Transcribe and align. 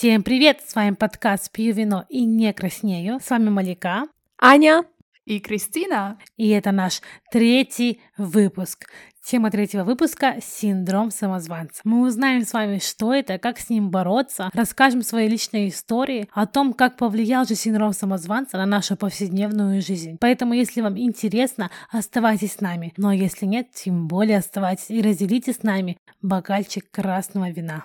Всем 0.00 0.22
привет! 0.22 0.62
С 0.66 0.74
вами 0.74 0.94
подкаст 0.94 1.52
«Пью 1.52 1.74
вино 1.74 2.06
и 2.08 2.24
не 2.24 2.54
краснею». 2.54 3.20
С 3.22 3.28
вами 3.28 3.50
Малика. 3.50 4.04
Аня. 4.40 4.86
И 5.26 5.40
Кристина. 5.40 6.16
И 6.38 6.48
это 6.48 6.72
наш 6.72 7.02
третий 7.30 8.00
выпуск. 8.16 8.86
Тема 9.22 9.50
третьего 9.50 9.84
выпуска– 9.84 10.36
синдром 10.42 11.10
самозванца. 11.10 11.82
Мы 11.84 12.06
узнаем 12.06 12.46
с 12.46 12.54
вами, 12.54 12.78
что 12.78 13.12
это, 13.12 13.36
как 13.36 13.58
с 13.58 13.68
ним 13.68 13.90
бороться, 13.90 14.48
расскажем 14.54 15.02
свои 15.02 15.28
личные 15.28 15.68
истории 15.68 16.30
о 16.32 16.46
том, 16.46 16.72
как 16.72 16.96
повлиял 16.96 17.44
же 17.44 17.54
синдром 17.54 17.92
самозванца 17.92 18.56
на 18.56 18.64
нашу 18.64 18.96
повседневную 18.96 19.82
жизнь. 19.82 20.16
Поэтому, 20.18 20.54
если 20.54 20.80
вам 20.80 20.98
интересно, 20.98 21.70
оставайтесь 21.90 22.54
с 22.54 22.60
нами. 22.62 22.94
Но 22.96 23.12
если 23.12 23.44
нет, 23.44 23.70
тем 23.72 24.08
более 24.08 24.38
оставайтесь 24.38 24.88
и 24.88 25.02
разделите 25.02 25.52
с 25.52 25.62
нами 25.62 25.98
бокальчик 26.22 26.90
красного 26.90 27.50
вина. 27.50 27.84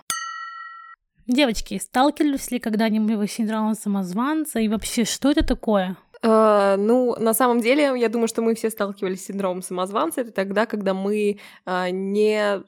Девочки, 1.28 1.80
сталкивались 1.80 2.52
ли 2.52 2.60
когда-нибудь 2.60 3.16
вы 3.16 3.28
с 3.28 3.32
синдромом 3.32 3.74
самозванца? 3.74 4.60
И 4.60 4.68
вообще, 4.68 5.06
что 5.06 5.32
это 5.32 5.44
такое? 5.44 5.98
Uh, 6.22 6.76
ну, 6.76 7.16
на 7.20 7.34
самом 7.34 7.62
деле, 7.62 7.94
я 8.00 8.10
думаю, 8.10 8.28
что 8.28 8.42
мы 8.42 8.56
все 8.56 8.70
сталкивались 8.70 9.24
с 9.24 9.26
синдромом 9.26 9.62
самозванца. 9.62 10.22
Это 10.22 10.32
тогда, 10.32 10.66
когда 10.66 10.94
мы 10.94 11.40
uh, 11.66 11.92
не 11.92 12.64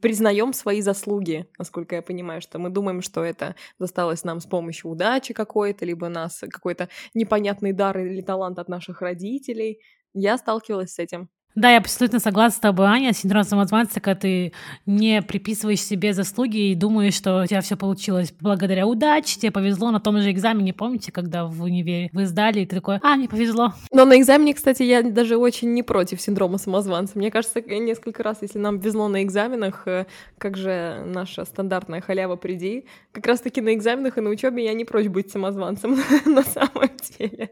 признаем 0.00 0.52
свои 0.52 0.80
заслуги, 0.80 1.46
насколько 1.58 1.94
я 1.94 2.02
понимаю, 2.02 2.40
что 2.40 2.58
мы 2.58 2.70
думаем, 2.70 3.02
что 3.02 3.22
это 3.22 3.54
досталось 3.78 4.24
нам 4.24 4.40
с 4.40 4.46
помощью 4.46 4.90
удачи 4.90 5.32
какой-то, 5.32 5.84
либо 5.84 6.08
нас 6.08 6.42
какой-то 6.50 6.88
непонятный 7.14 7.72
дар 7.72 7.98
или 7.98 8.20
талант 8.20 8.58
от 8.58 8.68
наших 8.68 9.00
родителей. 9.00 9.80
Я 10.12 10.38
сталкивалась 10.38 10.94
с 10.94 10.98
этим. 10.98 11.28
Да, 11.54 11.70
я 11.70 11.78
абсолютно 11.78 12.18
согласна 12.18 12.56
с 12.56 12.60
тобой, 12.60 12.86
Аня. 12.86 13.12
Синдром 13.12 13.44
самозванца, 13.44 14.00
когда 14.00 14.20
ты 14.20 14.52
не 14.86 15.22
приписываешь 15.22 15.80
себе 15.80 16.12
заслуги 16.12 16.70
и 16.70 16.74
думаешь, 16.74 17.14
что 17.14 17.42
у 17.42 17.46
тебя 17.46 17.60
все 17.60 17.76
получилось 17.76 18.34
благодаря 18.40 18.88
удаче, 18.88 19.38
тебе 19.38 19.52
повезло 19.52 19.92
на 19.92 20.00
том 20.00 20.18
же 20.20 20.32
экзамене, 20.32 20.72
помните, 20.74 21.12
когда 21.12 21.46
в 21.46 21.62
универе 21.62 22.10
вы 22.12 22.26
сдали, 22.26 22.60
и 22.60 22.66
ты 22.66 22.74
такой, 22.74 22.98
а, 23.02 23.14
мне 23.14 23.28
повезло. 23.28 23.72
Но 23.92 24.04
на 24.04 24.18
экзамене, 24.18 24.54
кстати, 24.54 24.82
я 24.82 25.02
даже 25.02 25.36
очень 25.36 25.72
не 25.74 25.84
против 25.84 26.20
синдрома 26.20 26.58
самозванца. 26.58 27.16
Мне 27.16 27.30
кажется, 27.30 27.60
несколько 27.60 28.24
раз, 28.24 28.38
если 28.42 28.58
нам 28.58 28.80
везло 28.80 29.06
на 29.06 29.22
экзаменах, 29.22 29.86
э, 29.86 30.06
как 30.38 30.56
же 30.56 31.04
наша 31.06 31.44
стандартная 31.44 32.00
халява 32.00 32.34
приди, 32.34 32.86
как 33.12 33.28
раз-таки 33.28 33.60
на 33.60 33.74
экзаменах 33.74 34.18
и 34.18 34.20
на 34.20 34.30
учебе 34.30 34.64
я 34.64 34.74
не 34.74 34.84
прочь 34.84 35.06
быть 35.06 35.30
самозванцем 35.30 35.96
на 36.26 36.42
самом 36.42 36.90
деле. 37.16 37.50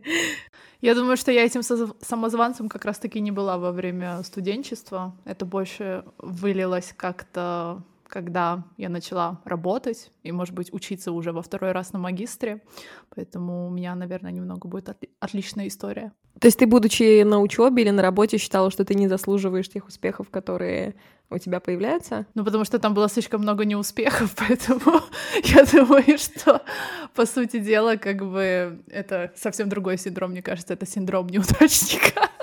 Я 0.83 0.97
думаю, 0.97 1.17
что 1.17 1.31
я 1.31 1.45
этим 1.45 1.63
самозванцем 1.63 2.69
как 2.69 2.85
раз-таки 2.85 3.21
не 3.21 3.31
была 3.31 3.57
во 3.57 3.71
время 3.71 4.21
студенчества. 4.25 5.15
Это 5.25 5.47
больше 5.47 6.05
вылилось 6.19 6.93
как-то 6.97 7.85
когда 8.13 8.65
я 8.77 8.91
начала 8.91 9.41
работать 9.47 10.13
и, 10.23 10.33
может 10.33 10.55
быть, 10.55 10.71
учиться 10.73 11.13
уже 11.13 11.33
во 11.33 11.41
второй 11.41 11.73
раз 11.73 11.95
на 11.95 11.99
магистре. 11.99 12.63
Поэтому 13.17 13.67
у 13.67 13.71
меня, 13.71 13.95
наверное, 13.95 14.31
немного 14.31 14.69
будет 14.69 14.91
отли- 14.91 15.09
отличная 15.19 15.67
история. 15.69 16.13
То 16.39 16.47
есть 16.47 16.59
ты, 16.59 16.67
будучи 16.67 17.23
на 17.23 17.41
учебе 17.41 17.83
или 17.83 17.91
на 17.91 18.03
работе, 18.03 18.37
считала, 18.37 18.71
что 18.71 18.85
ты 18.85 18.95
не 18.95 19.09
заслуживаешь 19.09 19.69
тех 19.69 19.89
успехов, 19.89 20.29
которые 20.29 20.95
у 21.31 21.39
тебя 21.39 21.59
появляются? 21.59 22.27
Ну, 22.35 22.45
потому 22.45 22.65
что 22.65 22.79
там 22.79 22.93
было 22.93 23.09
слишком 23.09 23.41
много 23.41 23.65
неуспехов, 23.65 24.35
поэтому 24.37 25.01
я 25.45 25.65
думаю, 25.65 26.19
что, 26.19 26.63
по 27.15 27.25
сути 27.25 27.61
дела, 27.61 27.97
как 27.97 28.19
бы 28.19 28.83
это 28.89 29.33
совсем 29.37 29.71
другой 29.71 29.97
синдром, 29.97 30.33
мне 30.33 30.43
кажется, 30.43 30.75
это 30.75 30.85
синдром 30.85 31.29
неудачника. 31.29 32.29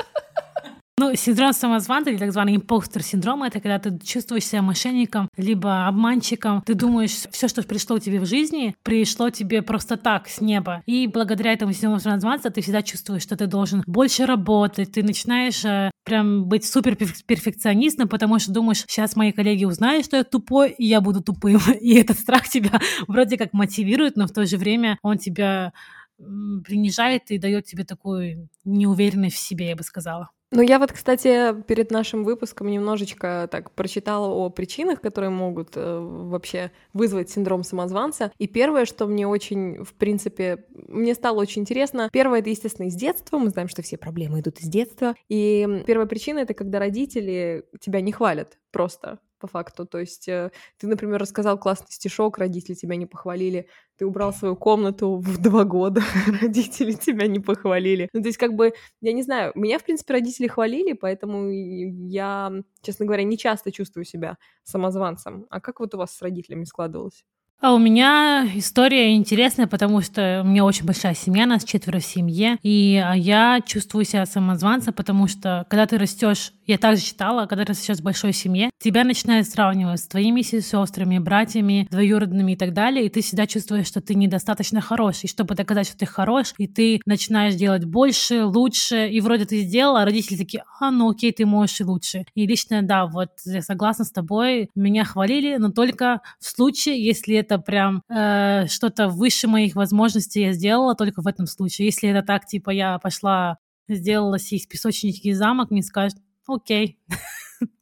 Ну, 1.00 1.16
синдром 1.16 1.54
самозванца, 1.54 2.10
или 2.10 2.18
так 2.18 2.34
званый 2.34 2.58
импостер 2.58 3.02
синдром, 3.04 3.44
это 3.44 3.62
когда 3.62 3.80
ты 3.80 3.98
чувствуешь 4.06 4.44
себя 4.44 4.62
мошенником, 4.62 5.30
либо 5.38 5.88
обманщиком. 5.88 6.62
Ты 6.66 6.74
думаешь, 6.74 7.24
все, 7.32 7.48
что 7.48 7.64
пришло 7.64 8.00
тебе 8.00 8.20
в 8.20 8.26
жизни, 8.26 8.76
пришло 8.84 9.30
тебе 9.30 9.62
просто 9.62 9.96
так, 9.96 10.28
с 10.28 10.42
неба. 10.42 10.84
И 10.88 11.08
благодаря 11.08 11.54
этому 11.54 11.72
синдрому 11.72 12.02
самозванца 12.02 12.50
ты 12.50 12.60
всегда 12.60 12.82
чувствуешь, 12.82 13.22
что 13.22 13.38
ты 13.38 13.48
должен 13.48 13.82
больше 13.88 14.26
работать, 14.26 14.92
ты 14.92 15.02
начинаешь 15.02 15.64
э, 15.64 15.90
прям 16.04 16.50
быть 16.50 16.66
супер 16.66 16.98
перфекционистом, 16.98 18.10
потому 18.10 18.38
что 18.38 18.52
думаешь, 18.52 18.84
сейчас 18.86 19.16
мои 19.16 19.32
коллеги 19.32 19.64
узнают, 19.64 20.04
что 20.04 20.18
я 20.18 20.26
тупой, 20.26 20.72
и 20.72 20.86
я 20.86 21.00
буду 21.00 21.24
тупым. 21.24 21.62
И 21.80 21.96
этот 21.96 22.20
страх 22.20 22.50
тебя 22.50 22.78
вроде 23.08 23.38
как 23.38 23.54
мотивирует, 23.54 24.18
но 24.18 24.28
в 24.28 24.32
то 24.32 24.46
же 24.46 24.58
время 24.58 24.98
он 25.02 25.18
тебя 25.18 25.72
принижает 26.18 27.32
и 27.32 27.38
дает 27.38 27.64
тебе 27.64 27.86
такую 27.86 28.50
неуверенность 28.66 29.38
в 29.38 29.40
себе, 29.40 29.70
я 29.70 29.78
бы 29.78 29.84
сказала. 29.84 30.32
Ну, 30.52 30.64
я 30.64 30.80
вот, 30.80 30.92
кстати, 30.92 31.62
перед 31.64 31.92
нашим 31.92 32.24
выпуском 32.24 32.68
немножечко 32.68 33.48
так 33.52 33.72
прочитала 33.72 34.28
о 34.28 34.50
причинах, 34.50 35.00
которые 35.00 35.30
могут 35.30 35.74
э, 35.76 36.00
вообще 36.00 36.72
вызвать 36.92 37.30
синдром 37.30 37.64
самозванца. 37.64 38.32
И 38.40 38.48
первое, 38.48 38.86
что 38.86 39.06
мне 39.06 39.28
очень, 39.28 39.84
в 39.84 39.94
принципе, 39.94 40.66
мне 40.74 41.14
стало 41.14 41.40
очень 41.40 41.62
интересно, 41.62 42.10
первое, 42.12 42.40
это, 42.40 42.50
естественно, 42.50 42.88
из 42.88 42.96
детства. 42.96 43.38
Мы 43.38 43.50
знаем, 43.50 43.70
что 43.70 43.84
все 43.84 43.98
проблемы 43.98 44.40
идут 44.40 44.60
из 44.60 44.70
детства. 44.70 45.14
И 45.28 45.84
первая 45.86 46.08
причина— 46.08 46.40
это 46.40 46.56
когда 46.56 46.80
родители 46.80 47.66
тебя 47.80 48.02
не 48.02 48.12
хвалят 48.12 48.58
просто 48.72 49.20
по 49.40 49.48
факту. 49.48 49.86
То 49.86 50.00
есть 50.00 50.28
э, 50.28 50.52
ты, 50.78 50.88
например, 50.88 51.20
рассказал 51.20 51.58
классный 51.58 51.92
стишок, 51.92 52.38
родители 52.38 52.76
тебя 52.76 52.96
не 52.96 53.06
похвалили, 53.06 53.68
ты 53.98 54.06
убрал 54.06 54.34
свою 54.34 54.56
комнату 54.56 55.18
в 55.18 55.42
два 55.42 55.64
года, 55.64 56.02
родители 56.42 56.94
тебя 56.94 57.28
не 57.28 57.40
похвалили. 57.40 58.10
Ну, 58.14 58.22
то 58.22 58.28
есть, 58.28 58.38
как 58.38 58.54
бы, 58.54 58.74
я 59.02 59.14
не 59.14 59.24
знаю, 59.24 59.52
меня, 59.56 59.80
в 59.80 59.84
принципе, 59.84 60.14
родители 60.14 60.48
хвалили, 60.48 60.94
поэтому 60.94 61.50
я, 61.50 62.52
честно 62.82 63.06
говоря, 63.06 63.24
не 63.24 63.38
часто 63.38 63.72
чувствую 63.72 64.06
себя 64.06 64.38
самозванцем. 64.64 65.48
А 65.50 65.60
как 65.62 65.80
вот 65.80 65.96
у 65.96 65.98
вас 65.98 66.16
с 66.16 66.22
родителями 66.22 66.66
складывалось? 66.66 67.24
А 67.62 67.74
у 67.74 67.78
меня 67.78 68.48
история 68.56 69.16
интересная, 69.16 69.68
потому 69.68 70.00
что 70.00 70.44
у 70.46 70.48
меня 70.48 70.64
очень 70.64 70.86
большая 70.86 71.14
семья, 71.14 71.46
нас 71.46 71.66
четверо 71.66 72.00
в 72.00 72.06
семье, 72.06 72.58
и 72.64 73.04
а, 73.06 73.14
я 73.14 73.60
чувствую 73.66 74.06
себя 74.06 74.26
самозванцем, 74.26 74.94
потому 74.94 75.28
что 75.28 75.66
когда 75.70 75.86
ты 75.86 75.98
растешь, 75.98 76.54
я 76.68 76.78
также 76.78 77.04
читала, 77.04 77.48
когда 77.48 77.66
ты 77.66 77.74
растешь 77.74 77.98
в 77.98 78.04
большой 78.04 78.32
семье, 78.32 78.70
тебя 78.80 79.04
начинают 79.04 79.46
сравнивать 79.50 80.00
с 80.00 80.08
твоими 80.08 80.42
сестрами, 80.42 81.18
братьями, 81.18 81.86
двоюродными 81.92 82.54
и 82.54 82.56
так 82.56 82.72
далее, 82.72 83.06
и 83.06 83.10
ты 83.10 83.22
всегда 83.22 83.46
чувствуешь, 83.46 83.88
что 83.88 84.00
ты 84.00 84.16
недостаточно 84.16 84.80
хорош, 84.80 85.24
и 85.24 85.28
чтобы 85.28 85.56
доказать, 85.56 85.88
что 85.88 85.98
ты 85.98 86.06
хорош, 86.06 86.54
и 86.58 86.68
ты 86.68 87.02
начинаешь 87.06 87.56
делать 87.56 87.84
больше, 87.84 88.46
лучше, 88.46 89.10
и 89.10 89.20
вроде 89.20 89.44
ты 89.44 89.64
сделала, 89.64 90.04
а 90.04 90.06
родители 90.06 90.38
такие, 90.38 90.64
а, 90.80 90.92
ну 90.92 91.10
окей, 91.10 91.34
ты 91.34 91.46
можешь 91.46 91.82
и 91.82 91.84
лучше. 91.84 92.24
И 92.36 92.48
лично, 92.48 92.84
да, 92.84 93.06
вот 93.06 93.32
я 93.46 93.62
согласна 93.62 94.06
с 94.06 94.12
тобой, 94.12 94.70
меня 94.76 95.04
хвалили, 95.04 95.58
но 95.58 95.72
только 95.72 96.22
в 96.40 96.46
случае, 96.46 97.04
если 97.04 97.49
это 97.50 97.58
прям 97.58 98.04
э, 98.10 98.68
что-то 98.68 99.10
выше 99.10 99.48
моих 99.48 99.76
возможностей 99.76 100.42
я 100.42 100.54
сделала 100.54 100.96
только 100.96 101.22
в 101.22 101.28
этом 101.28 101.48
случае. 101.48 101.88
Если 101.88 102.10
это 102.10 102.26
так, 102.26 102.46
типа, 102.46 102.70
я 102.70 103.00
пошла, 103.00 103.58
сделала 103.88 104.36
из 104.36 104.68
песочники 104.68 105.34
замок, 105.34 105.72
мне 105.72 105.82
скажут, 105.82 106.20
окей, 106.48 107.00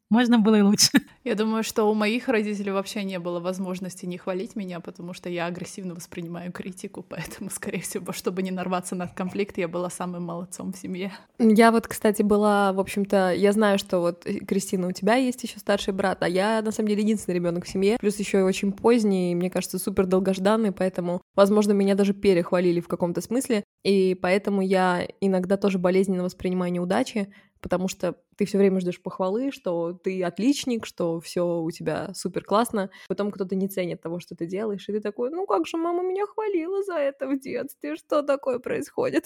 можно 0.09 0.39
было 0.39 0.55
и 0.55 0.61
лучше. 0.61 0.89
Я 1.23 1.35
думаю, 1.35 1.63
что 1.63 1.83
у 1.85 1.93
моих 1.93 2.29
родителей 2.29 2.71
вообще 2.71 3.03
не 3.03 3.19
было 3.19 3.39
возможности 3.39 4.05
не 4.05 4.17
хвалить 4.17 4.55
меня, 4.55 4.79
потому 4.79 5.13
что 5.13 5.29
я 5.29 5.45
агрессивно 5.45 5.93
воспринимаю 5.93 6.53
критику, 6.53 7.03
поэтому, 7.07 7.49
скорее 7.53 7.81
всего, 7.81 8.13
чтобы 8.13 8.41
не 8.41 8.51
нарваться 8.51 8.95
на 8.95 9.07
конфликт, 9.07 9.57
я 9.57 9.67
была 9.67 9.89
самым 9.89 10.23
молодцом 10.23 10.71
в 10.71 10.77
семье. 10.77 11.11
Я 11.37 11.71
вот, 11.71 11.87
кстати, 11.87 12.21
была, 12.21 12.71
в 12.71 12.79
общем-то, 12.79 13.33
я 13.33 13.51
знаю, 13.51 13.77
что 13.77 13.99
вот, 13.99 14.25
э, 14.25 14.35
Кристина, 14.39 14.87
у 14.87 14.91
тебя 14.93 15.15
есть 15.15 15.43
еще 15.43 15.59
старший 15.59 15.93
брат, 15.93 16.23
а 16.23 16.29
я, 16.29 16.61
на 16.61 16.71
самом 16.71 16.87
деле, 16.87 17.03
единственный 17.03 17.35
ребенок 17.35 17.65
в 17.65 17.69
семье, 17.69 17.97
плюс 17.99 18.17
еще 18.17 18.39
и 18.39 18.43
очень 18.43 18.71
поздний, 18.71 19.33
и, 19.33 19.35
мне 19.35 19.49
кажется, 19.49 19.79
супер 19.79 20.05
долгожданный, 20.05 20.71
поэтому, 20.71 21.21
возможно, 21.35 21.73
меня 21.73 21.95
даже 21.95 22.13
перехвалили 22.13 22.79
в 22.79 22.87
каком-то 22.87 23.19
смысле, 23.19 23.65
и 23.83 24.15
поэтому 24.15 24.61
я 24.61 25.05
иногда 25.19 25.57
тоже 25.57 25.77
болезненно 25.77 26.23
воспринимаю 26.23 26.71
неудачи, 26.71 27.33
потому 27.67 27.89
что 27.89 28.15
ты 28.37 28.45
все 28.45 28.57
время 28.57 28.79
ждешь 28.79 29.01
похвалы, 29.01 29.51
что 29.51 29.91
ты 29.91 30.23
отличник, 30.23 30.85
что 30.85 31.19
все 31.19 31.59
у 31.59 31.69
тебя 31.69 32.13
супер 32.13 32.45
классно. 32.45 32.89
Потом 33.09 33.29
кто-то 33.29 33.55
не 33.55 33.67
ценит 33.67 34.01
того, 34.01 34.21
что 34.21 34.35
ты 34.35 34.45
делаешь, 34.45 34.87
и 34.87 34.93
ты 34.93 35.01
такой, 35.01 35.31
ну 35.31 35.45
как 35.45 35.67
же 35.67 35.75
мама 35.75 36.01
меня 36.01 36.25
хвалила 36.25 36.81
за 36.83 36.93
это 36.93 37.27
в 37.27 37.37
детстве, 37.37 37.97
что 37.97 38.21
такое 38.23 38.59
происходит? 38.59 39.25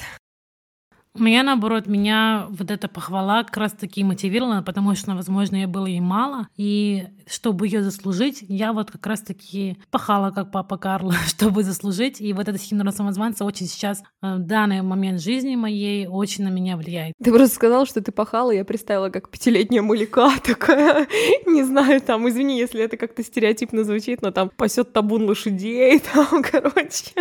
У 1.14 1.22
меня, 1.22 1.44
наоборот, 1.44 1.88
меня 1.88 2.48
вот 2.50 2.72
эта 2.72 2.88
похвала 2.88 3.44
как 3.44 3.58
раз-таки 3.58 4.02
мотивировала, 4.02 4.62
потому 4.62 4.96
что, 4.96 5.14
возможно, 5.14 5.58
я 5.58 5.68
было 5.68 5.86
ей 5.86 6.00
мало, 6.00 6.48
и 6.56 7.06
чтобы 7.28 7.68
ее 7.68 7.84
заслужить, 7.84 8.44
я 8.48 8.72
вот 8.72 8.92
как 8.92 9.06
раз-таки 9.06 9.78
пахала, 9.90 10.32
как 10.32 10.52
папа 10.52 10.78
Карл, 10.78 11.12
чтобы 11.28 11.64
заслужить, 11.64 12.22
и 12.22 12.32
вот 12.32 12.48
эта 12.48 12.58
синдром 12.58 12.94
самозванца 12.94 13.44
очень 13.44 13.68
сейчас, 13.68 14.04
э, 14.22 14.36
в 14.36 14.40
данный 14.40 14.82
момент 14.84 15.22
жизни 15.22 15.58
моей, 15.58 16.08
очень 16.08 16.46
на 16.46 16.50
меня 16.50 16.78
влияет. 16.78 17.14
Ты 17.22 17.32
просто 17.34 17.56
сказала, 17.56 17.86
что 17.86 18.02
ты 18.02 18.14
пахала, 18.14 18.52
я 18.52 18.64
представила, 18.64 19.10
как 19.10 19.30
пятилетняя 19.30 19.82
мулика 19.82 20.32
такая, 20.46 21.08
не 21.46 21.64
знаю, 21.64 22.00
там, 22.00 22.28
извини, 22.30 22.58
если 22.58 22.82
это 22.82 22.96
как-то 22.96 23.22
стереотипно 23.22 23.84
звучит, 23.84 24.22
но 24.22 24.32
там 24.32 24.50
пасет 24.56 24.94
табун 24.94 25.26
лошадей, 25.26 26.00
там, 26.14 26.42
короче, 26.42 27.12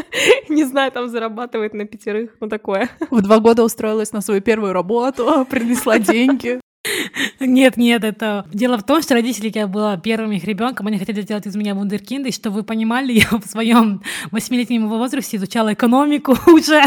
не 0.48 0.62
знаю, 0.62 0.92
там 0.92 1.08
зарабатывает 1.08 1.74
на 1.74 1.86
пятерых, 1.86 2.36
ну 2.38 2.48
такое. 2.48 2.88
В 3.10 3.20
два 3.20 3.40
года 3.40 3.64
устроилась 3.80 4.12
на 4.12 4.20
свою 4.20 4.42
первую 4.42 4.72
работу, 4.74 5.46
принесла 5.50 5.98
деньги. 5.98 6.60
Нет, 7.40 7.76
нет, 7.76 8.04
это... 8.04 8.46
Дело 8.52 8.78
в 8.78 8.84
том, 8.84 9.02
что 9.02 9.14
родители, 9.14 9.52
я 9.54 9.66
была 9.66 9.98
первым 9.98 10.32
их 10.32 10.44
ребенком, 10.44 10.86
они 10.86 10.98
хотели 10.98 11.20
сделать 11.20 11.46
из 11.46 11.54
меня 11.54 11.74
вундеркинда, 11.74 12.30
и 12.30 12.32
чтобы 12.32 12.56
вы 12.56 12.62
понимали, 12.62 13.12
я 13.30 13.38
в 13.38 13.46
своем 13.46 14.02
восьмилетнем 14.30 14.88
возрасте 14.88 15.36
изучала 15.36 15.74
экономику 15.74 16.36
уже. 16.46 16.82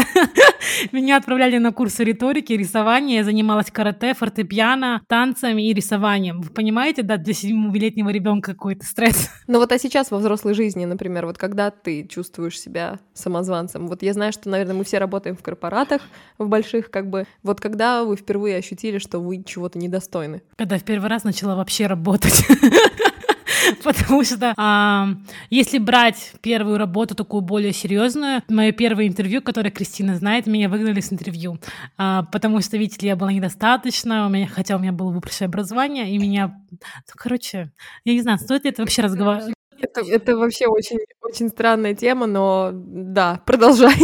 Меня 0.90 1.16
отправляли 1.16 1.58
на 1.58 1.72
курсы 1.72 2.02
риторики, 2.02 2.52
рисования, 2.52 3.18
я 3.18 3.24
занималась 3.24 3.70
карате, 3.70 4.14
фортепиано, 4.14 5.02
танцами 5.06 5.68
и 5.68 5.72
рисованием. 5.72 6.40
Вы 6.40 6.50
понимаете, 6.50 7.02
да, 7.02 7.16
для 7.16 7.34
семилетнего 7.34 8.10
ребенка 8.10 8.52
какой-то 8.52 8.84
стресс? 8.84 9.30
Ну 9.46 9.58
вот 9.58 9.70
а 9.70 9.78
сейчас 9.78 10.10
во 10.10 10.18
взрослой 10.18 10.54
жизни, 10.54 10.84
например, 10.84 11.26
вот 11.26 11.38
когда 11.38 11.70
ты 11.70 12.06
чувствуешь 12.08 12.58
себя 12.58 12.98
самозванцем? 13.12 13.86
Вот 13.86 14.02
я 14.02 14.12
знаю, 14.12 14.32
что, 14.32 14.48
наверное, 14.48 14.74
мы 14.74 14.84
все 14.84 14.98
работаем 14.98 15.36
в 15.36 15.42
корпоратах, 15.42 16.02
в 16.38 16.48
больших, 16.48 16.90
как 16.90 17.08
бы. 17.10 17.26
Вот 17.42 17.60
когда 17.60 18.04
вы 18.04 18.16
впервые 18.16 18.56
ощутили, 18.56 18.98
что 18.98 19.20
вы 19.20 19.42
чего-то 19.44 19.78
недостойны? 19.84 20.42
Когда 20.56 20.78
в 20.78 20.84
первый 20.84 21.08
раз 21.08 21.24
начала 21.24 21.54
вообще 21.54 21.86
работать. 21.86 22.44
Потому 23.84 24.24
что 24.24 24.54
а, 24.56 25.08
если 25.50 25.78
брать 25.78 26.32
первую 26.42 26.78
работу, 26.78 27.14
такую 27.14 27.42
более 27.42 27.72
серьезную, 27.72 28.42
мое 28.48 28.72
первое 28.72 29.06
интервью, 29.06 29.42
которое 29.42 29.70
Кристина 29.70 30.16
знает, 30.16 30.46
меня 30.46 30.68
выгнали 30.68 31.00
с 31.00 31.12
интервью. 31.12 31.58
А, 31.96 32.24
потому 32.24 32.60
что, 32.60 32.76
видите 32.76 33.02
ли, 33.02 33.08
я 33.08 33.16
была 33.16 33.32
недостаточно, 33.32 34.26
у 34.26 34.28
меня, 34.28 34.46
хотя 34.46 34.76
у 34.76 34.78
меня 34.78 34.92
было 34.92 35.10
высшее 35.10 35.46
образование, 35.46 36.10
и 36.10 36.18
меня... 36.18 36.56
Ну, 36.70 36.78
короче, 37.16 37.72
я 38.04 38.12
не 38.12 38.20
знаю, 38.20 38.38
стоит 38.38 38.64
ли 38.64 38.70
это 38.70 38.82
вообще 38.82 39.02
разговаривать. 39.02 39.54
Это, 39.78 40.00
это 40.00 40.36
вообще 40.36 40.66
очень, 40.66 40.98
очень 41.22 41.48
странная 41.48 41.94
тема, 41.94 42.26
но 42.26 42.70
да, 42.72 43.40
продолжай. 43.44 43.94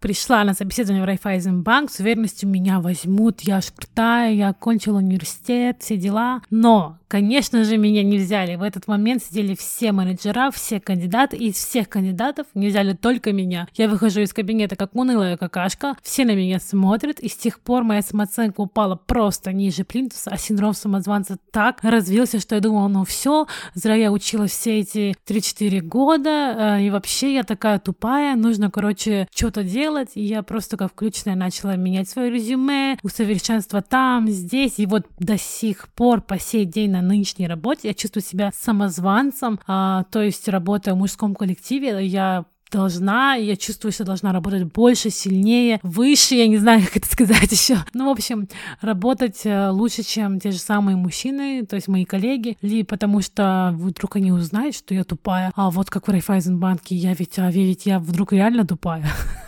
Пришла 0.00 0.44
на 0.44 0.54
собеседование 0.54 1.02
в 1.02 1.06
Райфайзенбанк, 1.06 1.90
с 1.90 1.98
уверенностью 1.98 2.48
меня 2.48 2.78
возьмут, 2.78 3.40
я 3.40 3.60
ж 3.60 3.72
крутая, 3.74 4.32
я 4.32 4.50
окончила 4.50 4.98
университет, 4.98 5.78
все 5.80 5.96
дела. 5.96 6.40
Но, 6.50 6.98
конечно 7.08 7.64
же, 7.64 7.76
меня 7.78 8.04
не 8.04 8.18
взяли. 8.18 8.54
В 8.54 8.62
этот 8.62 8.86
момент 8.86 9.24
сидели 9.24 9.56
все 9.56 9.90
менеджера, 9.90 10.52
все 10.52 10.78
кандидаты, 10.78 11.36
и 11.36 11.48
из 11.48 11.56
всех 11.56 11.88
кандидатов 11.88 12.46
не 12.54 12.68
взяли 12.68 12.92
только 12.92 13.32
меня. 13.32 13.66
Я 13.74 13.88
выхожу 13.88 14.20
из 14.20 14.32
кабинета 14.32 14.76
как 14.76 14.94
унылая 14.94 15.36
какашка, 15.36 15.96
все 16.00 16.24
на 16.24 16.36
меня 16.36 16.60
смотрят, 16.60 17.18
и 17.18 17.28
с 17.28 17.36
тех 17.36 17.58
пор 17.58 17.82
моя 17.82 18.02
самооценка 18.02 18.60
упала 18.60 18.94
просто 18.94 19.52
ниже 19.52 19.82
плинтуса, 19.82 20.30
а 20.30 20.36
синдром 20.36 20.74
самозванца 20.74 21.38
так 21.50 21.82
развился, 21.82 22.38
что 22.38 22.54
я 22.54 22.60
думала, 22.60 22.86
ну 22.86 23.04
все, 23.04 23.48
зря 23.74 23.96
я 23.96 24.12
училась 24.12 24.52
все 24.52 24.78
эти 24.78 25.16
3-4 25.26 25.80
года, 25.80 26.76
э, 26.78 26.82
и 26.84 26.90
вообще 26.90 27.34
я 27.34 27.42
такая 27.42 27.80
тупая, 27.80 28.36
нужно, 28.36 28.70
короче, 28.70 29.26
что-то 29.34 29.64
делать, 29.64 29.87
делать, 29.88 30.10
и 30.14 30.22
я 30.22 30.42
просто 30.42 30.76
как 30.76 30.92
включенная 30.92 31.36
начала 31.36 31.76
менять 31.76 32.08
свое 32.08 32.30
резюме, 32.30 32.98
усовершенствовать 33.02 33.88
там, 33.88 34.28
здесь, 34.28 34.78
и 34.78 34.86
вот 34.86 35.06
до 35.18 35.38
сих 35.38 35.88
пор, 35.88 36.20
по 36.20 36.38
сей 36.38 36.66
день 36.66 36.90
на 36.90 37.00
нынешней 37.00 37.46
работе 37.46 37.88
я 37.88 37.94
чувствую 37.94 38.22
себя 38.22 38.52
самозванцем, 38.54 39.58
а, 39.66 40.04
то 40.10 40.22
есть 40.22 40.46
работая 40.48 40.94
в 40.94 40.98
мужском 40.98 41.34
коллективе, 41.34 42.06
я 42.06 42.44
должна, 42.70 43.34
я 43.36 43.56
чувствую, 43.56 43.92
что 43.92 44.04
должна 44.04 44.30
работать 44.30 44.64
больше, 44.64 45.08
сильнее, 45.08 45.80
выше, 45.82 46.34
я 46.34 46.46
не 46.48 46.58
знаю, 46.58 46.82
как 46.84 46.98
это 46.98 47.06
сказать 47.06 47.50
еще. 47.50 47.78
Ну, 47.94 48.08
в 48.08 48.10
общем, 48.10 48.46
работать 48.82 49.40
э, 49.44 49.70
лучше, 49.70 50.02
чем 50.02 50.38
те 50.38 50.50
же 50.50 50.58
самые 50.58 50.98
мужчины, 50.98 51.64
то 51.64 51.76
есть 51.76 51.88
мои 51.88 52.04
коллеги, 52.04 52.58
ли 52.60 52.82
потому 52.82 53.22
что 53.22 53.72
вдруг 53.74 54.16
они 54.16 54.32
узнают, 54.32 54.74
что 54.74 54.92
я 54.92 55.04
тупая, 55.04 55.50
а 55.56 55.70
вот 55.70 55.88
как 55.88 56.08
в 56.08 56.10
Райфайзенбанке, 56.10 56.94
я 56.94 57.14
ведь, 57.14 57.38
а 57.38 57.50
ведь 57.50 57.86
я 57.86 57.98
вдруг 57.98 58.34
реально 58.34 58.66
тупая. 58.66 59.06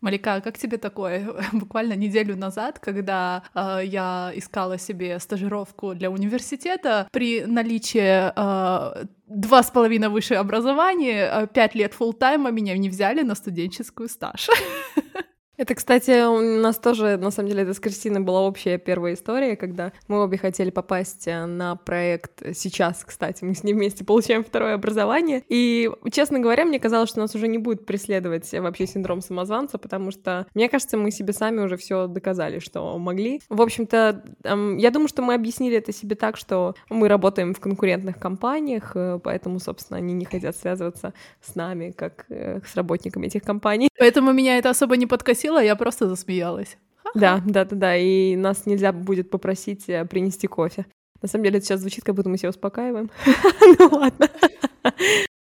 Малика, 0.00 0.40
как 0.40 0.58
тебе 0.58 0.78
такое? 0.78 1.34
Буквально 1.52 1.94
неделю 1.94 2.36
назад, 2.36 2.78
когда 2.78 3.42
э, 3.54 3.80
я 3.84 4.32
искала 4.34 4.78
себе 4.78 5.18
стажировку 5.18 5.94
для 5.94 6.10
университета, 6.10 7.08
при 7.12 7.44
наличии 7.44 8.30
э, 8.34 9.04
два 9.26 9.62
с 9.62 9.70
половиной 9.70 10.08
высшее 10.08 10.40
образование, 10.40 11.48
пять 11.54 11.74
лет 11.74 11.94
фулл 11.94 12.12
тайма 12.12 12.50
меня 12.50 12.76
не 12.76 12.88
взяли 12.88 13.22
на 13.22 13.34
студенческую 13.34 14.08
стаж. 14.08 14.48
Это, 15.58 15.74
кстати, 15.74 16.26
у 16.26 16.60
нас 16.60 16.78
тоже, 16.78 17.18
на 17.18 17.30
самом 17.30 17.50
деле, 17.50 17.62
это 17.62 17.74
с 17.74 17.78
Кристиной 17.78 18.20
была 18.20 18.40
общая 18.40 18.78
первая 18.78 19.12
история, 19.12 19.54
когда 19.54 19.92
мы 20.08 20.22
обе 20.22 20.38
хотели 20.38 20.70
попасть 20.70 21.28
э, 21.28 21.44
на 21.44 21.76
проект 21.76 22.42
сейчас, 22.54 23.04
кстати, 23.04 23.44
мы 23.44 23.54
с 23.54 23.62
ней 23.62 23.74
вместе 23.74 24.02
получаем 24.02 24.44
второе 24.44 24.74
образование, 24.74 25.44
и, 25.50 25.90
честно 26.10 26.38
говоря, 26.38 26.64
мне 26.64 26.80
казалось, 26.80 27.10
что 27.10 27.20
нас 27.20 27.34
уже 27.34 27.48
не 27.48 27.58
будет 27.58 27.84
преследовать 27.84 28.50
вообще 28.50 28.86
синдром 28.86 29.20
самозванца, 29.20 29.76
потому 29.76 30.10
что, 30.10 30.46
мне 30.54 30.70
кажется, 30.70 30.96
мы 30.96 31.10
себе 31.10 31.34
сами 31.34 31.60
уже 31.60 31.76
все 31.76 32.06
доказали, 32.06 32.58
что 32.58 32.98
могли. 32.98 33.42
В 33.50 33.60
общем-то, 33.60 34.24
я 34.44 34.90
думаю, 34.90 35.08
что 35.08 35.20
мы 35.20 35.34
объяснили 35.34 35.76
это 35.76 35.92
себе 35.92 36.16
так, 36.16 36.38
что 36.38 36.74
мы 36.88 37.08
работаем 37.08 37.52
в 37.52 37.60
конкурентных 37.60 38.18
компаниях, 38.18 38.92
э, 38.94 39.20
поэтому, 39.22 39.60
собственно, 39.60 39.98
они 39.98 40.14
не 40.14 40.24
хотят 40.24 40.56
связываться 40.56 41.12
с 41.42 41.54
нами, 41.54 41.90
как 41.90 42.24
э, 42.30 42.60
с 42.66 42.74
работниками 42.74 43.26
этих 43.26 43.42
компаний. 43.42 43.90
Поэтому 43.98 44.32
меня 44.32 44.56
это 44.56 44.70
особо 44.70 44.96
не 44.96 45.06
подкосило, 45.06 45.41
спросила, 45.42 45.62
я 45.62 45.74
просто 45.74 46.08
засмеялась. 46.08 46.76
Да, 47.14 47.42
да, 47.44 47.64
да, 47.64 47.76
да, 47.76 47.96
и 47.96 48.36
нас 48.36 48.64
нельзя 48.64 48.92
будет 48.92 49.28
попросить 49.30 49.88
э, 49.88 50.04
принести 50.04 50.46
кофе. 50.46 50.86
На 51.20 51.28
самом 51.28 51.44
деле 51.44 51.58
это 51.58 51.66
сейчас 51.66 51.80
звучит, 51.80 52.04
как 52.04 52.14
будто 52.14 52.28
мы 52.28 52.38
себя 52.38 52.50
успокаиваем. 52.50 53.10
Ну 53.78 53.88
ладно. 53.90 54.28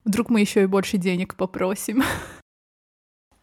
Вдруг 0.04 0.30
мы 0.30 0.40
еще 0.40 0.64
и 0.64 0.66
больше 0.66 0.98
денег 0.98 1.36
попросим. 1.36 2.02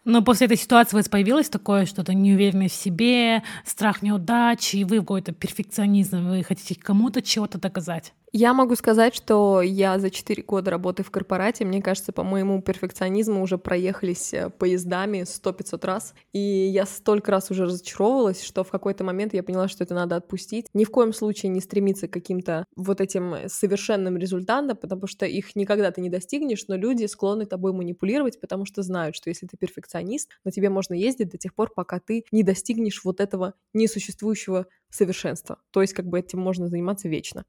Но 0.04 0.22
после 0.22 0.48
этой 0.48 0.58
ситуации 0.58 0.96
у 0.96 1.00
вас 1.00 1.08
появилось 1.08 1.50
такое 1.50 1.86
что-то 1.86 2.14
неуверенность 2.14 2.76
в 2.76 2.82
себе, 2.82 3.44
страх 3.66 4.02
неудачи, 4.02 4.76
и 4.78 4.84
вы 4.84 5.00
какой-то 5.00 5.32
перфекционизм, 5.32 6.28
вы 6.30 6.44
хотите 6.44 6.76
кому-то 6.76 7.22
чего-то 7.22 7.60
доказать? 7.60 8.14
Я 8.34 8.54
могу 8.54 8.76
сказать, 8.76 9.14
что 9.14 9.62
я 9.62 10.00
за 10.00 10.10
4 10.10 10.42
года 10.44 10.72
работы 10.72 11.04
в 11.04 11.12
корпорате, 11.12 11.66
мне 11.66 11.82
кажется, 11.82 12.14
по 12.14 12.24
моему 12.24 12.62
перфекционизму 12.62 13.42
уже 13.42 13.58
проехались 13.58 14.34
э, 14.34 14.50
поездами 14.50 15.24
100-500 15.24 15.86
раз, 15.86 16.14
и 16.32 16.40
я 16.40 16.86
столько 16.86 17.32
раз 17.32 17.52
уже 17.52 17.66
разочаровывалась, 17.66 18.42
что 18.42 18.64
в 18.64 18.70
какой-то 18.70 19.04
момент 19.04 19.34
я 19.34 19.44
поняла, 19.44 19.68
что 19.68 19.84
это 19.84 19.96
надо 19.96 20.16
отпустить. 20.16 20.68
Ни 20.74 20.86
в 20.86 20.92
коем 20.92 21.12
случае 21.12 21.50
не 21.50 21.60
стремиться 21.60 22.08
к 22.08 22.14
каким-то 22.14 22.64
вот 22.78 23.02
этим 23.02 23.34
э, 23.34 23.50
совершенным 23.50 24.16
результатам, 24.16 24.78
потому 24.78 25.08
что 25.08 25.26
их 25.26 25.54
никогда 25.58 25.92
ты 25.92 26.00
не 26.00 26.10
достигнешь, 26.10 26.70
но 26.70 26.78
люди 26.78 27.08
склонны 27.08 27.46
тобой 27.46 27.74
манипулировать, 27.74 28.40
потому 28.40 28.64
что 28.64 28.82
знают, 28.82 29.18
что 29.18 29.30
если 29.30 29.46
ты 29.46 29.58
перфекционист, 29.58 30.30
на 30.46 30.52
тебе 30.52 30.70
можно 30.70 30.94
ездить 30.94 31.32
до 31.32 31.38
тех 31.38 31.54
пор, 31.54 31.74
пока 31.76 32.00
ты 32.00 32.24
не 32.32 32.44
достигнешь 32.44 33.04
вот 33.04 33.20
этого 33.20 33.56
несуществующего 33.74 34.68
совершенства. 34.90 35.58
То 35.72 35.82
есть 35.82 35.94
как 35.94 36.08
бы 36.08 36.18
этим 36.18 36.40
можно 36.40 36.70
заниматься 36.70 37.10
вечно. 37.10 37.44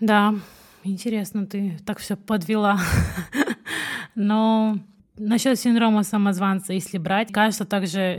Да, 0.00 0.34
интересно, 0.82 1.46
ты 1.46 1.78
так 1.84 1.98
все 1.98 2.16
подвела. 2.16 2.80
Но 4.14 4.78
насчет 5.16 5.58
синдрома 5.58 6.02
самозванца, 6.02 6.72
если 6.72 6.98
брать, 6.98 7.30
кажется 7.32 7.64
также, 7.66 8.18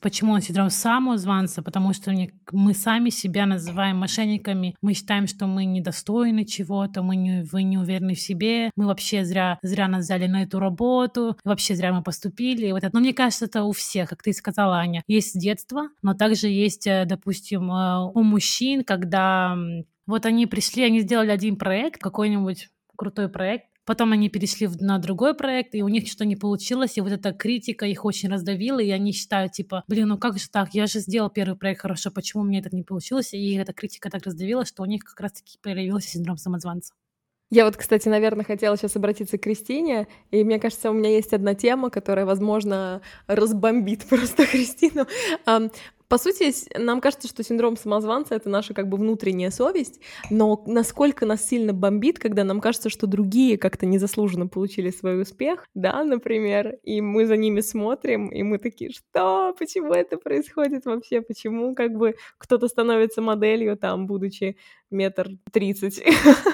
почему 0.00 0.32
он 0.32 0.40
синдром 0.40 0.68
самозванца, 0.68 1.62
потому 1.62 1.92
что 1.92 2.12
мы 2.50 2.74
сами 2.74 3.10
себя 3.10 3.46
называем 3.46 3.98
мошенниками, 3.98 4.74
мы 4.82 4.94
считаем, 4.94 5.26
что 5.28 5.46
мы 5.46 5.64
недостойны 5.64 6.44
чего-то, 6.44 7.02
мы 7.02 7.16
не, 7.16 7.44
вы 7.44 7.62
не 7.62 7.78
уверены 7.78 8.14
в 8.14 8.20
себе, 8.20 8.70
мы 8.76 8.86
вообще 8.86 9.24
зря, 9.24 9.58
зря 9.62 9.88
нас 9.88 10.04
взяли 10.04 10.26
на 10.26 10.42
эту 10.42 10.58
работу, 10.58 11.36
вообще 11.44 11.76
зря 11.76 11.92
мы 11.92 12.02
поступили. 12.02 12.72
Вот 12.72 12.82
это. 12.82 12.90
Но 12.92 13.00
мне 13.00 13.14
кажется, 13.14 13.44
это 13.44 13.62
у 13.62 13.72
всех, 13.72 14.10
как 14.10 14.22
ты 14.22 14.32
сказала, 14.32 14.78
Аня, 14.78 15.02
есть 15.06 15.38
детство, 15.38 15.88
но 16.02 16.14
также 16.14 16.48
есть, 16.48 16.86
э, 16.86 17.04
допустим, 17.06 17.70
э, 17.70 18.10
у 18.12 18.22
мужчин, 18.22 18.82
когда 18.82 19.56
вот 20.06 20.26
они 20.26 20.46
пришли, 20.46 20.84
они 20.84 21.00
сделали 21.00 21.30
один 21.30 21.56
проект, 21.56 22.00
какой-нибудь 22.00 22.70
крутой 22.96 23.28
проект, 23.28 23.66
Потом 23.84 24.12
они 24.12 24.28
перешли 24.28 24.68
на 24.78 24.98
другой 24.98 25.34
проект, 25.34 25.74
и 25.74 25.82
у 25.82 25.88
них 25.88 26.06
что-то 26.06 26.24
не 26.24 26.36
получилось, 26.36 26.96
и 26.96 27.00
вот 27.00 27.10
эта 27.10 27.32
критика 27.32 27.84
их 27.84 28.04
очень 28.04 28.28
раздавила, 28.28 28.78
и 28.78 28.90
они 28.90 29.12
считают, 29.12 29.52
типа, 29.52 29.82
блин, 29.88 30.08
ну 30.08 30.18
как 30.18 30.38
же 30.38 30.48
так, 30.48 30.72
я 30.72 30.86
же 30.86 31.00
сделал 31.00 31.30
первый 31.30 31.56
проект 31.56 31.80
хорошо, 31.80 32.12
почему 32.12 32.44
мне 32.44 32.60
это 32.60 32.74
не 32.74 32.84
получилось? 32.84 33.34
И 33.34 33.54
эта 33.54 33.72
критика 33.72 34.08
так 34.08 34.24
раздавила, 34.24 34.64
что 34.64 34.84
у 34.84 34.86
них 34.86 35.02
как 35.02 35.18
раз-таки 35.18 35.58
появился 35.60 36.10
синдром 36.10 36.36
самозванца. 36.36 36.94
Я 37.50 37.66
вот, 37.66 37.76
кстати, 37.76 38.08
наверное, 38.08 38.44
хотела 38.44 38.76
сейчас 38.78 38.96
обратиться 38.96 39.36
к 39.36 39.42
Кристине, 39.42 40.06
и 40.30 40.44
мне 40.44 40.58
кажется, 40.60 40.90
у 40.90 40.94
меня 40.94 41.10
есть 41.10 41.34
одна 41.34 41.54
тема, 41.54 41.90
которая, 41.90 42.24
возможно, 42.24 43.02
разбомбит 43.26 44.04
просто 44.08 44.46
Кристину. 44.46 45.06
По 46.12 46.18
сути, 46.18 46.52
нам 46.78 47.00
кажется, 47.00 47.26
что 47.26 47.42
синдром 47.42 47.74
самозванца— 47.78 48.34
это 48.36 48.50
наша 48.50 48.74
как 48.74 48.86
бы 48.86 48.98
внутренняя 48.98 49.48
совесть, 49.50 49.98
но 50.28 50.62
насколько 50.66 51.24
нас 51.24 51.48
сильно 51.48 51.72
бомбит, 51.72 52.18
когда 52.18 52.44
нам 52.44 52.60
кажется, 52.60 52.90
что 52.90 53.06
другие 53.06 53.56
как-то 53.56 53.86
незаслуженно 53.86 54.46
получили 54.46 54.90
свой 54.90 55.22
успех, 55.22 55.64
да, 55.72 56.04
например, 56.04 56.76
и 56.82 57.00
мы 57.00 57.24
за 57.24 57.38
ними 57.38 57.60
смотрим, 57.60 58.28
и 58.28 58.42
мы 58.42 58.58
такие, 58.58 58.90
что, 58.90 59.54
почему 59.58 59.94
это 59.94 60.18
происходит 60.18 60.84
вообще, 60.84 61.22
почему 61.22 61.74
как 61.74 61.94
бы 61.94 62.14
кто-то 62.36 62.68
становится 62.68 63.22
моделью, 63.22 63.78
там, 63.78 64.06
будучи 64.06 64.58
метр 64.90 65.30
тридцать, 65.50 66.02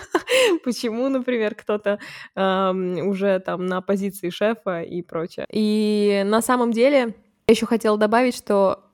почему, 0.62 1.08
например, 1.08 1.56
кто-то 1.56 1.98
эм, 2.36 3.08
уже 3.08 3.40
там 3.40 3.66
на 3.66 3.80
позиции 3.80 4.30
шефа 4.30 4.82
и 4.82 5.02
прочее. 5.02 5.46
И 5.50 6.22
на 6.24 6.42
самом 6.42 6.70
деле 6.70 7.16
я 7.48 7.52
еще 7.52 7.66
хотела 7.66 7.98
добавить, 7.98 8.36
что 8.36 8.84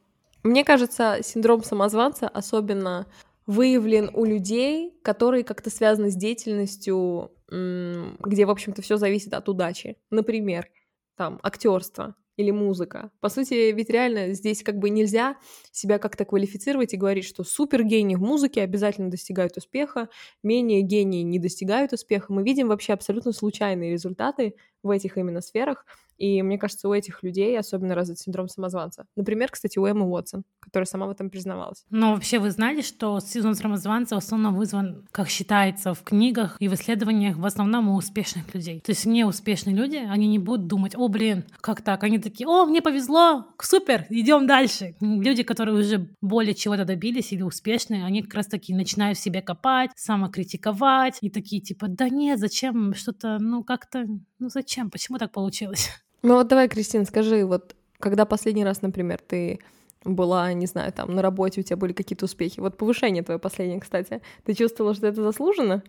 Мне 0.45 0.63
кажется, 0.63 1.19
синдром 1.23 1.63
самозванца 1.65 2.29
особенно 2.29 3.07
выявлен 3.47 4.11
у 4.13 4.25
людей, 4.25 4.93
которые 5.03 5.43
как-то 5.43 5.71
связаны 5.71 6.11
с 6.11 6.15
деятельностью, 6.15 7.33
где, 7.49 8.47
в 8.47 8.51
общем-то, 8.51 8.83
все 8.83 8.97
зависит 8.97 9.33
от 9.35 9.49
удачи. 9.49 9.97
Например, 10.11 10.69
там, 11.17 11.41
актерство 11.43 12.15
или 12.37 12.51
музыка. 12.51 13.11
По 13.21 13.29
сути, 13.29 13.71
ведь 13.73 13.89
реально 13.91 14.33
здесь 14.33 14.63
как 14.63 14.79
бы 14.79 14.91
нельзя 14.91 15.37
себя 15.71 15.99
как-то 15.99 16.25
квалифицировать 16.25 16.93
и 16.93 16.97
говорить, 16.97 17.25
что 17.25 17.45
супергении 17.45 18.17
в 18.17 18.23
музыке 18.23 18.63
обязательно 18.63 19.09
достигают 19.09 19.57
успеха, 19.57 20.09
менее 20.43 20.83
гении 20.83 21.23
не 21.23 21.39
достигают 21.39 21.93
успеха. 21.93 22.33
Мы 22.33 22.43
видим 22.43 22.69
вообще 22.69 22.93
абсолютно 22.93 23.33
случайные 23.33 23.93
результаты 23.93 24.57
в 24.85 24.91
этих 24.91 25.17
именно 25.17 25.41
сферах, 25.41 25.85
и 26.17 26.43
мне 26.43 26.59
кажется, 26.59 26.89
у 26.89 26.95
этих 26.95 27.23
людей 27.23 27.59
особенно 27.59 27.95
развит 27.95 28.19
синдром 28.19 28.49
самозванца. 28.49 29.07
Например, 29.17 29.51
кстати, 29.51 29.79
у 29.79 29.87
Эммы 29.87 30.07
Уотсон, 30.07 30.45
которая 30.61 30.87
сама 30.87 31.07
в 31.07 31.11
этом 31.11 31.29
признавалась. 31.31 31.85
Но 31.91 32.15
вообще 32.15 32.39
вы 32.39 32.51
знали, 32.51 32.83
что 32.83 33.19
синдром 33.21 33.55
самозванца 33.55 34.15
в 34.15 34.19
основном 34.19 34.55
вызван, 34.55 35.07
как 35.11 35.29
считается 35.29 35.95
в 35.95 36.03
книгах 36.03 36.57
и 36.61 36.69
в 36.69 36.75
исследованиях, 36.75 37.37
в 37.37 37.45
основном 37.45 37.89
у 37.89 37.97
успешных 37.97 38.55
людей. 38.55 38.81
То 38.81 38.93
есть 38.93 39.07
неуспешные 39.07 39.75
люди, 39.75 39.97
они 39.97 40.29
не 40.29 40.39
будут 40.39 40.67
думать, 40.67 40.95
о, 40.97 41.09
блин, 41.09 41.45
как 41.61 41.83
так? 41.83 42.05
Они 42.05 42.19
такие, 42.19 42.47
о, 42.47 42.65
мне 42.65 42.81
повезло, 42.81 43.47
супер, 43.61 44.07
идем 44.11 44.47
дальше. 44.47 44.95
Люди, 45.01 45.43
которые 45.43 45.77
уже 45.77 46.09
более 46.21 46.55
чего-то 46.55 46.85
добились 46.85 47.33
или 47.33 47.43
успешные, 47.43 48.05
они 48.05 48.23
как 48.23 48.35
раз 48.35 48.47
таки 48.47 48.75
начинают 48.75 49.19
в 49.19 49.21
себе 49.21 49.43
копать, 49.43 49.91
самокритиковать 49.97 51.19
и 51.21 51.31
такие 51.31 51.61
типа, 51.61 51.89
да 51.89 52.09
нет, 52.09 52.39
зачем 52.39 52.95
что-то, 52.95 53.39
ну 53.41 53.65
как-то, 53.65 54.07
ну 54.45 54.51
зачем, 54.51 54.91
почему 54.91 55.19
так 55.19 55.33
получилось? 55.33 55.91
Ну 56.27 56.37
вот 56.37 56.49
давай, 56.49 56.69
Кристина, 56.71 57.05
скажи, 57.05 57.45
вот 57.45 57.77
когда 57.99 58.25
последний 58.25 58.65
раз, 58.65 58.81
например, 58.81 59.21
ты 59.21 59.61
была, 60.05 60.55
не 60.55 60.65
знаю, 60.65 60.91
там 60.91 61.15
на 61.15 61.21
работе, 61.21 61.61
у 61.61 61.65
тебя 61.65 61.77
были 61.77 61.93
какие-то 61.93 62.25
успехи. 62.25 62.61
Вот 62.61 62.79
повышение 62.79 63.23
твое 63.23 63.39
последнее, 63.39 63.79
кстати. 63.79 64.23
Ты 64.43 64.55
чувствовала, 64.55 64.95
что 64.95 65.07
это 65.07 65.23
заслуженно? 65.23 65.83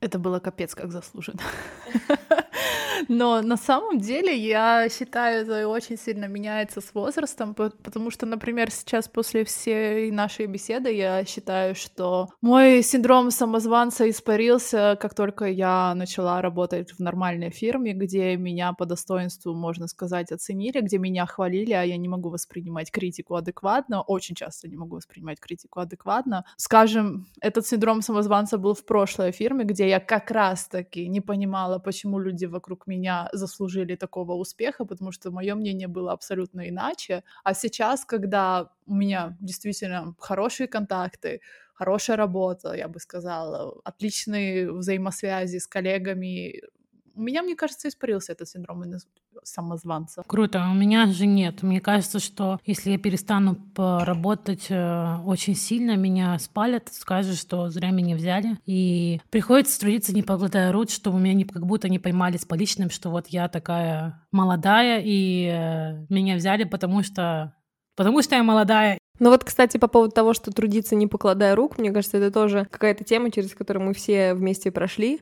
Это 0.00 0.18
было 0.18 0.38
капец 0.38 0.74
как 0.74 0.90
заслуженно. 0.90 1.42
Но 3.08 3.42
на 3.42 3.56
самом 3.56 3.98
деле 3.98 4.36
я 4.36 4.88
считаю, 4.88 5.42
это 5.42 5.68
очень 5.68 5.96
сильно 5.96 6.26
меняется 6.26 6.80
с 6.80 6.94
возрастом, 6.94 7.54
потому 7.54 8.10
что, 8.10 8.26
например, 8.26 8.70
сейчас 8.70 9.08
после 9.08 9.44
всей 9.44 10.10
нашей 10.10 10.46
беседы 10.46 10.92
я 10.92 11.24
считаю, 11.24 11.74
что 11.74 12.28
мой 12.40 12.82
синдром 12.82 13.30
самозванца 13.30 14.08
испарился, 14.08 14.96
как 15.00 15.14
только 15.14 15.46
я 15.46 15.94
начала 15.94 16.40
работать 16.42 16.92
в 16.92 17.00
нормальной 17.00 17.50
фирме, 17.50 17.92
где 17.92 18.36
меня 18.36 18.72
по 18.72 18.86
достоинству, 18.86 19.54
можно 19.54 19.88
сказать, 19.88 20.32
оценили, 20.32 20.80
где 20.80 20.98
меня 20.98 21.26
хвалили, 21.26 21.72
а 21.72 21.82
я 21.82 21.96
не 21.96 22.08
могу 22.08 22.30
воспринимать 22.30 22.90
критику 22.90 23.34
адекватно, 23.34 24.02
очень 24.02 24.34
часто 24.34 24.68
не 24.68 24.76
могу 24.76 24.96
воспринимать 24.96 25.40
критику 25.40 25.80
адекватно. 25.80 26.44
Скажем, 26.56 27.26
этот 27.40 27.66
синдром 27.66 28.02
самозванца 28.02 28.58
был 28.58 28.74
в 28.74 28.84
прошлой 28.84 29.32
фирме, 29.32 29.64
где 29.64 29.88
я 29.88 30.00
как 30.00 30.30
раз-таки 30.30 31.08
не 31.08 31.20
понимала, 31.20 31.78
почему 31.78 32.18
люди 32.18 32.46
вокруг 32.46 32.83
меня 32.86 33.28
заслужили 33.32 33.96
такого 33.96 34.32
успеха, 34.34 34.84
потому 34.84 35.12
что 35.12 35.30
мое 35.30 35.54
мнение 35.54 35.88
было 35.88 36.12
абсолютно 36.12 36.68
иначе. 36.68 37.24
А 37.44 37.54
сейчас, 37.54 38.04
когда 38.04 38.70
у 38.86 38.94
меня 38.94 39.36
действительно 39.40 40.14
хорошие 40.18 40.68
контакты, 40.68 41.40
хорошая 41.74 42.16
работа, 42.16 42.74
я 42.74 42.88
бы 42.88 43.00
сказала, 43.00 43.80
отличные 43.84 44.72
взаимосвязи 44.72 45.58
с 45.58 45.66
коллегами, 45.66 46.62
у 47.14 47.20
меня, 47.22 47.42
мне 47.42 47.56
кажется, 47.56 47.88
испарился 47.88 48.32
этот 48.32 48.48
синдром 48.48 48.82
самозванца. 49.42 50.22
Круто. 50.26 50.66
У 50.70 50.74
меня 50.74 51.06
же 51.06 51.26
нет. 51.26 51.62
Мне 51.62 51.80
кажется, 51.80 52.18
что 52.20 52.60
если 52.64 52.92
я 52.92 52.98
перестану 52.98 53.56
работать 53.76 54.66
э, 54.68 55.16
очень 55.24 55.54
сильно, 55.54 55.96
меня 55.96 56.38
спалят, 56.38 56.88
скажут, 56.92 57.36
что 57.36 57.68
зря 57.70 57.90
меня 57.90 58.16
взяли. 58.16 58.58
И 58.66 59.20
приходится 59.30 59.80
трудиться, 59.80 60.14
не 60.14 60.22
покладая 60.22 60.72
рук, 60.72 60.90
чтобы 60.90 61.20
меня 61.20 61.34
не, 61.34 61.44
как 61.44 61.66
будто 61.66 61.88
не 61.88 61.98
поймали 61.98 62.36
с 62.36 62.44
поличным, 62.44 62.90
что 62.90 63.10
вот 63.10 63.28
я 63.28 63.48
такая 63.48 64.26
молодая, 64.32 65.00
и 65.04 65.48
э, 65.52 66.06
меня 66.08 66.36
взяли, 66.36 66.64
потому 66.64 67.02
что 67.02 67.54
потому 67.96 68.22
что 68.22 68.34
я 68.34 68.42
молодая, 68.42 68.98
ну 69.20 69.30
вот, 69.30 69.44
кстати, 69.44 69.76
по 69.76 69.86
поводу 69.86 70.12
того, 70.12 70.34
что 70.34 70.50
трудиться 70.50 70.96
не 70.96 71.06
покладая 71.06 71.54
рук, 71.54 71.78
мне 71.78 71.92
кажется, 71.92 72.18
это 72.18 72.32
тоже 72.32 72.66
какая-то 72.70 73.04
тема, 73.04 73.30
через 73.30 73.54
которую 73.54 73.86
мы 73.86 73.94
все 73.94 74.34
вместе 74.34 74.72
прошли 74.72 75.20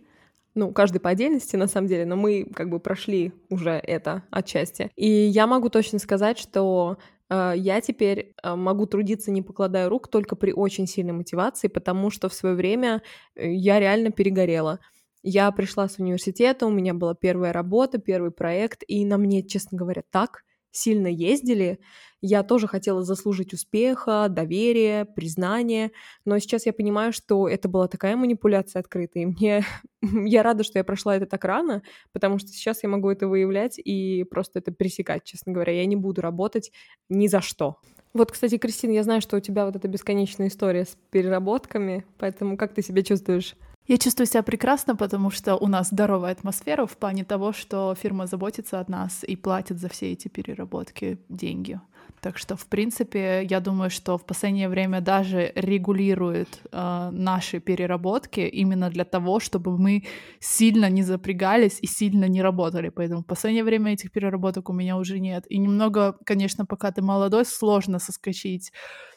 ну, 0.55 0.73
каждый 0.73 1.01
по 1.01 1.11
отдельности, 1.11 1.57
на 1.57 1.67
самом 1.67 1.89
деле, 1.89 2.05
но 2.05 2.17
мы 2.17 2.45
как 2.55 2.69
бы 2.69 2.79
прошли 2.79 3.33
уже 3.49 3.71
это 3.71 4.25
отчасти. 4.31 4.91
И 4.97 5.09
я 5.09 5.47
могу 5.47 5.69
точно 5.69 5.99
сказать, 5.99 6.39
что 6.39 6.99
э, 7.31 7.55
я 7.57 7.81
теперь 7.81 8.35
э, 8.43 8.55
могу 8.55 8.87
трудиться, 8.87 9.31
не 9.31 9.43
покладая 9.43 9.89
рук, 9.89 10.09
только 10.09 10.37
при 10.37 10.53
очень 10.53 10.87
сильной 10.87 11.13
мотивации, 11.13 11.69
потому 11.69 12.11
что 12.11 12.29
в 12.29 12.35
свое 12.35 12.55
время 12.55 13.03
э, 13.35 13.51
я 13.53 13.81
реально 13.81 14.11
перегорела. 14.11 14.81
Я 15.23 15.51
пришла 15.53 15.89
с 15.89 15.99
университета, 15.99 16.67
у 16.67 16.71
меня 16.71 16.95
была 16.95 17.15
первая 17.15 17.53
работа, 17.53 17.99
первый 17.99 18.33
проект, 18.33 18.83
и 18.87 19.05
на 19.05 19.19
мне, 19.19 19.43
честно 19.43 19.79
говоря, 19.79 20.03
так 20.11 20.43
сильно 20.73 21.07
ездили. 21.07 21.79
Я 22.21 22.45
тоже 22.45 22.69
хотела 22.69 23.03
заслужить 23.03 23.53
успеха, 23.53 24.29
доверия, 24.31 25.05
признания, 25.05 25.91
но 26.25 26.39
сейчас 26.39 26.67
я 26.67 26.73
понимаю, 26.73 27.13
что 27.13 27.49
это 27.49 27.69
была 27.69 27.89
такая 27.89 28.17
манипуляция 28.17 28.81
открытая, 28.81 29.25
и 29.25 29.27
мне... 29.27 29.65
я 30.03 30.43
рада, 30.43 30.63
что 30.63 30.79
я 30.79 30.85
прошла 30.85 31.17
это 31.17 31.27
так 31.27 31.45
рано, 31.45 31.83
потому 32.13 32.39
что 32.39 32.49
сейчас 32.49 32.83
я 32.85 32.89
могу 32.89 33.11
это 33.11 33.27
выявлять 33.27 33.79
и 33.79 34.25
просто 34.25 34.61
это 34.61 34.73
пресекать, 34.73 35.25
честно 35.25 35.53
говоря. 35.53 35.73
Я 35.73 35.85
не 35.87 35.97
буду 35.97 36.21
работать 36.21 36.71
ни 37.09 37.27
за 37.27 37.41
что. 37.41 37.79
Вот, 38.15 38.31
кстати, 38.31 38.57
Кристина, 38.59 38.93
я 38.93 39.03
знаю, 39.03 39.21
что 39.21 39.37
у 39.37 39.41
тебя 39.41 39.67
вот 39.67 39.75
эта 39.75 39.89
бесконечная 39.89 40.49
история 40.49 40.85
с 40.85 40.97
переработками, 41.11 42.05
поэтому 42.19 42.57
как 42.57 42.75
ты 42.75 42.83
себя 42.83 43.03
чувствуешь? 43.03 43.57
Я 43.89 43.99
чувствую 43.99 44.27
себя 44.27 44.43
прекрасно, 44.43 44.95
потому 44.95 45.31
что 45.31 45.57
у 45.57 45.67
нас 45.67 45.89
здоровая 45.89 46.33
атмосфера 46.33 46.87
в 46.87 46.97
плане 46.97 47.25
того, 47.25 47.53
что 47.53 47.95
фирма 47.95 48.27
заботится 48.27 48.81
о 48.81 48.85
нас 48.91 49.25
и 49.25 49.37
платит 49.37 49.79
за 49.79 49.89
все 49.89 50.13
эти 50.13 50.29
переработки 50.29 51.19
деньги. 51.29 51.81
Так 52.21 52.39
что, 52.39 52.55
в 52.57 52.67
принципе, 52.67 53.45
я 53.51 53.59
думаю, 53.59 53.91
что 53.91 54.17
в 54.17 54.25
последнее 54.25 54.69
время 54.69 55.01
даже 55.01 55.53
регулирует 55.57 56.61
э, 56.71 57.11
наши 57.13 57.59
переработки 57.59 58.41
именно 58.41 58.91
для 58.91 59.05
того, 59.05 59.41
чтобы 59.41 59.77
мы 59.77 60.05
сильно 60.39 60.89
не 60.89 61.03
запрягались 61.03 61.81
и 61.83 61.89
сильно 61.89 62.29
не 62.29 62.41
работали. 62.41 62.91
Поэтому 62.91 63.23
в 63.23 63.27
последнее 63.27 63.65
время 63.65 63.95
этих 63.95 64.13
переработок 64.13 64.71
у 64.71 64.73
меня 64.73 64.97
уже 64.97 65.19
нет. 65.19 65.47
И 65.49 65.59
немного, 65.59 66.17
конечно, 66.25 66.65
пока 66.65 66.93
ты 66.93 67.03
молодой, 67.03 67.45
сложно 67.45 67.99
соскочить 67.99 68.73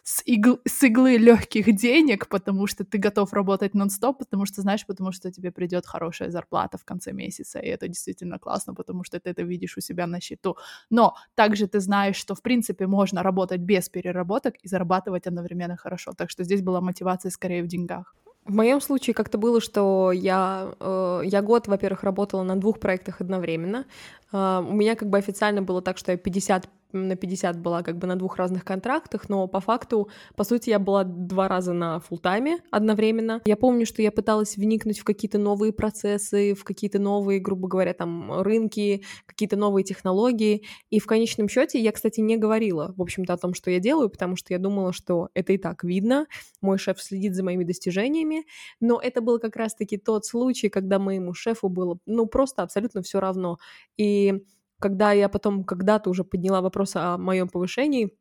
с, 0.05 0.21
игл, 0.27 0.59
с 0.67 0.83
иглы 0.83 1.17
легких 1.17 1.75
денег, 1.75 2.27
потому 2.29 2.67
что 2.67 2.83
ты 2.83 2.99
готов 2.99 3.33
работать 3.33 3.73
нон-стоп, 3.73 4.19
потому 4.19 4.45
что 4.45 4.61
знаешь, 4.61 4.85
потому 4.85 5.11
что 5.11 5.31
тебе 5.31 5.51
придет 5.51 5.87
хорошая 5.87 6.29
зарплата 6.29 6.77
в 6.77 6.85
конце 6.85 7.11
месяца, 7.11 7.59
и 7.59 7.67
это 7.67 7.87
действительно 7.87 8.37
классно, 8.37 8.75
потому 8.75 9.03
что 9.03 9.19
ты 9.19 9.31
это 9.31 9.41
видишь 9.41 9.77
у 9.77 9.81
себя 9.81 10.05
на 10.05 10.21
счету. 10.21 10.57
Но 10.91 11.15
также 11.33 11.67
ты 11.67 11.79
знаешь, 11.79 12.17
что 12.17 12.35
в 12.35 12.41
принципе 12.43 12.85
можно 12.85 13.23
работать 13.23 13.61
без 13.61 13.89
переработок 13.89 14.53
и 14.61 14.67
зарабатывать 14.67 15.25
одновременно 15.25 15.75
хорошо. 15.75 16.13
Так 16.13 16.29
что 16.29 16.43
здесь 16.43 16.61
была 16.61 16.81
мотивация 16.81 17.31
скорее 17.31 17.63
в 17.63 17.67
деньгах. 17.67 18.15
В 18.45 18.53
моем 18.53 18.79
случае 18.79 19.15
как-то 19.15 19.39
было, 19.39 19.59
что 19.59 20.11
я, 20.11 20.75
э, 20.79 21.21
я 21.23 21.41
год, 21.41 21.67
во-первых, 21.67 22.03
работала 22.03 22.43
на 22.43 22.55
двух 22.55 22.79
проектах 22.79 23.21
одновременно. 23.21 23.85
Э, 24.31 24.59
у 24.59 24.71
меня 24.71 24.95
как 24.95 25.09
бы 25.09 25.17
официально 25.17 25.63
было 25.63 25.81
так, 25.81 25.97
что 25.97 26.11
я 26.11 26.17
50 26.17 26.69
на 26.95 27.15
50 27.15 27.59
была 27.59 27.83
как 27.83 27.97
бы 27.97 28.07
на 28.07 28.15
двух 28.15 28.37
разных 28.37 28.65
контрактах, 28.65 29.29
но 29.29 29.47
по 29.47 29.59
факту, 29.59 30.09
по 30.35 30.43
сути, 30.43 30.69
я 30.69 30.79
была 30.79 31.03
два 31.03 31.47
раза 31.47 31.73
на 31.73 31.99
фултайме 31.99 32.59
одновременно. 32.71 33.41
Я 33.45 33.57
помню, 33.57 33.85
что 33.85 34.01
я 34.01 34.11
пыталась 34.11 34.57
вникнуть 34.57 34.99
в 34.99 35.03
какие-то 35.03 35.37
новые 35.37 35.73
процессы, 35.73 36.53
в 36.53 36.63
какие-то 36.63 36.99
новые, 36.99 37.39
грубо 37.39 37.67
говоря, 37.67 37.93
там 37.93 38.41
рынки, 38.41 39.03
какие-то 39.25 39.55
новые 39.55 39.83
технологии. 39.83 40.63
И 40.89 40.99
в 40.99 41.05
конечном 41.05 41.49
счете 41.49 41.79
я, 41.79 41.91
кстати, 41.91 42.19
не 42.19 42.37
говорила, 42.37 42.93
в 42.97 43.01
общем-то, 43.01 43.33
о 43.33 43.37
том, 43.37 43.53
что 43.53 43.71
я 43.71 43.79
делаю, 43.79 44.09
потому 44.09 44.35
что 44.35 44.53
я 44.53 44.59
думала, 44.59 44.93
что 44.93 45.29
это 45.33 45.53
и 45.53 45.57
так 45.57 45.83
видно, 45.83 46.27
мой 46.61 46.77
шеф 46.77 47.01
следит 47.01 47.35
за 47.35 47.43
моими 47.43 47.63
достижениями, 47.63 48.45
но 48.79 48.99
это 49.01 49.21
был 49.21 49.39
как 49.39 49.55
раз-таки 49.55 49.97
тот 49.97 50.25
случай, 50.25 50.69
когда 50.69 50.99
моему 50.99 51.33
шефу 51.33 51.69
было, 51.69 51.97
ну, 52.05 52.25
просто 52.25 52.63
абсолютно 52.63 53.01
все 53.01 53.19
равно. 53.19 53.57
И 53.97 54.43
когда 54.79 55.11
я 55.11 55.29
потом 55.29 55.63
когда-то 55.63 56.09
уже 56.09 56.23
подняла 56.23 56.61
вопрос 56.61 56.95
о 56.95 57.17
моем 57.17 57.47
повышении, 57.47 58.17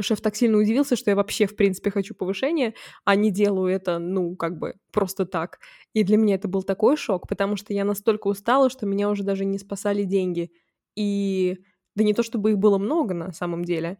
шеф 0.00 0.20
так 0.22 0.34
сильно 0.34 0.56
удивился, 0.58 0.96
что 0.96 1.10
я 1.10 1.16
вообще, 1.16 1.46
в 1.46 1.56
принципе, 1.56 1.90
хочу 1.90 2.14
повышения, 2.14 2.74
а 3.04 3.16
не 3.16 3.30
делаю 3.30 3.72
это, 3.72 3.98
ну, 3.98 4.34
как 4.34 4.58
бы 4.58 4.74
просто 4.92 5.26
так. 5.26 5.58
И 5.92 6.04
для 6.04 6.16
меня 6.16 6.36
это 6.36 6.48
был 6.48 6.62
такой 6.62 6.96
шок, 6.96 7.28
потому 7.28 7.56
что 7.56 7.74
я 7.74 7.84
настолько 7.84 8.28
устала, 8.28 8.70
что 8.70 8.86
меня 8.86 9.10
уже 9.10 9.24
даже 9.24 9.44
не 9.44 9.58
спасали 9.58 10.04
деньги. 10.04 10.50
И 10.96 11.58
да 11.94 12.02
не 12.02 12.14
то, 12.14 12.22
чтобы 12.22 12.52
их 12.52 12.58
было 12.58 12.78
много 12.78 13.14
на 13.14 13.32
самом 13.32 13.64
деле. 13.64 13.98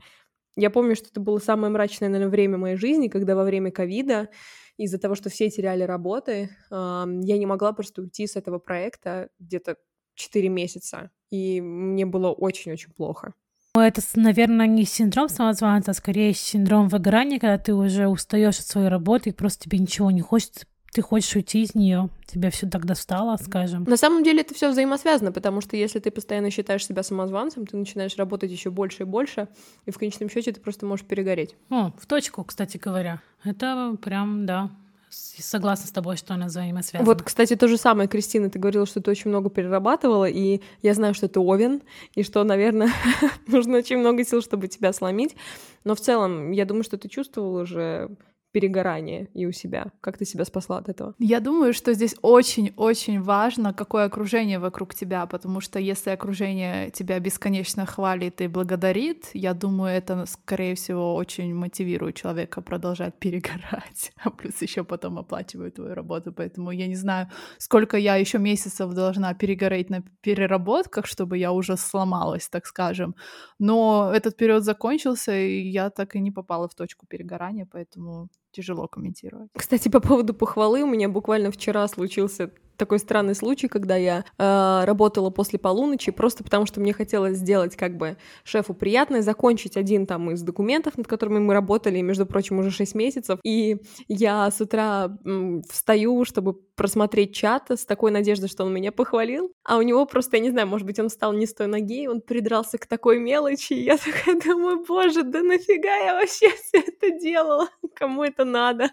Я 0.57 0.71
помню, 0.71 0.97
что 0.97 1.09
это 1.11 1.21
было 1.21 1.39
самое 1.39 1.73
мрачное, 1.73 2.09
наверное, 2.09 2.31
время 2.31 2.59
моей 2.59 2.77
жизни, 2.77 3.09
когда 3.09 3.37
во 3.37 3.45
время 3.45 3.71
ковида 3.71 4.29
из-за 4.77 4.99
того, 4.99 5.15
что 5.17 5.29
все 5.29 5.51
теряли 5.51 5.83
работы, 5.83 6.49
я 6.71 7.05
не 7.39 7.47
могла 7.47 7.73
просто 7.73 8.03
уйти 8.03 8.27
с 8.27 8.37
этого 8.37 8.59
проекта 8.59 9.29
где-то 9.39 9.77
4 10.15 10.49
месяца, 10.49 11.11
и 11.31 11.61
мне 11.61 12.07
было 12.07 12.31
очень-очень 12.31 12.93
плохо. 12.93 13.35
Это, 13.77 14.01
наверное, 14.15 14.69
не 14.69 14.85
синдром 14.85 15.29
самозванца, 15.29 15.91
а 15.91 15.95
скорее 15.95 16.33
синдром 16.33 16.89
выгорания, 16.89 17.41
когда 17.41 17.59
ты 17.59 17.75
уже 17.75 18.07
устаешь 18.07 18.61
от 18.61 18.67
своей 18.67 18.89
работы 18.89 19.31
и 19.31 19.33
просто 19.33 19.65
тебе 19.65 19.79
ничего 19.79 20.13
не 20.13 20.21
хочется, 20.21 20.67
ты 20.93 21.03
хочешь 21.03 21.35
уйти 21.35 21.63
из 21.63 21.75
нее, 21.75 22.09
тебя 22.25 22.53
все 22.53 22.69
так 22.69 22.87
достало, 22.87 23.37
скажем. 23.37 23.83
На 23.83 23.97
самом 23.97 24.23
деле 24.23 24.43
это 24.43 24.55
все 24.55 24.71
взаимосвязано, 24.71 25.33
потому 25.33 25.61
что 25.61 25.77
если 25.77 25.99
ты 25.99 26.13
постоянно 26.13 26.51
считаешь 26.51 26.87
себя 26.87 27.03
самозванцем, 27.03 27.67
ты 27.67 27.77
начинаешь 27.77 28.17
работать 28.17 28.53
еще 28.53 28.71
больше 28.71 29.03
и 29.03 29.07
больше, 29.07 29.49
и 29.87 29.91
в 29.91 29.99
конечном 29.99 30.31
счете 30.31 30.53
ты 30.53 30.61
просто 30.61 30.87
можешь 30.87 31.05
перегореть. 31.05 31.57
О, 31.69 31.91
в 31.99 32.07
точку, 32.07 32.45
кстати 32.45 32.77
говоря. 32.77 33.21
Это 33.43 33.97
прям, 34.01 34.47
да, 34.47 34.71
согласна 35.15 35.87
с 35.87 35.91
тобой, 35.91 36.17
что 36.17 36.35
она 36.35 36.47
взаимосвязана. 36.47 37.07
Вот, 37.07 37.23
кстати, 37.23 37.57
то 37.57 37.69
же 37.69 37.77
самое, 37.77 38.09
Кристина, 38.09 38.51
ты 38.51 38.59
говорила, 38.59 38.87
что 38.87 39.01
ты 39.01 39.11
очень 39.11 39.31
много 39.31 39.51
перерабатывала, 39.51 40.29
и 40.29 40.61
я 40.83 40.95
знаю, 40.95 41.15
что 41.15 41.29
ты 41.29 41.41
овен, 41.41 41.83
и 42.15 42.23
что, 42.23 42.45
наверное, 42.45 42.91
нужно 43.47 43.79
очень 43.79 43.99
много 43.99 44.25
сил, 44.25 44.43
чтобы 44.43 44.69
тебя 44.69 44.93
сломить. 44.93 45.37
Но 45.85 45.95
в 45.95 46.01
целом, 46.01 46.53
я 46.53 46.65
думаю, 46.65 46.85
что 46.85 46.97
ты 46.97 47.09
чувствовала 47.09 47.63
уже 47.63 48.11
перегорание 48.55 49.29
и 49.35 49.47
у 49.47 49.53
себя? 49.53 49.87
Как 50.01 50.17
ты 50.17 50.25
себя 50.25 50.45
спасла 50.45 50.79
от 50.79 50.89
этого? 50.89 51.15
Я 51.19 51.41
думаю, 51.41 51.73
что 51.75 51.93
здесь 51.93 52.15
очень-очень 52.23 53.21
важно, 53.21 53.75
какое 53.75 54.05
окружение 54.05 54.61
вокруг 54.61 54.95
тебя, 54.95 55.27
потому 55.27 55.61
что 55.61 55.81
если 55.81 56.11
окружение 56.11 56.91
тебя 56.91 57.19
бесконечно 57.19 57.85
хвалит 57.85 58.41
и 58.41 58.47
благодарит, 58.47 59.31
я 59.35 59.55
думаю, 59.55 59.91
это, 59.91 60.25
скорее 60.27 60.75
всего, 60.75 61.17
очень 61.17 61.53
мотивирует 61.55 62.15
человека 62.15 62.61
продолжать 62.61 63.15
перегорать, 63.19 64.13
а 64.23 64.31
плюс 64.31 64.63
еще 64.63 64.85
потом 64.85 65.19
оплачивают 65.19 65.75
твою 65.75 65.95
работу, 65.95 66.33
поэтому 66.33 66.71
я 66.71 66.87
не 66.87 66.97
знаю, 66.97 67.29
сколько 67.59 67.97
я 67.97 68.15
еще 68.15 68.39
месяцев 68.39 68.95
должна 68.95 69.35
перегореть 69.35 69.91
на 69.91 70.03
переработках, 70.21 71.07
чтобы 71.07 71.39
я 71.39 71.51
уже 71.51 71.77
сломалась, 71.77 72.49
так 72.49 72.67
скажем, 72.67 73.17
но 73.59 74.13
этот 74.15 74.37
период 74.37 74.63
закончился, 74.63 75.33
и 75.37 75.69
я 75.69 75.91
так 75.91 76.15
и 76.15 76.21
не 76.21 76.31
попала 76.31 76.69
в 76.69 76.75
точку 76.75 77.07
перегорания, 77.07 77.67
поэтому 77.73 78.29
тяжело 78.55 78.87
комментировать. 78.89 79.51
Кстати, 79.55 79.89
по 79.89 80.01
поводу 80.01 80.33
похвалы, 80.33 80.83
у 80.83 80.87
меня 80.87 81.09
буквально 81.09 81.51
вчера 81.51 81.87
случился 81.89 82.51
такой 82.77 82.99
странный 82.99 83.35
случай, 83.35 83.69
когда 83.69 83.97
я 83.97 84.25
э, 84.39 84.85
работала 84.85 85.31
после 85.31 85.59
полуночи, 85.59 86.13
просто 86.13 86.45
потому 86.45 86.67
что 86.67 86.81
мне 86.81 86.93
хотелось 86.93 87.39
сделать 87.39 87.77
как 87.77 87.97
бы 87.97 88.17
шефу 88.45 88.75
приятное, 88.75 89.23
закончить 89.23 89.77
один 89.77 90.07
там 90.07 90.31
из 90.31 90.43
документов, 90.43 90.97
над 90.97 91.07
которыми 91.07 91.39
мы 91.39 91.55
работали, 91.55 92.01
между 92.01 92.27
прочим, 92.27 92.59
уже 92.59 92.71
6 92.71 92.95
месяцев. 92.95 93.39
И 93.45 93.79
я 94.09 94.51
с 94.51 94.61
утра 94.61 95.17
м, 95.25 95.63
встаю, 95.63 96.25
чтобы 96.25 96.55
просмотреть 96.75 97.35
чат 97.35 97.71
с 97.71 97.85
такой 97.87 98.11
надеждой, 98.11 98.49
что 98.49 98.65
он 98.65 98.73
меня 98.75 98.93
похвалил, 98.93 99.53
а 99.65 99.79
у 99.79 99.83
него 99.83 100.07
просто, 100.07 100.37
я 100.37 100.43
не 100.43 100.51
знаю, 100.51 100.67
может 100.67 100.87
быть, 100.87 100.99
он 100.99 101.09
встал 101.09 101.33
не 101.33 101.47
с 101.47 101.55
той 101.55 101.67
ноги, 101.67 102.09
он 102.09 102.21
придрался 102.21 102.79
к 102.79 102.87
такой 102.87 103.19
мелочи, 103.19 103.75
и 103.75 103.85
я 103.85 103.97
такая 103.97 104.41
думаю, 104.41 104.85
боже, 104.87 105.23
да 105.23 105.43
нафига 105.43 105.97
я 105.97 106.15
вообще 106.15 106.51
все 106.51 106.79
это 106.79 107.19
делала? 107.19 107.69
Кому 107.95 108.25
это 108.25 108.45
надо? 108.45 108.91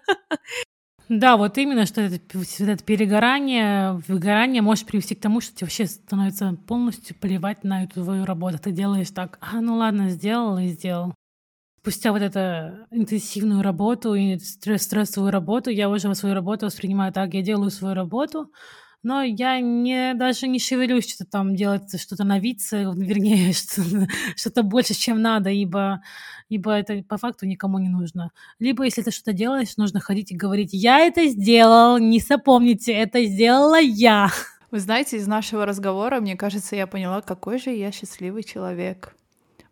Да, 1.14 1.36
вот 1.36 1.58
именно, 1.58 1.86
что 1.86 2.00
это, 2.00 2.22
это 2.60 2.84
перегорание, 2.86 4.02
выгорание 4.08 4.62
может 4.62 4.86
привести 4.86 5.14
к 5.14 5.20
тому, 5.20 5.42
что 5.42 5.54
тебе 5.54 5.66
вообще 5.66 5.86
становится 5.86 6.58
полностью 6.68 7.18
плевать 7.18 7.66
на 7.66 7.84
эту 7.84 8.06
твою 8.06 8.24
работу. 8.24 8.60
Ты 8.60 8.72
делаешь 8.72 9.10
так, 9.12 9.38
а 9.42 9.60
ну 9.60 9.76
ладно, 9.76 10.10
сделал 10.10 10.58
и 10.58 10.68
сделал. 10.68 11.14
Спустя 11.82 12.14
вот 12.14 12.22
эту 12.22 12.88
интенсивную 12.92 13.62
работу 13.62 14.14
и 14.14 14.40
стрессовую 14.40 15.32
работу, 15.32 15.70
я 15.70 15.90
уже 15.90 16.16
свою 16.16 16.34
работу 16.34 16.68
воспринимаю 16.68 17.12
так, 17.12 17.34
я 17.34 17.42
делаю 17.42 17.72
свою 17.72 17.94
работу, 17.94 18.50
но 19.04 19.24
я 19.24 19.60
не, 19.60 20.14
даже 20.14 20.48
не 20.48 20.60
шевелюсь 20.60 21.10
что-то 21.10 21.30
там 21.30 21.56
делать, 21.56 22.00
что-то 22.00 22.24
на 22.24 22.40
вице, 22.40 22.84
вернее, 22.96 23.54
что-то, 23.54 24.08
что 24.36 24.64
больше, 24.64 24.94
чем 24.94 25.22
надо, 25.22 25.50
ибо, 25.50 26.02
ибо 26.50 26.72
это 26.72 27.04
по 27.04 27.18
факту 27.18 27.46
никому 27.46 27.80
не 27.80 27.90
нужно. 27.90 28.32
Либо, 28.60 28.84
если 28.84 29.02
ты 29.02 29.12
что-то 29.12 29.34
делаешь, 29.34 29.78
нужно 29.78 30.00
ходить 30.00 30.32
и 30.32 30.36
говорить, 30.36 30.70
я 30.74 31.00
это 31.00 31.26
сделал, 31.28 31.98
не 31.98 32.20
запомните, 32.20 32.94
это 32.94 33.24
сделала 33.26 33.80
я. 33.80 34.30
Вы 34.72 34.80
знаете, 34.80 35.18
из 35.18 35.28
нашего 35.28 35.66
разговора, 35.66 36.22
мне 36.22 36.36
кажется, 36.36 36.76
я 36.76 36.88
поняла, 36.88 37.22
какой 37.22 37.60
же 37.60 37.72
я 37.72 37.92
счастливый 37.92 38.44
человек. 38.44 39.16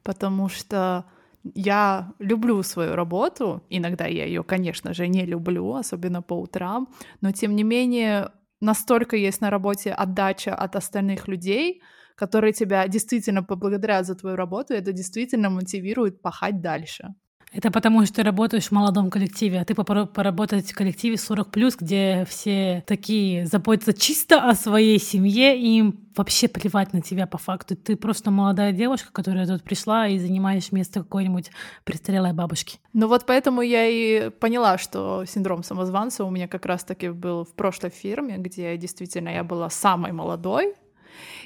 Потому 0.04 0.50
что 0.50 1.06
я 1.44 2.12
люблю 2.20 2.64
свою 2.64 2.96
работу, 2.96 3.64
иногда 3.70 4.06
я 4.08 4.26
ее, 4.26 4.44
конечно 4.44 4.94
же, 4.94 5.08
не 5.08 5.26
люблю, 5.26 5.74
особенно 5.74 6.22
по 6.22 6.34
утрам, 6.34 6.90
но 7.22 7.32
тем 7.32 7.56
не 7.56 7.64
менее 7.64 8.32
настолько 8.62 9.16
есть 9.16 9.42
на 9.42 9.50
работе 9.50 9.92
отдача 9.92 10.56
от 10.56 10.76
остальных 10.76 11.28
людей, 11.28 11.82
которые 12.16 12.54
тебя 12.54 12.88
действительно 12.88 13.44
поблагодарят 13.44 14.06
за 14.06 14.16
твою 14.16 14.36
работу, 14.36 14.74
это 14.74 14.92
действительно 14.92 15.50
мотивирует 15.50 16.22
пахать 16.22 16.62
дальше. 16.62 17.16
Это 17.52 17.72
потому, 17.72 18.06
что 18.06 18.18
ты 18.18 18.24
работаешь 18.24 18.68
в 18.68 18.72
молодом 18.72 19.10
коллективе, 19.10 19.60
а 19.60 19.66
ты 19.66 19.74
поработать 19.74 20.72
в 20.72 20.76
коллективе 20.76 21.16
40+, 21.16 21.78
где 21.80 22.26
все 22.30 22.84
такие 22.86 23.48
заботятся 23.48 23.92
чисто 23.92 24.48
о 24.48 24.54
своей 24.54 25.00
семье, 25.00 25.60
и 25.60 25.80
им 25.80 26.00
вообще 26.16 26.48
плевать 26.48 26.94
на 26.94 27.02
тебя 27.02 27.26
по 27.26 27.40
факту. 27.40 27.76
Ты 27.76 27.96
просто 27.96 28.30
молодая 28.30 28.72
девушка, 28.72 29.12
которая 29.12 29.48
тут 29.48 29.64
пришла 29.64 30.08
и 30.08 30.20
занимаешь 30.20 30.72
место 30.72 31.00
какой-нибудь 31.00 31.50
престарелой 31.86 32.34
бабушки. 32.34 32.78
Ну 32.94 33.08
вот 33.08 33.26
поэтому 33.26 33.62
я 33.62 33.88
и 33.88 34.30
поняла, 34.30 34.78
что 34.78 35.26
синдром 35.26 35.64
самозванца 35.64 36.26
у 36.26 36.30
меня 36.30 36.48
как 36.48 36.68
раз-таки 36.68 37.10
был 37.10 37.46
в 37.46 37.54
прошлой 37.54 37.90
фирме, 37.90 38.38
где 38.38 38.78
действительно 38.78 39.30
я 39.30 39.44
была 39.44 39.72
самой 39.72 40.12
молодой, 40.12 40.76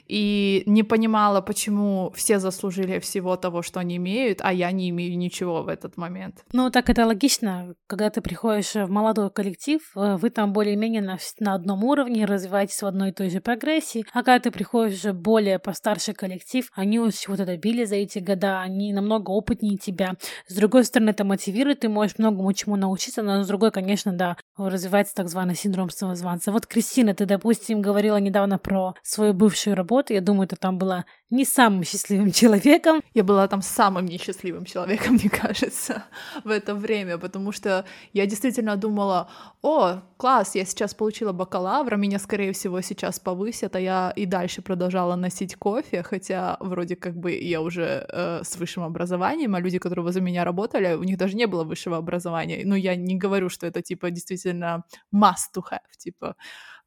и 0.07 0.63
не 0.65 0.83
понимала, 0.83 1.41
почему 1.41 2.11
все 2.15 2.39
заслужили 2.39 2.99
всего 2.99 3.35
того, 3.35 3.61
что 3.61 3.79
они 3.79 3.97
имеют, 3.97 4.39
а 4.41 4.51
я 4.53 4.71
не 4.71 4.89
имею 4.89 5.17
ничего 5.17 5.63
в 5.63 5.67
этот 5.67 5.97
момент. 5.97 6.43
Ну, 6.51 6.69
так 6.69 6.89
это 6.89 7.05
логично. 7.05 7.75
Когда 7.87 8.09
ты 8.09 8.21
приходишь 8.21 8.73
в 8.73 8.89
молодой 8.89 9.29
коллектив, 9.29 9.81
э, 9.95 10.17
вы 10.17 10.29
там 10.29 10.53
более-менее 10.53 11.01
на, 11.01 11.17
на 11.39 11.53
одном 11.53 11.83
уровне, 11.83 12.25
развиваетесь 12.25 12.81
в 12.81 12.85
одной 12.85 13.09
и 13.09 13.13
той 13.13 13.29
же 13.29 13.41
прогрессии, 13.41 14.05
а 14.13 14.23
когда 14.23 14.39
ты 14.39 14.51
приходишь 14.51 14.99
уже 14.99 15.13
более 15.13 15.59
постарший 15.59 16.13
коллектив, 16.13 16.69
они 16.73 16.99
уже 16.99 17.17
чего-то 17.17 17.45
добили 17.45 17.85
за 17.85 17.95
эти 17.95 18.19
года, 18.19 18.61
они 18.61 18.93
намного 18.93 19.31
опытнее 19.31 19.77
тебя. 19.77 20.15
С 20.47 20.55
другой 20.55 20.83
стороны, 20.83 21.11
это 21.11 21.23
мотивирует, 21.23 21.81
ты 21.81 21.89
можешь 21.89 22.17
многому 22.17 22.51
чему 22.53 22.75
научиться, 22.75 23.21
но 23.21 23.43
с 23.43 23.47
другой, 23.47 23.71
конечно, 23.71 24.11
да, 24.11 24.37
развивается 24.57 25.15
так 25.15 25.29
званый 25.29 25.55
синдром 25.55 25.89
самозванца. 25.89 26.51
Вот, 26.51 26.67
Кристина, 26.67 27.13
ты, 27.13 27.25
допустим, 27.25 27.81
говорила 27.81 28.17
недавно 28.17 28.57
про 28.57 28.93
свою 29.01 29.33
бывшую 29.33 29.75
работу, 29.75 29.92
работы. 29.93 30.13
Я 30.13 30.21
думаю, 30.21 30.47
ты 30.47 30.56
там 30.56 30.77
была 30.77 31.06
не 31.29 31.45
самым 31.45 31.84
счастливым 31.84 32.32
человеком. 32.34 33.01
Я 33.15 33.23
была 33.23 33.47
там 33.47 33.62
самым 33.62 34.06
несчастливым 34.06 34.65
человеком, 34.65 35.13
мне 35.21 35.29
кажется, 35.29 36.03
в 36.43 36.49
это 36.49 36.75
время, 36.75 37.17
потому 37.17 37.51
что 37.51 37.86
я 38.13 38.25
действительно 38.25 38.75
думала, 38.75 39.27
о, 39.62 40.01
класс, 40.17 40.56
я 40.56 40.65
сейчас 40.65 40.93
получила 40.93 41.34
бакалавра, 41.34 41.97
меня, 41.97 42.19
скорее 42.19 42.51
всего, 42.51 42.82
сейчас 42.82 43.19
повысят, 43.19 43.75
а 43.75 43.79
я 43.79 44.13
и 44.15 44.25
дальше 44.25 44.62
продолжала 44.62 45.15
носить 45.15 45.56
кофе, 45.56 46.03
хотя 46.03 46.58
вроде 46.60 46.95
как 46.95 47.15
бы 47.15 47.32
я 47.32 47.62
уже 47.62 48.06
э, 48.10 48.41
с 48.43 48.58
высшим 48.58 48.84
образованием, 48.84 49.56
а 49.56 49.62
люди, 49.62 49.79
которые 49.79 50.03
возле 50.03 50.21
меня 50.21 50.43
работали, 50.43 50.95
у 50.95 51.03
них 51.03 51.17
даже 51.17 51.36
не 51.36 51.47
было 51.47 51.63
высшего 51.63 51.97
образования. 51.97 52.62
Ну, 52.65 52.75
я 52.75 52.95
не 52.95 53.15
говорю, 53.15 53.49
что 53.49 53.67
это, 53.67 53.82
типа, 53.82 54.12
действительно 54.12 54.84
must 55.13 55.53
to 55.56 55.62
have, 55.71 55.97
типа, 55.97 56.36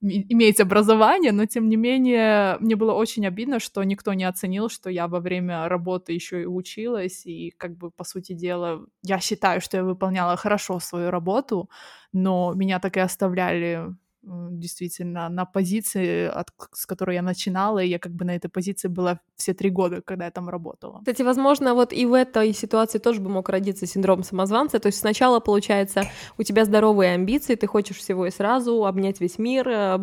иметь 0.09 0.61
образование, 0.61 1.33
но 1.33 1.47
тем 1.47 1.69
не 1.69 1.77
менее 1.77 2.57
мне 2.61 2.77
было 2.77 2.93
очень 2.93 3.27
обидно, 3.27 3.61
что 3.61 3.83
никто 3.85 4.15
не 4.15 4.25
оценил, 4.25 4.69
что 4.69 4.91
я 4.91 5.09
во 5.09 5.21
время 5.21 5.69
работы 5.69 6.13
еще 6.13 6.43
и 6.43 6.47
училась, 6.47 7.27
и 7.27 7.51
как 7.59 7.77
бы 7.77 7.91
по 7.91 8.05
сути 8.05 8.33
дела 8.33 8.87
я 9.03 9.21
считаю, 9.21 9.61
что 9.61 9.77
я 9.77 9.85
выполняла 9.85 10.37
хорошо 10.37 10.81
свою 10.81 11.11
работу, 11.11 11.71
но 12.13 12.55
меня 12.55 12.79
так 12.79 12.97
и 12.97 13.01
оставляли 13.01 13.95
действительно 14.27 15.29
на 15.29 15.45
позиции, 15.45 16.27
от, 16.27 16.49
с 16.73 16.87
которой 16.87 17.17
я 17.17 17.23
начинала, 17.23 17.79
и 17.79 17.89
я 17.89 17.99
как 17.99 18.13
бы 18.13 18.25
на 18.25 18.35
этой 18.35 18.49
позиции 18.49 18.89
была 18.89 19.21
все 19.37 19.55
три 19.55 19.71
года, 19.71 20.03
когда 20.03 20.25
я 20.25 20.31
там 20.31 20.49
работала. 20.49 20.99
Кстати, 20.99 21.23
возможно, 21.23 21.75
вот 21.75 21.93
и 21.93 22.07
в 22.07 22.13
этой 22.13 22.53
ситуации 22.53 22.99
тоже 22.99 23.21
бы 23.21 23.31
мог 23.31 23.49
родиться 23.49 23.87
синдром 23.87 24.23
самозванца, 24.23 24.79
то 24.79 24.87
есть 24.87 24.99
сначала, 24.99 25.41
получается, 25.41 26.05
у 26.39 26.43
тебя 26.43 26.65
здоровые 26.65 27.15
амбиции, 27.15 27.55
ты 27.55 27.67
хочешь 27.67 27.99
всего 27.99 28.27
и 28.27 28.31
сразу, 28.31 28.85
обнять 28.85 29.21
весь 29.21 29.39
мир, 29.39 29.69
э, 29.69 29.99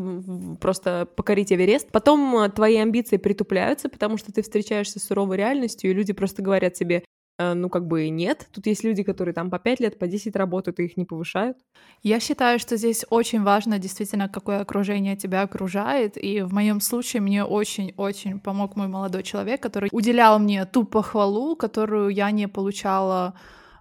просто 0.60 1.08
покорить 1.16 1.52
Эверест, 1.52 1.92
потом 1.92 2.38
э, 2.38 2.50
твои 2.50 2.78
амбиции 2.78 3.18
притупляются, 3.18 3.90
потому 3.90 4.18
что 4.18 4.32
ты 4.32 4.42
встречаешься 4.42 5.00
с 5.00 5.04
суровой 5.04 5.38
реальностью, 5.38 5.92
и 5.92 5.94
люди 5.94 6.14
просто 6.14 6.42
говорят 6.42 6.74
тебе, 6.74 7.04
ну, 7.40 7.70
как 7.70 7.88
бы 7.88 8.10
нет. 8.10 8.48
Тут 8.52 8.68
есть 8.68 8.84
люди, 8.84 9.04
которые 9.04 9.34
там 9.34 9.50
по 9.50 9.58
5 9.58 9.80
лет, 9.80 10.00
по 10.00 10.08
10 10.08 10.36
работают, 10.36 10.80
и 10.80 10.84
их 10.84 10.98
не 10.98 11.06
повышают. 11.06 11.58
Я 12.04 12.20
считаю, 12.20 12.60
что 12.60 12.78
здесь 12.78 13.06
очень 13.10 13.44
важно 13.44 13.80
действительно, 13.80 14.30
какое 14.30 14.60
окружение 14.60 15.16
тебя 15.16 15.42
окружает. 15.42 16.18
И 16.18 16.42
в 16.42 16.54
моем 16.54 16.80
случае 16.80 17.22
мне 17.22 17.44
очень-очень 17.44 18.40
помог 18.40 18.76
мой 18.76 18.88
молодой 18.88 19.24
человек, 19.24 19.62
который 19.62 19.90
уделял 19.92 20.38
мне 20.40 20.66
ту 20.66 20.84
похвалу, 20.84 21.56
которую 21.56 22.10
я 22.10 22.30
не 22.32 22.48
получала 22.48 23.34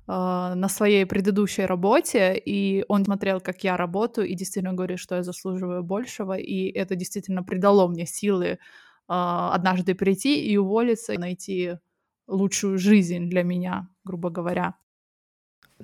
э, 0.09 0.13
на 0.55 0.69
своей 0.69 1.05
предыдущей 1.05 1.67
работе, 1.67 2.35
и 2.35 2.85
он 2.89 3.05
смотрел, 3.05 3.41
как 3.41 3.65
я 3.65 3.77
работаю, 3.77 4.29
и 4.29 4.35
действительно 4.35 4.75
говорит, 4.75 4.99
что 4.99 5.17
я 5.17 5.23
заслуживаю 5.23 5.83
большего, 5.83 6.39
и 6.39 6.71
это 6.71 6.97
действительно 6.97 7.43
придало 7.43 7.87
мне 7.89 8.07
силы 8.07 8.47
э, 8.47 8.57
однажды 9.09 9.95
прийти 9.95 10.43
и 10.43 10.57
уволиться, 10.57 11.19
найти 11.19 11.77
лучшую 12.33 12.79
жизнь 12.79 13.29
для 13.29 13.43
меня, 13.43 13.89
грубо 14.05 14.31
говоря. 14.31 14.75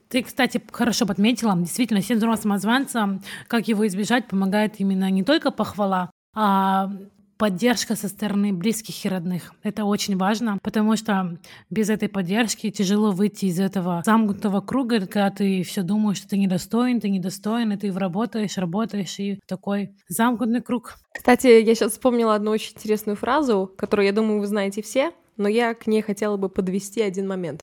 Ты, 0.09 0.23
кстати, 0.23 0.63
хорошо 0.71 1.07
подметила, 1.07 1.57
действительно, 1.57 2.03
синдром 2.03 2.37
самозванца, 2.37 3.21
как 3.47 3.69
его 3.69 3.87
избежать, 3.87 4.29
помогает 4.29 4.81
именно 4.81 5.11
не 5.11 5.25
только 5.25 5.51
похвала, 5.51 6.11
а 6.35 6.91
поддержка 7.39 7.95
со 7.95 8.09
стороны 8.09 8.53
близких 8.53 9.05
и 9.05 9.09
родных. 9.09 9.55
Это 9.63 9.85
очень 9.85 10.17
важно, 10.17 10.59
потому 10.63 10.97
что 10.97 11.39
без 11.71 11.89
этой 11.89 12.09
поддержки 12.09 12.71
тяжело 12.71 13.13
выйти 13.13 13.47
из 13.47 13.61
этого 13.61 14.03
замкнутого 14.05 14.61
круга, 14.61 15.01
когда 15.01 15.31
ты 15.31 15.63
все 15.63 15.83
думаешь, 15.83 16.19
что 16.19 16.31
ты 16.31 16.39
недостоин, 16.39 17.01
ты 17.01 17.09
недостоин, 17.09 17.73
и 17.73 17.77
ты 17.77 17.93
работаешь, 17.93 18.59
работаешь, 18.59 19.19
и 19.21 19.41
такой 19.47 19.97
замкнутый 20.09 20.63
круг. 20.63 20.97
Кстати, 21.15 21.47
я 21.47 21.75
сейчас 21.75 21.93
вспомнила 21.93 22.35
одну 22.35 22.51
очень 22.51 22.75
интересную 22.75 23.17
фразу, 23.17 23.73
которую, 23.79 24.07
я 24.07 24.13
думаю, 24.13 24.41
вы 24.41 24.47
знаете 24.47 24.83
все, 24.83 25.13
но 25.39 25.49
я 25.49 25.75
к 25.75 25.87
ней 25.87 26.03
хотела 26.03 26.37
бы 26.37 26.49
подвести 26.49 27.01
один 27.01 27.27
момент. 27.27 27.61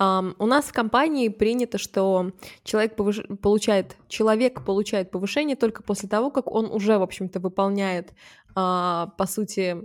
Um, 0.00 0.34
у 0.38 0.46
нас 0.46 0.64
в 0.64 0.72
компании 0.72 1.28
принято, 1.28 1.76
что 1.76 2.32
человек 2.64 2.96
повыш... 2.96 3.20
получает, 3.42 3.96
человек 4.08 4.64
получает 4.64 5.10
повышение 5.10 5.56
только 5.56 5.82
после 5.82 6.08
того, 6.08 6.30
как 6.30 6.50
он 6.50 6.72
уже, 6.72 6.98
в 6.98 7.02
общем-то, 7.02 7.38
выполняет, 7.38 8.14
uh, 8.56 9.10
по 9.18 9.26
сути, 9.26 9.76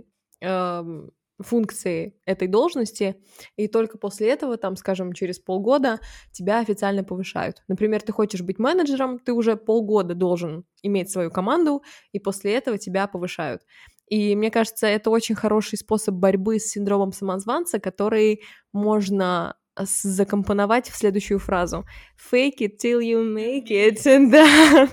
uh, 0.42 1.10
функции 1.38 2.18
этой 2.24 2.48
должности, 2.48 3.16
и 3.56 3.68
только 3.68 3.98
после 3.98 4.30
этого, 4.30 4.56
там, 4.56 4.76
скажем, 4.76 5.12
через 5.12 5.38
полгода 5.38 6.00
тебя 6.32 6.60
официально 6.60 7.04
повышают. 7.04 7.62
Например, 7.68 8.00
ты 8.00 8.12
хочешь 8.12 8.42
быть 8.42 8.58
менеджером, 8.58 9.18
ты 9.18 9.32
уже 9.32 9.56
полгода 9.56 10.14
должен 10.14 10.64
иметь 10.82 11.10
свою 11.10 11.30
команду, 11.30 11.82
и 12.12 12.18
после 12.18 12.54
этого 12.54 12.78
тебя 12.78 13.06
повышают. 13.06 13.62
И 14.08 14.36
мне 14.36 14.50
кажется, 14.50 14.86
это 14.86 15.10
очень 15.10 15.34
хороший 15.34 15.78
способ 15.78 16.14
борьбы 16.14 16.58
с 16.58 16.70
синдромом 16.70 17.12
самозванца, 17.12 17.80
который 17.80 18.42
можно 18.72 19.56
закомпоновать 19.78 20.88
в 20.88 20.96
следующую 20.96 21.38
фразу. 21.38 21.84
Fake 22.32 22.60
it 22.60 22.76
till 22.82 23.00
you 23.00 23.22
make 23.24 23.68
it. 23.70 24.00
Да. 24.30 24.88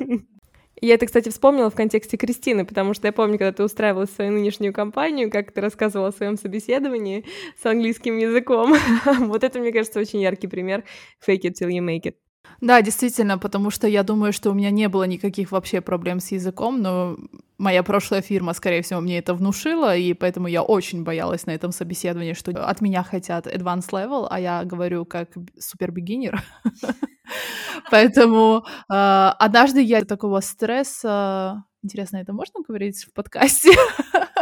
Я 0.82 0.96
это, 0.96 1.06
кстати, 1.06 1.30
вспомнила 1.30 1.70
в 1.70 1.76
контексте 1.76 2.18
Кристины, 2.18 2.66
потому 2.66 2.94
что 2.94 3.08
я 3.08 3.14
помню, 3.14 3.38
когда 3.38 3.54
ты 3.54 3.64
устраивала 3.64 4.06
свою 4.06 4.34
нынешнюю 4.34 4.74
компанию, 4.74 5.32
как 5.32 5.54
ты 5.54 5.62
рассказывала 5.62 6.10
о 6.10 6.12
своем 6.12 6.36
собеседовании 6.36 7.24
с 7.62 7.66
английским 7.66 8.18
языком. 8.18 8.76
вот 9.20 9.46
это, 9.46 9.60
мне 9.60 9.72
кажется, 9.72 10.02
очень 10.02 10.20
яркий 10.20 10.48
пример 10.48 10.84
fake 11.26 11.44
it 11.44 11.54
till 11.54 11.70
you 11.70 11.80
make 11.80 12.04
it. 12.04 12.16
Да, 12.64 12.82
действительно, 12.82 13.38
потому 13.38 13.72
что 13.72 13.88
я 13.88 14.04
думаю, 14.04 14.32
что 14.32 14.50
у 14.50 14.54
меня 14.54 14.72
не 14.72 14.88
было 14.88 15.04
никаких 15.04 15.52
вообще 15.52 15.82
проблем 15.82 16.22
с 16.22 16.32
языком, 16.32 16.82
но 16.82 17.18
моя 17.58 17.84
прошлая 17.84 18.22
фирма, 18.22 18.54
скорее 18.54 18.82
всего, 18.82 19.02
мне 19.02 19.18
это 19.18 19.34
внушила, 19.34 19.98
и 19.98 20.14
поэтому 20.14 20.48
я 20.48 20.64
очень 20.64 21.04
боялась 21.04 21.46
на 21.46 21.52
этом 21.52 21.74
собеседовании, 21.74 22.32
что 22.32 22.52
от 22.66 22.80
меня 22.80 23.04
хотят 23.04 23.48
advanced 23.48 23.90
level, 23.92 24.28
а 24.30 24.40
я 24.40 24.64
говорю 24.64 25.04
как 25.04 25.28
супер 25.60 25.92
бигинер. 25.92 26.42
Поэтому 27.92 28.66
а, 28.88 29.36
однажды 29.40 29.82
я 29.82 30.06
такого 30.06 30.40
стресса... 30.40 31.66
Интересно, 31.84 32.16
это 32.16 32.32
можно 32.32 32.62
говорить 32.66 33.04
в 33.04 33.12
подкасте? 33.12 33.72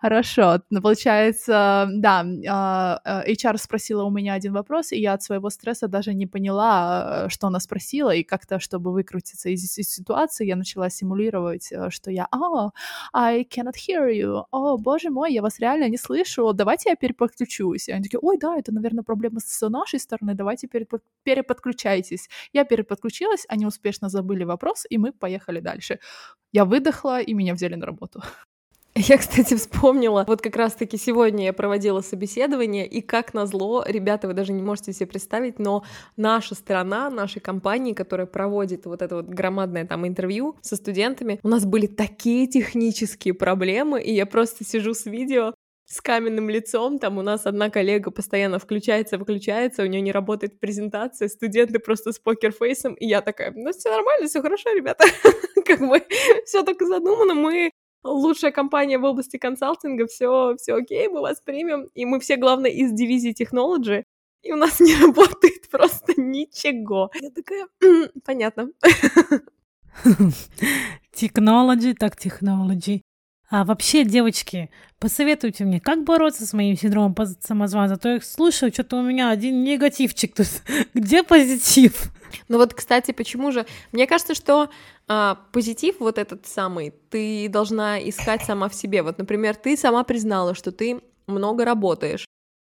Хорошо. 0.00 0.60
Ну, 0.70 0.82
получается, 0.82 1.88
да, 1.90 2.24
а, 2.48 3.00
а, 3.04 3.24
HR 3.26 3.56
спросила 3.58 4.04
у 4.04 4.10
меня 4.10 4.34
один 4.34 4.52
вопрос, 4.52 4.92
и 4.92 5.00
я 5.00 5.14
от 5.14 5.22
своего 5.22 5.50
стресса 5.50 5.88
даже 5.88 6.14
не 6.14 6.26
поняла, 6.26 7.28
что 7.30 7.46
она 7.46 7.60
спросила, 7.60 8.10
и 8.14 8.22
как-то, 8.22 8.58
чтобы 8.60 8.92
выкрутиться 8.92 9.48
из, 9.48 9.64
ситуации, 9.64 10.46
я 10.46 10.56
начала 10.56 10.90
симулировать, 10.90 11.72
э, 11.72 11.90
что 11.90 12.10
я, 12.10 12.28
oh, 12.34 12.70
I 13.12 13.44
cannot 13.44 13.74
hear 13.76 14.10
you, 14.10 14.44
о, 14.50 14.76
боже 14.76 15.10
мой, 15.10 15.32
я 15.32 15.42
вас 15.42 15.58
реально 15.58 15.88
не 15.88 15.96
слышу, 15.96 16.52
давайте 16.52 16.90
я 16.90 16.96
переподключусь. 16.96 17.88
И 17.88 17.92
они 17.92 18.02
такие, 18.02 18.20
ой, 18.20 18.38
да, 18.38 18.56
это, 18.58 18.72
наверное, 18.72 19.04
проблема 19.04 19.40
с 19.40 19.68
нашей 19.68 19.98
стороны, 20.00 20.34
давайте 20.34 20.68
переподключайтесь. 21.24 22.28
Я 22.52 22.64
переподключилась, 22.64 23.46
они 23.48 23.66
успешно 23.66 24.08
забыли 24.08 24.44
вопрос, 24.44 24.86
и 24.90 24.98
мы 24.98 25.12
поехали 25.12 25.60
дальше. 25.60 25.98
Я 26.52 26.64
выдохла, 26.64 27.20
и 27.20 27.34
меня 27.34 27.54
взяли 27.54 27.74
на 27.74 27.86
работу. 27.86 28.22
Я, 28.96 29.18
кстати, 29.18 29.54
вспомнила, 29.54 30.24
вот 30.28 30.40
как 30.40 30.54
раз-таки 30.54 30.96
сегодня 30.96 31.46
я 31.46 31.52
проводила 31.52 32.00
собеседование, 32.00 32.86
и 32.86 33.00
как 33.00 33.34
назло, 33.34 33.82
ребята, 33.84 34.28
вы 34.28 34.34
даже 34.34 34.52
не 34.52 34.62
можете 34.62 34.92
себе 34.92 35.08
представить, 35.08 35.58
но 35.58 35.82
наша 36.16 36.54
страна, 36.54 37.10
нашей 37.10 37.40
компании, 37.40 37.92
которая 37.92 38.28
проводит 38.28 38.86
вот 38.86 39.02
это 39.02 39.16
вот 39.16 39.26
громадное 39.26 39.84
там 39.84 40.06
интервью 40.06 40.56
со 40.62 40.76
студентами, 40.76 41.40
у 41.42 41.48
нас 41.48 41.64
были 41.64 41.88
такие 41.88 42.46
технические 42.46 43.34
проблемы, 43.34 44.00
и 44.00 44.14
я 44.14 44.26
просто 44.26 44.64
сижу 44.64 44.94
с 44.94 45.06
видео, 45.06 45.54
с 45.86 46.00
каменным 46.00 46.48
лицом, 46.48 47.00
там 47.00 47.18
у 47.18 47.22
нас 47.22 47.46
одна 47.46 47.70
коллега 47.70 48.12
постоянно 48.12 48.60
включается, 48.60 49.18
выключается, 49.18 49.82
у 49.82 49.86
нее 49.86 50.02
не 50.02 50.12
работает 50.12 50.60
презентация, 50.60 51.26
студенты 51.28 51.80
просто 51.80 52.12
с 52.12 52.20
покерфейсом, 52.20 52.94
и 52.94 53.06
я 53.06 53.22
такая, 53.22 53.52
ну 53.56 53.72
все 53.72 53.90
нормально, 53.90 54.28
все 54.28 54.40
хорошо, 54.40 54.72
ребята, 54.72 55.04
как 55.66 55.80
бы 55.80 56.00
все 56.46 56.62
так 56.62 56.80
задумано, 56.80 57.34
мы 57.34 57.72
лучшая 58.04 58.52
компания 58.52 58.98
в 58.98 59.04
области 59.04 59.38
консалтинга, 59.38 60.06
все, 60.06 60.56
все 60.56 60.74
окей, 60.74 61.08
мы 61.08 61.20
вас 61.20 61.40
примем, 61.40 61.88
и 61.94 62.04
мы 62.04 62.20
все, 62.20 62.36
главное, 62.36 62.70
из 62.70 62.92
дивизии 62.92 63.34
Technology, 63.34 64.04
и 64.42 64.52
у 64.52 64.56
нас 64.56 64.80
не 64.80 64.94
работает 64.96 65.68
просто 65.70 66.12
ничего. 66.16 67.10
Я 67.20 67.30
такая, 67.30 67.66
понятно. 68.24 68.70
Technology, 71.12 71.94
так 71.94 72.16
technology. 72.16 73.00
А 73.50 73.64
вообще, 73.64 74.04
девочки, 74.04 74.70
посоветуйте 74.98 75.64
мне, 75.64 75.78
как 75.78 76.02
бороться 76.02 76.46
с 76.46 76.52
моим 76.54 76.76
синдромом 76.76 77.14
самозванца. 77.40 77.94
А 77.94 77.98
то 77.98 78.08
я 78.14 78.20
слушаю, 78.20 78.72
что-то 78.72 78.96
у 78.96 79.02
меня 79.02 79.30
один 79.30 79.62
негативчик 79.62 80.34
тут. 80.34 80.48
Где 80.94 81.22
позитив? 81.22 82.10
Ну 82.48 82.58
вот, 82.58 82.74
кстати, 82.74 83.12
почему 83.12 83.52
же? 83.52 83.64
Мне 83.92 84.06
кажется, 84.06 84.34
что 84.34 84.70
а, 85.06 85.36
позитив 85.52 86.00
вот 86.00 86.18
этот 86.18 86.46
самый 86.46 86.92
ты 87.10 87.48
должна 87.48 87.98
искать 88.00 88.42
сама 88.42 88.68
в 88.68 88.74
себе. 88.74 89.02
Вот, 89.02 89.18
например, 89.18 89.56
ты 89.56 89.76
сама 89.76 90.04
признала, 90.04 90.54
что 90.54 90.72
ты 90.72 91.00
много 91.26 91.64
работаешь. 91.64 92.26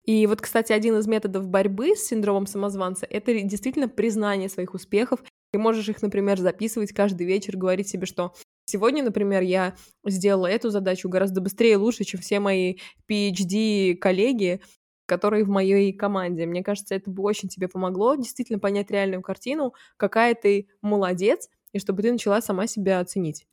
И 0.04 0.26
вот, 0.26 0.40
кстати, 0.40 0.72
один 0.72 0.96
из 0.96 1.06
методов 1.06 1.48
борьбы 1.48 1.94
с 1.94 2.06
синдромом 2.06 2.46
самозванца— 2.46 3.06
это 3.10 3.38
действительно 3.42 3.88
признание 3.88 4.48
своих 4.48 4.74
успехов. 4.74 5.20
Ты 5.52 5.58
можешь 5.58 5.88
их, 5.88 6.00
например, 6.02 6.38
записывать 6.38 6.92
каждый 6.92 7.26
вечер, 7.26 7.56
говорить 7.56 7.88
себе, 7.88 8.06
что 8.06 8.34
сегодня, 8.66 9.02
например, 9.02 9.42
я 9.42 9.74
сделала 10.06 10.46
эту 10.46 10.70
задачу 10.70 11.08
гораздо 11.08 11.40
быстрее 11.40 11.72
и 11.72 11.76
лучше, 11.76 12.04
чем 12.04 12.20
все 12.20 12.40
мои 12.40 12.76
PhD-коллеги, 13.08 14.60
которые 15.06 15.44
в 15.44 15.48
моей 15.48 15.92
команде. 15.92 16.46
Мне 16.46 16.62
кажется, 16.62 16.94
это 16.94 17.10
бы 17.10 17.22
очень 17.24 17.48
тебе 17.48 17.66
помогло 17.68 18.14
действительно 18.14 18.60
понять 18.60 18.90
реальную 18.90 19.22
картину, 19.22 19.74
какая 19.96 20.34
ты 20.34 20.68
молодец, 20.82 21.48
и 21.72 21.78
чтобы 21.78 22.02
ты 22.02 22.12
начала 22.12 22.40
сама 22.40 22.66
себя 22.66 23.00
оценить. 23.00 23.46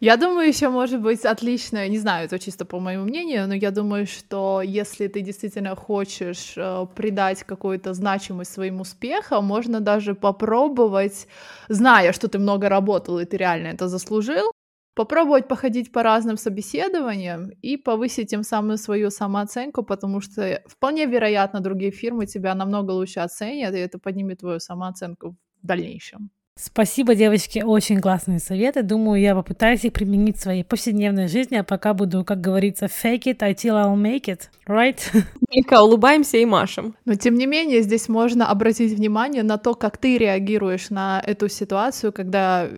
Я 0.00 0.16
думаю, 0.16 0.46
еще 0.46 0.68
может 0.68 1.02
быть 1.02 1.24
отлично, 1.24 1.88
не 1.88 1.98
знаю, 1.98 2.26
это 2.26 2.38
чисто 2.38 2.64
по 2.64 2.78
моему 2.78 3.04
мнению, 3.04 3.48
но 3.48 3.54
я 3.54 3.72
думаю, 3.72 4.06
что 4.06 4.62
если 4.62 5.08
ты 5.08 5.22
действительно 5.22 5.74
хочешь 5.74 6.54
э, 6.56 6.86
придать 6.94 7.42
какую-то 7.42 7.94
значимость 7.94 8.52
своим 8.52 8.80
успехам, 8.80 9.44
можно 9.44 9.80
даже 9.80 10.14
попробовать, 10.14 11.26
зная, 11.68 12.12
что 12.12 12.28
ты 12.28 12.38
много 12.38 12.68
работал 12.68 13.18
и 13.18 13.24
ты 13.24 13.36
реально 13.36 13.68
это 13.68 13.88
заслужил, 13.88 14.52
попробовать 14.94 15.48
походить 15.48 15.90
по 15.90 16.04
разным 16.04 16.36
собеседованиям 16.36 17.50
и 17.62 17.76
повысить 17.76 18.30
тем 18.30 18.44
самым 18.44 18.76
свою 18.76 19.10
самооценку, 19.10 19.82
потому 19.82 20.20
что 20.20 20.62
вполне 20.66 21.06
вероятно 21.06 21.60
другие 21.60 21.90
фирмы 21.90 22.26
тебя 22.26 22.54
намного 22.54 22.92
лучше 22.92 23.18
оценят, 23.18 23.74
и 23.74 23.78
это 23.78 23.98
поднимет 23.98 24.40
твою 24.40 24.60
самооценку 24.60 25.36
в 25.62 25.66
дальнейшем. 25.66 26.30
Спасибо, 26.60 27.14
девочки, 27.14 27.62
очень 27.64 28.00
классные 28.00 28.40
советы. 28.40 28.82
Думаю, 28.82 29.20
я 29.20 29.36
попытаюсь 29.36 29.84
их 29.84 29.92
применить 29.92 30.38
в 30.38 30.42
своей 30.42 30.64
повседневной 30.64 31.28
жизни, 31.28 31.54
а 31.54 31.62
пока 31.62 31.94
буду, 31.94 32.24
как 32.24 32.40
говорится, 32.40 32.86
fake 32.86 33.26
it 33.26 33.38
until 33.38 33.76
I'll 33.76 33.94
make 33.94 34.24
it, 34.24 34.48
right? 34.66 34.98
Только 35.54 35.80
улыбаемся 35.80 36.36
и 36.38 36.44
машем. 36.44 36.96
Но, 37.04 37.14
тем 37.14 37.36
не 37.36 37.46
менее, 37.46 37.82
здесь 37.82 38.08
можно 38.08 38.50
обратить 38.50 38.92
внимание 38.92 39.44
на 39.44 39.56
то, 39.56 39.74
как 39.74 39.98
ты 39.98 40.18
реагируешь 40.18 40.90
на 40.90 41.22
эту 41.24 41.48
ситуацию, 41.48 42.12
когда 42.12 42.68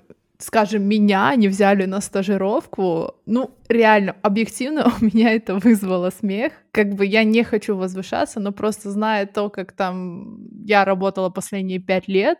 скажем, 0.43 0.83
меня 0.83 1.35
не 1.37 1.49
взяли 1.49 1.85
на 1.85 2.01
стажировку, 2.01 3.14
ну, 3.27 3.51
реально, 3.69 4.16
объективно 4.23 4.90
у 5.01 5.05
меня 5.05 5.33
это 5.33 5.55
вызвало 5.55 6.11
смех. 6.11 6.53
Как 6.73 6.95
бы 6.95 7.07
я 7.07 7.25
не 7.25 7.45
хочу 7.45 7.77
возвышаться, 7.77 8.40
но 8.40 8.53
просто 8.53 8.90
зная 8.90 9.27
то, 9.27 9.49
как 9.49 9.73
там 9.73 10.38
я 10.64 10.85
работала 10.85 11.31
последние 11.31 11.79
пять 11.79 12.09
лет, 12.09 12.38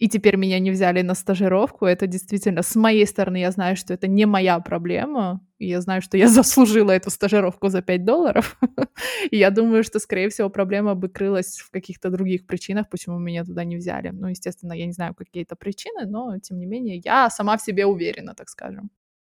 и 0.00 0.08
теперь 0.08 0.36
меня 0.36 0.58
не 0.58 0.70
взяли 0.70 1.02
на 1.02 1.14
стажировку, 1.14 1.84
это 1.84 2.06
действительно, 2.06 2.62
с 2.62 2.74
моей 2.74 3.06
стороны, 3.06 3.36
я 3.36 3.50
знаю, 3.50 3.76
что 3.76 3.92
это 3.92 4.08
не 4.08 4.24
моя 4.24 4.58
проблема, 4.60 5.46
и 5.58 5.68
я 5.68 5.82
знаю, 5.82 6.00
что 6.00 6.16
я 6.16 6.26
заслужила 6.28 6.90
эту 6.90 7.10
стажировку 7.10 7.68
за 7.68 7.82
5 7.82 8.04
долларов, 8.04 8.58
и 9.30 9.36
я 9.36 9.50
думаю, 9.50 9.84
что, 9.84 9.98
скорее 9.98 10.30
всего, 10.30 10.48
проблема 10.48 10.94
бы 10.94 11.10
крылась 11.10 11.58
в 11.58 11.70
каких-то 11.70 12.08
других 12.08 12.46
причинах, 12.46 12.88
почему 12.88 13.18
меня 13.18 13.44
туда 13.44 13.64
не 13.64 13.76
взяли. 13.76 14.08
Ну, 14.08 14.28
естественно, 14.28 14.72
я 14.72 14.86
не 14.86 14.92
знаю, 14.92 15.14
какие 15.14 15.42
это 15.42 15.54
причины, 15.54 16.06
но, 16.06 16.38
тем 16.38 16.58
не 16.58 16.66
менее, 16.66 16.96
я 17.04 17.28
сама 17.28 17.58
в 17.58 17.62
себе 17.62 17.84
уверена, 17.84 18.34
так 18.34 18.48
скажем. 18.48 18.90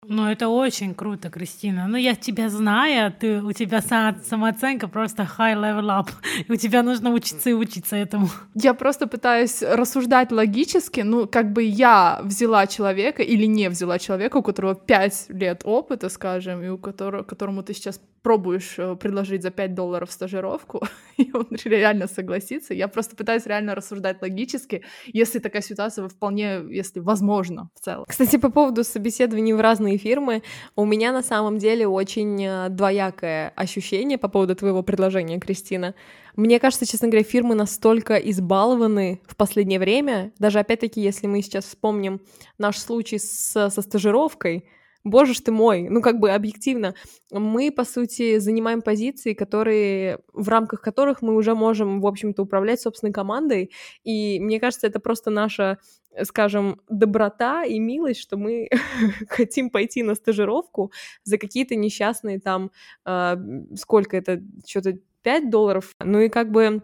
Ну, 0.09 0.29
это 0.29 0.49
очень 0.49 0.95
круто, 0.95 1.31
Кристина. 1.31 1.89
Ну, 1.89 1.97
я 1.97 2.15
тебя 2.15 2.49
знаю, 2.49 3.13
ты, 3.13 3.43
у 3.43 3.53
тебя 3.53 3.81
самооценка 3.81 4.89
просто 4.89 5.23
high 5.23 5.57
level 5.57 5.89
up. 5.89 6.11
И 6.49 6.53
у 6.53 6.57
тебя 6.57 6.83
нужно 6.83 7.11
учиться 7.11 7.51
и 7.51 7.53
учиться 7.53 7.97
этому. 7.97 8.29
Я 8.55 8.75
просто 8.75 9.07
пытаюсь 9.07 9.63
рассуждать 9.63 10.33
логически. 10.33 11.01
Ну, 11.01 11.27
как 11.27 11.53
бы 11.53 11.63
я 11.63 12.21
взяла 12.23 12.67
человека 12.67 13.23
или 13.23 13.47
не 13.47 13.69
взяла 13.69 13.99
человека, 13.99 14.37
у 14.39 14.43
которого 14.43 14.75
5 14.75 15.27
лет 15.31 15.63
опыта, 15.65 16.09
скажем, 16.09 16.63
и 16.63 16.69
у 16.69 16.79
которого, 16.79 17.23
которому 17.23 17.63
ты 17.63 17.75
сейчас 17.75 18.01
пробуешь 18.27 18.75
э, 18.79 18.97
предложить 18.97 19.43
за 19.43 19.51
5 19.51 19.75
долларов 19.75 20.11
стажировку, 20.11 20.83
и 21.17 21.31
он 21.33 21.47
реально 21.65 22.09
согласится. 22.09 22.75
Я 22.75 22.89
просто 22.89 23.15
пытаюсь 23.15 23.47
реально 23.47 23.77
рассуждать 23.77 24.21
логически, 24.21 24.83
если 25.07 25.39
такая 25.39 25.63
ситуация 25.63 26.09
вполне, 26.09 26.61
если 26.69 26.99
возможно 26.99 27.71
в 27.77 27.85
целом. 27.85 28.05
Кстати, 28.09 28.37
по 28.39 28.51
поводу 28.51 28.83
собеседований 28.83 29.53
в 29.53 29.61
разные 29.61 29.97
фирмы, 29.97 30.43
у 30.75 30.85
меня 30.85 31.13
на 31.13 31.23
самом 31.23 31.59
деле 31.59 31.87
очень 31.87 32.45
э, 32.45 32.69
двоякое 32.69 33.53
ощущение 33.55 34.19
по 34.19 34.27
поводу 34.27 34.57
твоего 34.57 34.83
предложения, 34.83 35.39
Кристина. 35.39 35.95
Мне 36.35 36.59
кажется, 36.59 36.85
честно 36.85 37.07
говоря, 37.07 37.23
фирмы 37.23 37.55
настолько 37.55 38.17
избалованы 38.17 39.21
в 39.29 39.37
последнее 39.37 39.79
время, 39.79 40.33
даже 40.41 40.59
опять-таки, 40.59 41.01
если 41.01 41.29
мы 41.29 41.43
сейчас 41.43 41.65
вспомним 41.67 42.21
наш 42.59 42.79
случай 42.79 43.21
с, 43.21 43.71
со 43.71 43.83
стажировкой, 43.83 44.65
боже 45.07 45.35
ж 45.35 45.41
ты 45.41 45.53
мой, 45.53 45.89
ну 45.89 46.03
как 46.03 46.19
бы 46.19 46.31
объективно, 46.31 46.95
мы, 47.31 47.71
по 47.71 47.85
сути, 47.85 48.39
занимаем 48.39 48.83
позиции, 48.83 49.35
которые, 49.35 50.19
в 50.33 50.49
рамках 50.49 50.81
которых 50.81 51.23
мы 51.23 51.35
уже 51.35 51.55
можем, 51.55 52.01
в 52.01 52.07
общем-то, 52.07 52.43
управлять 52.43 52.81
собственной 52.81 53.13
командой, 53.13 53.71
и 54.03 54.41
мне 54.41 54.59
кажется, 54.61 54.89
это 54.89 54.99
просто 54.99 55.31
наша, 55.31 55.79
скажем, 56.25 56.81
доброта 56.89 57.65
и 57.65 57.79
милость, 57.79 58.21
что 58.21 58.37
мы 58.37 58.69
хотим 59.29 59.71
пойти 59.71 60.03
на 60.03 60.15
стажировку 60.15 60.93
за 61.25 61.39
какие-то 61.39 61.77
несчастные 61.77 62.41
там, 62.41 62.73
э, 63.05 63.37
сколько 63.77 64.17
это, 64.17 64.43
что-то 64.67 64.99
5 65.23 65.51
долларов, 65.51 65.95
ну 66.01 66.21
и 66.21 66.29
как 66.29 66.51
бы 66.51 66.83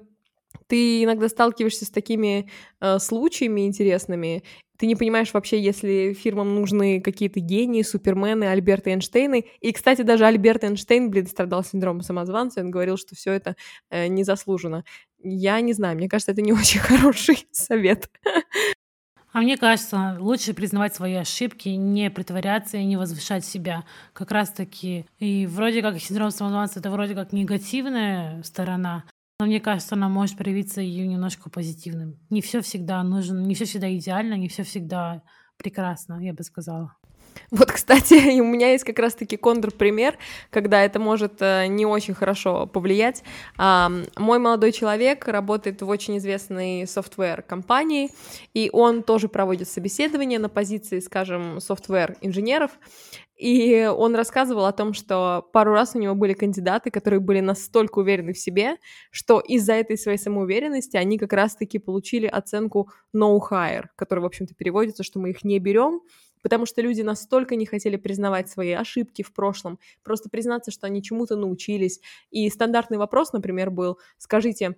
ты 0.72 1.04
иногда 1.04 1.28
сталкиваешься 1.28 1.84
с 1.84 1.90
такими 1.90 2.48
э, 2.80 2.98
случаями 2.98 3.66
интересными, 3.66 4.42
ты 4.78 4.86
не 4.86 4.96
понимаешь 4.96 5.34
вообще, 5.34 5.60
если 5.60 6.14
фирмам 6.14 6.54
нужны 6.54 7.02
какие-то 7.02 7.40
гении, 7.40 7.82
супермены, 7.82 8.44
Альберт 8.44 8.86
Эйнштейны. 8.86 9.44
И, 9.60 9.70
кстати, 9.72 10.00
даже 10.00 10.24
Альберт 10.24 10.64
Эйнштейн, 10.64 11.10
блин, 11.10 11.26
страдал 11.26 11.62
синдромом 11.62 12.00
самозванца, 12.00 12.62
он 12.62 12.70
говорил, 12.70 12.96
что 12.96 13.14
все 13.14 13.32
это 13.32 13.54
э, 13.90 14.06
незаслуженно. 14.06 14.82
Я 15.22 15.60
не 15.60 15.74
знаю, 15.74 15.94
мне 15.96 16.08
кажется, 16.08 16.32
это 16.32 16.40
не 16.40 16.52
очень 16.54 16.80
хороший 16.80 17.46
совет. 17.52 18.08
А 19.34 19.42
мне 19.42 19.58
кажется, 19.58 20.16
лучше 20.20 20.54
признавать 20.54 20.94
свои 20.94 21.16
ошибки, 21.16 21.68
не 21.68 22.10
притворяться 22.10 22.78
и 22.78 22.84
не 22.84 22.96
возвышать 22.96 23.44
себя. 23.44 23.84
Как 24.14 24.30
раз 24.30 24.50
таки. 24.50 25.04
И 25.18 25.46
вроде 25.46 25.82
как 25.82 26.00
синдром 26.00 26.30
самозванца— 26.30 26.78
это 26.80 26.90
вроде 26.90 27.14
как 27.14 27.34
негативная 27.34 28.42
сторона, 28.42 29.04
но 29.42 29.46
мне 29.46 29.58
кажется, 29.58 29.96
она 29.96 30.08
может 30.08 30.36
проявиться 30.36 30.80
и 30.80 31.04
немножко 31.04 31.50
позитивным. 31.50 32.16
Не 32.30 32.40
все 32.40 32.60
всегда 32.60 33.02
нужно, 33.02 33.40
не 33.40 33.56
все 33.56 33.64
всегда 33.64 33.92
идеально, 33.92 34.34
не 34.34 34.46
все 34.46 34.62
всегда 34.62 35.24
прекрасно, 35.56 36.24
я 36.24 36.32
бы 36.32 36.44
сказала. 36.44 36.94
Вот, 37.50 37.70
кстати, 37.70 38.14
у 38.40 38.44
меня 38.44 38.72
есть 38.72 38.84
как 38.84 38.98
раз-таки 38.98 39.36
контрпример, 39.36 40.16
когда 40.50 40.82
это 40.82 40.98
может 40.98 41.40
э, 41.40 41.66
не 41.66 41.86
очень 41.86 42.14
хорошо 42.14 42.66
повлиять. 42.66 43.22
Мой 43.58 44.38
молодой 44.38 44.72
человек 44.72 45.28
работает 45.28 45.82
в 45.82 45.88
очень 45.88 46.18
известной 46.18 46.86
софтвер-компании, 46.86 48.10
и 48.54 48.70
он 48.72 49.02
тоже 49.02 49.28
проводит 49.28 49.68
собеседование 49.68 50.38
на 50.38 50.48
позиции, 50.48 51.00
скажем, 51.00 51.60
софтвер-инженеров. 51.60 52.72
И 53.42 53.86
он 53.86 54.14
рассказывал 54.14 54.66
о 54.66 54.72
том, 54.72 54.92
что 54.92 55.48
пару 55.52 55.72
раз 55.72 55.96
у 55.96 55.98
него 55.98 56.14
были 56.14 56.32
кандидаты, 56.32 56.92
которые 56.92 57.18
были 57.18 57.40
настолько 57.40 57.98
уверены 57.98 58.34
в 58.34 58.38
себе, 58.38 58.76
что 59.10 59.40
из-за 59.40 59.72
этой 59.72 59.98
своей 59.98 60.18
самоуверенности 60.18 60.96
они 60.96 61.18
как 61.18 61.32
раз-таки 61.32 61.80
получили 61.80 62.26
оценку 62.26 62.90
no 63.12 63.36
hire, 63.40 63.86
которая, 63.96 64.22
в 64.22 64.26
общем-то, 64.26 64.54
переводится, 64.54 65.02
что 65.02 65.18
мы 65.18 65.30
их 65.30 65.42
не 65.42 65.58
берем, 65.58 66.02
потому 66.42 66.66
что 66.66 66.82
люди 66.82 67.02
настолько 67.02 67.56
не 67.56 67.66
хотели 67.66 67.96
признавать 67.96 68.48
свои 68.48 68.72
ошибки 68.72 69.22
в 69.22 69.32
прошлом, 69.32 69.78
просто 70.02 70.28
признаться, 70.28 70.70
что 70.70 70.86
они 70.86 71.02
чему-то 71.02 71.36
научились. 71.36 72.00
И 72.30 72.48
стандартный 72.50 72.98
вопрос, 72.98 73.32
например, 73.32 73.70
был, 73.70 73.98
скажите, 74.18 74.76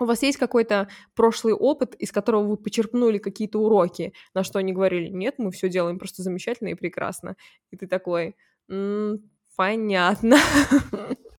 у 0.00 0.06
вас 0.06 0.22
есть 0.22 0.38
какой-то 0.38 0.88
прошлый 1.14 1.54
опыт, 1.54 1.94
из 1.94 2.10
которого 2.10 2.44
вы 2.44 2.56
почерпнули 2.56 3.18
какие-то 3.18 3.60
уроки, 3.60 4.12
на 4.34 4.42
что 4.42 4.58
они 4.58 4.72
говорили, 4.72 5.08
нет, 5.08 5.36
мы 5.38 5.50
все 5.52 5.68
делаем 5.68 5.98
просто 5.98 6.22
замечательно 6.22 6.68
и 6.68 6.74
прекрасно. 6.74 7.36
И 7.70 7.76
ты 7.76 7.86
такой, 7.86 8.36
м-м, 8.68 9.30
понятно. 9.56 10.38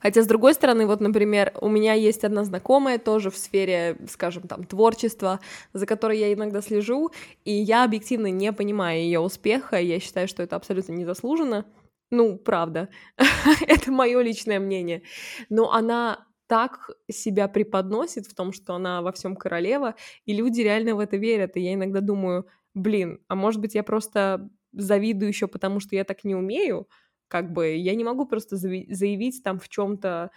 Хотя, 0.00 0.22
с 0.22 0.26
другой 0.26 0.54
стороны, 0.54 0.86
вот, 0.86 1.00
например, 1.00 1.52
у 1.60 1.68
меня 1.68 1.94
есть 1.94 2.24
одна 2.24 2.44
знакомая 2.44 2.98
тоже 2.98 3.30
в 3.30 3.36
сфере, 3.36 3.96
скажем, 4.08 4.44
там, 4.44 4.64
творчества, 4.64 5.40
за 5.72 5.86
которой 5.86 6.18
я 6.18 6.32
иногда 6.32 6.62
слежу, 6.62 7.10
и 7.44 7.52
я 7.52 7.84
объективно 7.84 8.30
не 8.30 8.52
понимаю 8.52 9.00
ее 9.00 9.20
успеха, 9.20 9.76
я 9.80 9.98
считаю, 9.98 10.28
что 10.28 10.42
это 10.42 10.56
абсолютно 10.56 10.92
незаслуженно. 10.92 11.66
Ну, 12.10 12.38
правда, 12.38 12.88
это 13.66 13.90
мое 13.90 14.20
личное 14.20 14.60
мнение. 14.60 15.02
Но 15.50 15.72
она 15.72 16.26
так 16.46 16.90
себя 17.10 17.46
преподносит 17.46 18.26
в 18.26 18.34
том, 18.34 18.52
что 18.52 18.74
она 18.74 19.02
во 19.02 19.12
всем 19.12 19.36
королева, 19.36 19.94
и 20.24 20.32
люди 20.32 20.62
реально 20.62 20.94
в 20.94 21.00
это 21.00 21.16
верят. 21.16 21.56
И 21.56 21.60
я 21.60 21.74
иногда 21.74 22.00
думаю, 22.00 22.46
блин, 22.74 23.20
а 23.28 23.34
может 23.34 23.60
быть 23.60 23.74
я 23.74 23.82
просто 23.82 24.48
завидую 24.72 25.28
еще 25.28 25.46
потому, 25.46 25.80
что 25.80 25.94
я 25.96 26.04
так 26.04 26.24
не 26.24 26.34
умею, 26.34 26.88
как 27.28 27.52
бы 27.52 27.76
я 27.76 27.94
не 27.94 28.04
могу 28.04 28.26
просто 28.26 28.56
заявить 28.56 29.42
там 29.44 29.58
в 29.60 29.68
чем-то, 29.68 30.30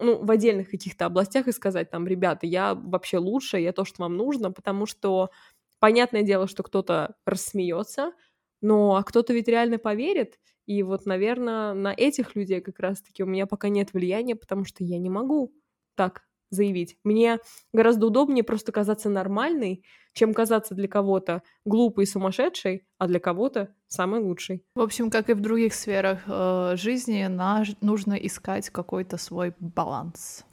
ну, 0.00 0.24
в 0.24 0.30
отдельных 0.30 0.70
каких-то 0.70 1.06
областях 1.06 1.48
и 1.48 1.52
сказать 1.52 1.90
там, 1.90 2.06
ребята, 2.06 2.46
я 2.46 2.74
вообще 2.74 3.18
лучше, 3.18 3.58
я 3.60 3.72
то, 3.72 3.84
что 3.84 4.02
вам 4.02 4.16
нужно, 4.16 4.52
потому 4.52 4.86
что 4.86 5.30
понятное 5.80 6.22
дело, 6.22 6.48
что 6.48 6.62
кто-то 6.62 7.16
рассмеется, 7.26 8.12
но 8.62 8.96
а 8.96 9.02
кто-то 9.04 9.32
ведь 9.34 9.48
реально 9.48 9.78
поверит, 9.78 10.38
и 10.66 10.82
вот, 10.82 11.06
наверное, 11.06 11.74
на 11.74 11.92
этих 11.96 12.36
людей 12.36 12.60
как 12.60 12.78
раз-таки 12.80 13.22
у 13.22 13.26
меня 13.26 13.46
пока 13.46 13.68
нет 13.68 13.92
влияния, 13.92 14.36
потому 14.36 14.64
что 14.64 14.84
я 14.84 14.98
не 14.98 15.10
могу 15.10 15.54
так 15.96 16.22
заявить. 16.50 16.96
Мне 17.04 17.38
гораздо 17.72 18.06
удобнее 18.06 18.44
просто 18.44 18.72
казаться 18.72 19.08
нормальной, 19.08 19.84
чем 20.12 20.34
казаться 20.34 20.74
для 20.74 20.88
кого-то 20.88 21.42
глупой 21.64 22.04
и 22.04 22.06
сумасшедшей, 22.06 22.86
а 22.98 23.06
для 23.06 23.20
кого-то 23.20 23.74
самой 23.86 24.20
лучшей. 24.20 24.64
В 24.74 24.80
общем, 24.80 25.10
как 25.10 25.30
и 25.30 25.34
в 25.34 25.40
других 25.40 25.74
сферах 25.74 26.20
э, 26.26 26.74
жизни, 26.76 27.26
наш, 27.26 27.70
нужно 27.80 28.14
искать 28.14 28.70
какой-то 28.70 29.16
свой 29.16 29.54
баланс. 29.60 30.44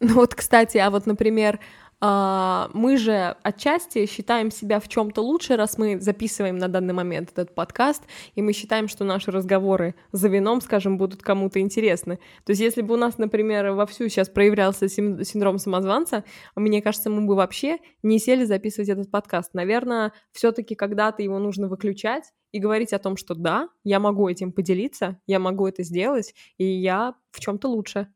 Ну 0.00 0.14
вот, 0.14 0.34
кстати, 0.34 0.78
а 0.78 0.90
вот, 0.90 1.06
например, 1.06 1.60
мы 2.00 2.96
же 2.96 3.36
отчасти 3.42 4.06
считаем 4.06 4.50
себя 4.50 4.80
в 4.80 4.88
чем-то 4.88 5.20
лучше, 5.20 5.56
раз 5.56 5.76
мы 5.76 6.00
записываем 6.00 6.56
на 6.56 6.68
данный 6.68 6.94
момент 6.94 7.30
этот 7.32 7.54
подкаст, 7.54 8.02
и 8.34 8.42
мы 8.42 8.52
считаем, 8.54 8.88
что 8.88 9.04
наши 9.04 9.30
разговоры 9.30 9.94
за 10.10 10.28
вином, 10.28 10.62
скажем, 10.62 10.96
будут 10.96 11.22
кому-то 11.22 11.60
интересны. 11.60 12.18
То 12.44 12.52
есть, 12.52 12.62
если 12.62 12.80
бы 12.80 12.94
у 12.94 12.96
нас, 12.96 13.18
например, 13.18 13.72
вовсю 13.72 14.08
сейчас 14.08 14.30
проявлялся 14.30 14.88
синдром 14.88 15.58
самозванца, 15.58 16.24
мне 16.56 16.80
кажется, 16.80 17.10
мы 17.10 17.26
бы 17.26 17.34
вообще 17.34 17.78
не 18.02 18.18
сели 18.18 18.44
записывать 18.44 18.88
этот 18.88 19.10
подкаст. 19.10 19.52
Наверное, 19.52 20.12
все-таки 20.32 20.74
когда-то 20.74 21.22
его 21.22 21.38
нужно 21.38 21.68
выключать 21.68 22.24
и 22.52 22.58
говорить 22.58 22.92
о 22.92 22.98
том, 22.98 23.16
что 23.16 23.34
да, 23.34 23.68
я 23.84 24.00
могу 24.00 24.28
этим 24.28 24.52
поделиться, 24.52 25.20
я 25.26 25.38
могу 25.38 25.66
это 25.66 25.82
сделать, 25.82 26.34
и 26.56 26.64
я 26.64 27.14
в 27.30 27.40
чем-то 27.40 27.68
лучше. 27.68 28.08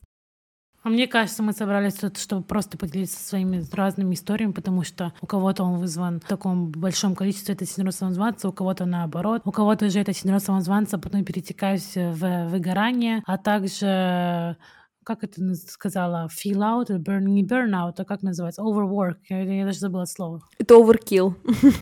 А 0.84 0.90
мне 0.90 1.06
кажется, 1.06 1.42
мы 1.42 1.54
собрались 1.54 1.94
тут, 1.94 2.18
чтобы 2.18 2.42
просто 2.42 2.76
поделиться 2.76 3.18
своими 3.18 3.64
разными 3.72 4.12
историями, 4.12 4.52
потому 4.52 4.84
что 4.84 5.14
у 5.22 5.26
кого-то 5.26 5.64
он 5.64 5.78
вызван 5.78 6.20
в 6.20 6.28
таком 6.28 6.70
большом 6.72 7.14
количестве, 7.14 7.54
это 7.54 7.64
синдром 7.64 7.90
самозванца, 7.90 8.50
у 8.50 8.52
кого-то 8.52 8.84
наоборот, 8.84 9.40
у 9.46 9.50
кого-то 9.50 9.88
же 9.88 10.00
это 10.00 10.12
синдром 10.12 10.40
самозванца 10.40 10.98
потом 10.98 11.24
перетекает 11.24 11.80
в 11.94 12.48
выгорание, 12.48 13.22
а 13.24 13.38
также 13.38 14.58
как 15.04 15.24
это 15.24 15.54
сказала, 15.54 16.28
feel 16.28 16.58
out, 16.58 16.90
burn, 16.98 17.24
не 17.24 17.44
burnout, 17.44 17.94
а 17.96 18.04
как 18.04 18.20
называется, 18.20 18.60
overwork, 18.60 19.16
я, 19.30 19.40
я 19.40 19.64
даже 19.64 19.78
забыла 19.78 20.04
слово. 20.04 20.42
Это 20.58 20.74
overkill. 20.74 21.34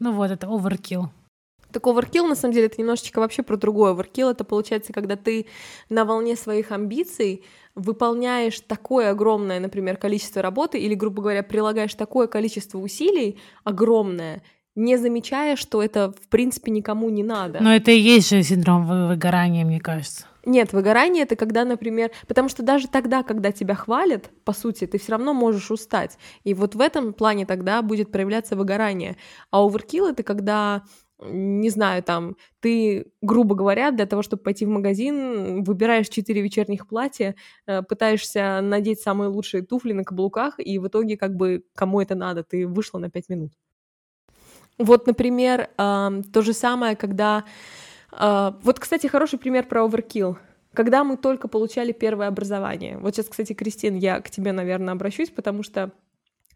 Ну 0.00 0.12
вот, 0.12 0.30
это 0.30 0.46
overkill. 0.46 1.08
Так 1.72 1.86
оверкилл, 1.86 2.26
на 2.26 2.34
самом 2.34 2.54
деле, 2.54 2.66
это 2.66 2.80
немножечко 2.80 3.18
вообще 3.20 3.42
про 3.42 3.56
другое. 3.56 3.92
Оверкилл— 3.92 4.30
это, 4.30 4.44
получается, 4.44 4.92
когда 4.92 5.16
ты 5.16 5.46
на 5.90 6.04
волне 6.04 6.34
своих 6.34 6.72
амбиций 6.72 7.44
выполняешь 7.78 8.60
такое 8.60 9.10
огромное, 9.10 9.60
например, 9.60 9.96
количество 9.96 10.42
работы 10.42 10.78
или, 10.78 10.94
грубо 10.94 11.22
говоря, 11.22 11.42
прилагаешь 11.42 11.94
такое 11.94 12.26
количество 12.26 12.78
усилий 12.78 13.40
огромное, 13.64 14.42
не 14.74 14.96
замечая, 14.96 15.56
что 15.56 15.82
это, 15.82 16.12
в 16.12 16.28
принципе, 16.28 16.70
никому 16.70 17.08
не 17.10 17.22
надо. 17.22 17.60
Но 17.60 17.74
это 17.74 17.90
и 17.90 17.98
есть 17.98 18.30
же 18.30 18.42
синдром 18.42 18.86
выгорания, 18.86 19.64
мне 19.64 19.80
кажется. 19.80 20.26
Нет, 20.44 20.72
выгорание 20.72 21.24
это 21.24 21.36
когда, 21.36 21.64
например, 21.64 22.10
потому 22.26 22.48
что 22.48 22.62
даже 22.62 22.88
тогда, 22.88 23.22
когда 23.22 23.52
тебя 23.52 23.74
хвалят, 23.74 24.30
по 24.44 24.52
сути, 24.52 24.86
ты 24.86 24.98
все 24.98 25.12
равно 25.12 25.34
можешь 25.34 25.70
устать. 25.70 26.16
И 26.44 26.54
вот 26.54 26.74
в 26.74 26.80
этом 26.80 27.12
плане 27.12 27.44
тогда 27.44 27.82
будет 27.82 28.10
проявляться 28.10 28.56
выгорание. 28.56 29.16
А 29.50 29.64
оверкилл 29.64 30.06
это 30.06 30.22
когда 30.22 30.84
не 31.20 31.70
знаю, 31.70 32.02
там, 32.02 32.36
ты, 32.60 33.12
грубо 33.22 33.54
говоря, 33.54 33.90
для 33.90 34.06
того, 34.06 34.22
чтобы 34.22 34.42
пойти 34.42 34.66
в 34.66 34.68
магазин, 34.68 35.64
выбираешь 35.64 36.08
четыре 36.08 36.42
вечерних 36.42 36.86
платья, 36.86 37.34
э, 37.66 37.82
пытаешься 37.82 38.60
надеть 38.62 39.00
самые 39.00 39.28
лучшие 39.28 39.62
туфли 39.62 39.92
на 39.92 40.04
каблуках, 40.04 40.54
и 40.58 40.78
в 40.78 40.86
итоге, 40.86 41.16
как 41.16 41.34
бы, 41.34 41.64
кому 41.74 42.00
это 42.00 42.14
надо, 42.14 42.44
ты 42.44 42.66
вышла 42.66 42.98
на 42.98 43.10
пять 43.10 43.28
минут. 43.28 43.52
Вот, 44.78 45.06
например, 45.06 45.70
то 45.76 46.42
же 46.42 46.52
самое, 46.52 46.94
когда... 46.94 47.44
Э, 48.12 48.52
вот, 48.62 48.78
кстати, 48.78 49.08
хороший 49.08 49.38
пример 49.38 49.66
про 49.66 49.84
оверкилл. 49.84 50.38
Когда 50.72 51.02
мы 51.02 51.16
только 51.16 51.48
получали 51.48 51.92
первое 51.92 52.28
образование. 52.28 52.98
Вот 52.98 53.16
сейчас, 53.16 53.28
кстати, 53.28 53.54
Кристин, 53.54 53.96
я 53.96 54.20
к 54.20 54.30
тебе, 54.30 54.52
наверное, 54.52 54.94
обращусь, 54.94 55.30
потому 55.30 55.64
что 55.64 55.92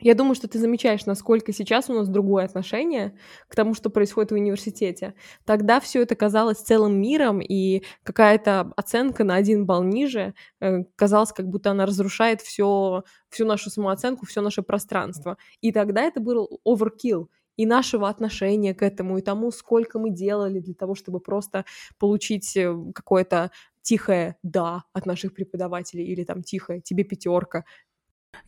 я 0.03 0.15
думаю, 0.15 0.35
что 0.35 0.49
ты 0.49 0.59
замечаешь, 0.59 1.07
насколько 1.07 1.53
сейчас 1.53 1.89
у 1.89 1.95
нас 1.95 2.09
другое 2.09 2.45
отношение 2.45 3.17
к 3.49 3.55
тому, 3.55 3.75
что 3.75 3.89
происходит 3.89 4.33
в 4.33 4.35
университете. 4.35 5.15
Тогда 5.45 5.81
все 5.81 6.03
это 6.03 6.15
казалось 6.17 6.59
целым 6.59 7.01
миром, 7.01 7.41
и 7.41 7.83
какая-то 8.03 8.73
оценка 8.77 9.25
на 9.25 9.37
один 9.37 9.65
балл 9.65 9.85
ниже 9.85 10.35
э, 10.61 10.85
казалось, 10.97 11.33
как 11.33 11.49
будто 11.49 11.71
она 11.71 11.87
разрушает 11.87 12.41
все, 12.41 13.05
всю 13.29 13.47
нашу 13.47 13.71
самооценку, 13.71 14.27
все 14.27 14.41
наше 14.41 14.63
пространство. 14.63 15.39
И 15.61 15.73
тогда 15.73 16.03
это 16.03 16.21
был 16.21 16.61
overkill 16.67 17.29
и 17.57 17.67
нашего 17.67 18.09
отношения 18.09 18.75
к 18.75 18.83
этому, 18.83 19.19
и 19.19 19.23
тому, 19.23 19.51
сколько 19.53 19.99
мы 19.99 20.11
делали 20.11 20.59
для 20.59 20.75
того, 20.75 20.95
чтобы 20.95 21.21
просто 21.21 21.65
получить 21.99 22.57
э, 22.57 22.75
какое-то 22.95 23.51
тихое 23.83 24.37
«да» 24.43 24.85
от 24.93 25.07
наших 25.07 25.35
преподавателей 25.35 26.05
или 26.05 26.25
там 26.25 26.43
тихое 26.43 26.81
«тебе 26.81 27.05
пятерка», 27.05 27.65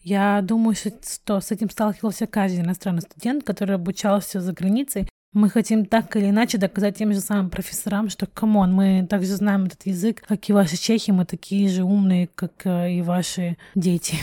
я 0.03 0.41
думаю, 0.43 0.75
что 0.77 1.41
с 1.41 1.51
этим 1.51 1.71
сталкивался 1.71 2.27
каждый 2.27 2.61
иностранный 2.61 3.03
студент, 3.03 3.45
который 3.45 3.77
обучался 3.77 4.41
за 4.41 4.53
границей. 4.53 5.09
Мы 5.33 5.51
хотим 5.51 5.85
так 5.85 6.15
или 6.17 6.31
иначе 6.31 6.59
доказать 6.59 6.97
тем 6.97 7.13
же 7.13 7.21
самым 7.21 7.51
профессорам, 7.51 8.09
что, 8.09 8.27
come 8.27 8.53
on, 8.53 8.73
мы 8.73 9.07
также 9.09 9.35
знаем 9.35 9.65
этот 9.65 9.85
язык, 9.87 10.23
как 10.29 10.49
и 10.49 10.53
ваши 10.53 10.77
чехи, 10.77 11.11
мы 11.11 11.25
такие 11.25 11.69
же 11.69 11.83
умные, 11.83 12.29
как 12.35 12.53
э, 12.65 12.93
и 12.93 13.03
ваши 13.03 13.57
дети. 13.75 14.17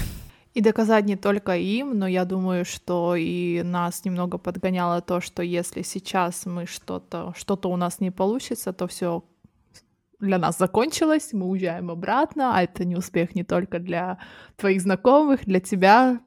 И 0.54 0.62
доказать 0.62 1.06
не 1.06 1.16
только 1.16 1.56
им, 1.58 1.98
но 1.98 2.08
я 2.08 2.26
думаю, 2.26 2.66
что 2.66 3.16
и 3.18 3.62
нас 3.64 4.04
немного 4.04 4.38
подгоняло 4.38 5.02
то, 5.02 5.22
что 5.22 5.42
если 5.42 5.82
сейчас 5.82 6.46
мы 6.46 6.66
что-то, 6.66 7.34
что-то 7.38 7.70
у 7.70 7.78
нас 7.78 8.02
не 8.02 8.12
получится, 8.12 8.74
то 8.74 8.88
все 8.88 9.24
для 10.22 10.38
нас 10.38 10.58
закончилось, 10.58 11.30
мы 11.34 11.48
уезжаем 11.48 11.90
обратно, 11.92 12.56
а 12.56 12.64
это 12.64 12.86
не 12.86 12.96
успех 12.96 13.36
не 13.36 13.44
только 13.44 13.80
для 13.80 14.20
твоих 14.56 14.82
знакомых, 14.82 15.46
для 15.46 15.60
тебя, 15.60 16.22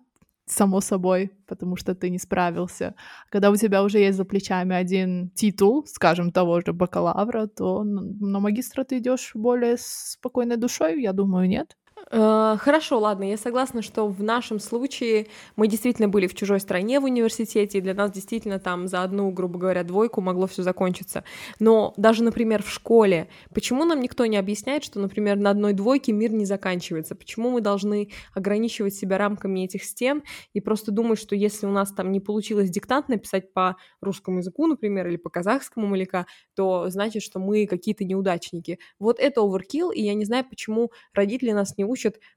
само 0.46 0.80
собой, 0.80 1.32
потому 1.46 1.76
что 1.76 1.94
ты 1.94 2.10
не 2.10 2.18
справился. 2.18 2.94
Когда 3.30 3.50
у 3.50 3.56
тебя 3.56 3.82
уже 3.82 3.98
есть 3.98 4.16
за 4.18 4.24
плечами 4.24 4.76
один 4.76 5.30
титул, 5.30 5.86
скажем, 5.86 6.32
того 6.32 6.60
же 6.60 6.72
бакалавра, 6.72 7.46
то 7.46 7.82
на 7.84 8.40
магистра 8.40 8.84
ты 8.84 8.98
идешь 8.98 9.30
более 9.34 9.76
спокойной 9.78 10.56
душой, 10.56 11.00
я 11.00 11.12
думаю, 11.12 11.48
нет. 11.48 11.76
Э, 12.10 12.56
хорошо, 12.60 12.98
ладно, 12.98 13.24
я 13.24 13.36
согласна, 13.36 13.80
что 13.82 14.06
в 14.08 14.22
нашем 14.22 14.58
случае 14.60 15.28
мы 15.56 15.68
действительно 15.68 16.08
были 16.08 16.26
в 16.26 16.34
чужой 16.34 16.60
стране 16.60 17.00
в 17.00 17.04
университете, 17.04 17.78
и 17.78 17.80
для 17.80 17.94
нас 17.94 18.10
действительно 18.10 18.58
там 18.58 18.88
за 18.88 19.02
одну, 19.02 19.30
грубо 19.30 19.58
говоря, 19.58 19.84
двойку 19.84 20.20
могло 20.20 20.46
все 20.46 20.62
закончиться. 20.62 21.24
Но 21.60 21.94
даже, 21.96 22.22
например, 22.22 22.62
в 22.62 22.70
школе, 22.70 23.28
почему 23.54 23.84
нам 23.84 24.00
никто 24.00 24.26
не 24.26 24.36
объясняет, 24.36 24.84
что, 24.84 25.00
например, 25.00 25.36
на 25.38 25.50
одной 25.50 25.72
двойке 25.72 26.12
мир 26.12 26.32
не 26.32 26.44
заканчивается? 26.44 27.14
Почему 27.14 27.50
мы 27.50 27.60
должны 27.60 28.10
ограничивать 28.34 28.94
себя 28.94 29.16
рамками 29.18 29.60
этих 29.64 29.82
стен 29.84 30.22
и 30.52 30.60
просто 30.60 30.92
думать, 30.92 31.18
что 31.18 31.34
если 31.34 31.66
у 31.66 31.70
нас 31.72 31.92
там 31.92 32.12
не 32.12 32.20
получилось 32.20 32.70
диктант 32.70 33.08
написать 33.08 33.52
по 33.52 33.76
русскому 34.00 34.38
языку, 34.38 34.66
например, 34.66 35.06
или 35.08 35.16
по 35.16 35.30
казахскому 35.30 35.86
малика, 35.86 36.26
то 36.54 36.90
значит, 36.90 37.22
что 37.22 37.38
мы 37.38 37.66
какие-то 37.66 38.04
неудачники. 38.04 38.78
Вот 38.98 39.18
это 39.20 39.40
оверкил, 39.42 39.90
и 39.90 40.02
я 40.02 40.14
не 40.14 40.24
знаю, 40.24 40.44
почему 40.48 40.90
родители 41.14 41.52
нас 41.52 41.76
не 41.78 41.84
учат 41.84 41.93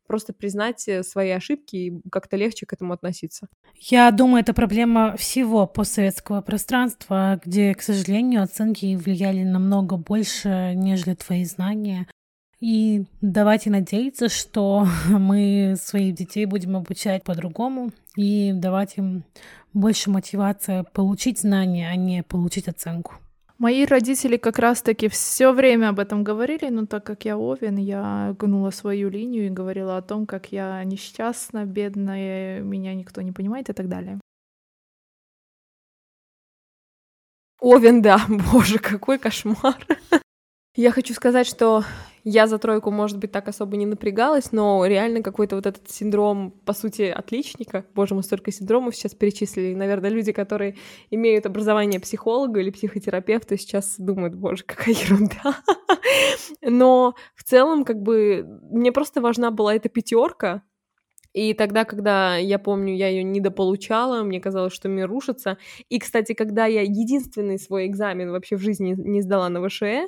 просто 0.08 0.34
признать 0.34 0.88
э, 0.88 1.04
свои 1.04 1.32
ошибки 1.32 1.76
и 1.76 2.02
как-то 2.10 2.38
легче 2.38 2.66
к 2.66 2.74
этому 2.74 2.94
относиться. 2.94 3.48
Я 3.76 4.12
думаю, 4.12 4.42
это 4.42 4.54
проблема 4.54 5.16
всего 5.18 5.68
постсоветского 5.68 6.42
пространства, 6.42 7.40
где, 7.44 7.74
к 7.74 7.82
сожалению, 7.82 8.44
оценки 8.44 8.96
влияли 8.96 9.44
намного 9.44 9.98
больше, 9.98 10.74
нежели 10.76 11.16
твои 11.16 11.46
знания. 11.46 12.08
И 12.60 13.06
давайте 13.22 13.70
надеяться, 13.70 14.30
что 14.30 14.88
мы 15.10 15.76
своих 15.80 16.16
детей 16.16 16.46
будем 16.46 16.76
обучать 16.76 17.24
по-другому 17.24 17.92
и 18.16 18.52
давать 18.54 18.98
им 18.98 19.24
больше 19.74 20.10
мотивации 20.10 20.84
получить 20.94 21.40
знания, 21.40 21.90
а 21.90 21.96
не 21.96 22.24
получить 22.24 22.68
оценку. 22.68 23.16
Мои 23.60 23.86
родители 23.86 24.38
как 24.38 24.60
раз-таки 24.60 25.08
все 25.08 25.52
время 25.52 25.90
об 25.90 26.00
этом 26.00 26.24
говорили, 26.24 26.70
но 26.70 26.86
так 26.86 27.04
как 27.04 27.26
я 27.26 27.38
Овен, 27.38 27.78
я 27.78 28.36
гнула 28.38 28.70
свою 28.70 29.10
линию 29.10 29.48
и 29.48 29.50
говорила 29.50 29.98
о 29.98 30.04
том, 30.04 30.28
как 30.28 30.52
я 30.52 30.84
несчастна, 30.84 31.66
бедная, 31.66 32.62
меня 32.62 32.94
никто 32.94 33.22
не 33.24 33.32
понимает 33.32 33.70
и 33.70 33.74
так 33.74 33.88
далее. 33.90 34.20
Овен, 37.60 38.04
да, 38.04 38.22
боже, 38.52 38.78
какой 38.78 39.18
кошмар. 39.18 39.76
Я 40.78 40.92
хочу 40.92 41.16
сказать, 41.16 41.48
что 41.48 41.84
я 42.24 42.46
за 42.46 42.60
тройку, 42.60 42.92
может 42.92 43.18
быть, 43.18 43.32
так 43.32 43.48
особо 43.48 43.78
не 43.78 43.88
напрягалась, 43.88 44.52
но 44.52 44.86
реально 44.86 45.24
какой-то 45.24 45.56
вот 45.56 45.66
этот 45.66 45.90
синдром, 45.90 46.52
по 46.52 46.74
сути, 46.74 47.02
отличника, 47.02 47.84
боже, 47.96 48.14
мы 48.14 48.22
столько 48.22 48.52
синдромов 48.52 48.96
сейчас 48.96 49.16
перечислили, 49.16 49.74
наверное, 49.74 50.12
люди, 50.12 50.32
которые 50.32 50.76
имеют 51.10 51.48
образование 51.48 52.00
психолога 52.00 52.60
или 52.60 52.70
психотерапевта, 52.70 53.58
сейчас 53.58 53.96
думают, 53.98 54.36
боже, 54.36 54.64
какая 54.68 54.94
ерунда. 54.94 55.58
Но 56.62 57.16
в 57.34 57.44
целом, 57.44 57.84
как 57.84 58.00
бы, 58.04 58.46
мне 58.70 58.92
просто 58.92 59.20
важна 59.20 59.50
была 59.50 59.74
эта 59.74 59.90
пятерка, 59.90 60.62
и 61.38 61.54
тогда, 61.54 61.86
когда 61.86 62.36
я 62.38 62.58
помню, 62.58 62.96
я 62.96 63.10
ее 63.10 63.22
недополучала, 63.22 64.24
мне 64.24 64.40
казалось, 64.40 64.74
что 64.74 64.90
мир 64.90 65.08
рушится. 65.08 65.60
И, 65.88 66.00
кстати, 66.00 66.34
когда 66.34 66.66
я 66.66 66.82
единственный 66.82 67.60
свой 67.60 67.86
экзамен 67.86 68.32
вообще 68.32 68.56
в 68.56 68.62
жизни 68.62 68.96
не 68.98 69.22
сдала 69.22 69.48
на 69.50 69.62
ВШЭ, 69.70 70.08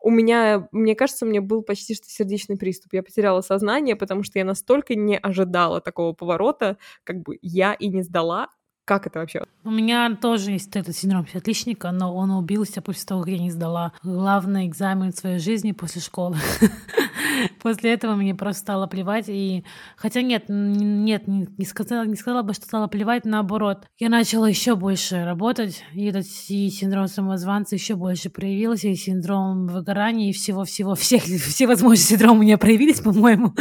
у 0.00 0.10
меня, 0.10 0.68
мне 0.72 0.94
кажется, 0.94 1.26
меня 1.26 1.40
был 1.40 1.62
почти 1.62 1.94
что 1.94 2.06
сердечный 2.08 2.56
приступ. 2.56 2.92
Я 2.92 3.02
потеряла 3.02 3.40
сознание, 3.40 3.96
потому 3.96 4.22
что 4.22 4.38
я 4.38 4.44
настолько 4.44 4.94
не 4.94 5.16
ожидала 5.16 5.80
такого 5.80 6.12
поворота, 6.12 6.78
как 7.04 7.22
бы 7.22 7.38
я 7.42 7.74
и 7.74 7.88
не 7.88 8.02
сдала. 8.02 8.48
Как 8.84 9.06
это 9.06 9.18
вообще? 9.18 9.42
У 9.64 9.70
меня 9.70 10.16
тоже 10.16 10.52
есть 10.52 10.74
этот 10.74 10.96
синдром 10.96 11.26
отличника, 11.34 11.90
но 11.90 12.14
он 12.16 12.30
убился 12.30 12.80
после 12.80 13.04
того, 13.04 13.20
как 13.20 13.30
я 13.30 13.38
не 13.38 13.50
сдала 13.50 13.92
главный 14.02 14.66
экзамен 14.66 15.12
в 15.12 15.16
своей 15.16 15.38
жизни 15.38 15.72
после 15.72 16.00
школы. 16.00 16.36
После 17.62 17.92
этого 17.92 18.14
мне 18.14 18.34
просто 18.34 18.62
стало 18.62 18.86
плевать. 18.86 19.28
И 19.28 19.64
хотя 19.96 20.22
нет, 20.22 20.44
нет, 20.48 21.26
не 21.26 21.64
сказала, 21.64 22.04
не 22.04 22.16
сказала 22.16 22.42
бы, 22.42 22.54
что 22.54 22.66
стало 22.66 22.86
плевать, 22.86 23.24
наоборот. 23.24 23.86
Я 23.98 24.08
начала 24.08 24.48
еще 24.48 24.76
больше 24.76 25.24
работать, 25.24 25.84
и 25.92 26.06
этот 26.06 26.26
и 26.48 26.70
синдром 26.70 27.08
самозванца 27.08 27.74
еще 27.74 27.94
больше 27.96 28.30
проявился, 28.30 28.88
и 28.88 28.94
синдром 28.94 29.66
выгорания, 29.66 30.30
и 30.30 30.32
всего-всего, 30.32 30.94
всех, 30.94 31.22
все 31.24 31.66
возможные 31.66 32.04
синдромы 32.04 32.40
у 32.40 32.42
меня 32.42 32.58
проявились, 32.58 33.00
по-моему, 33.08 33.54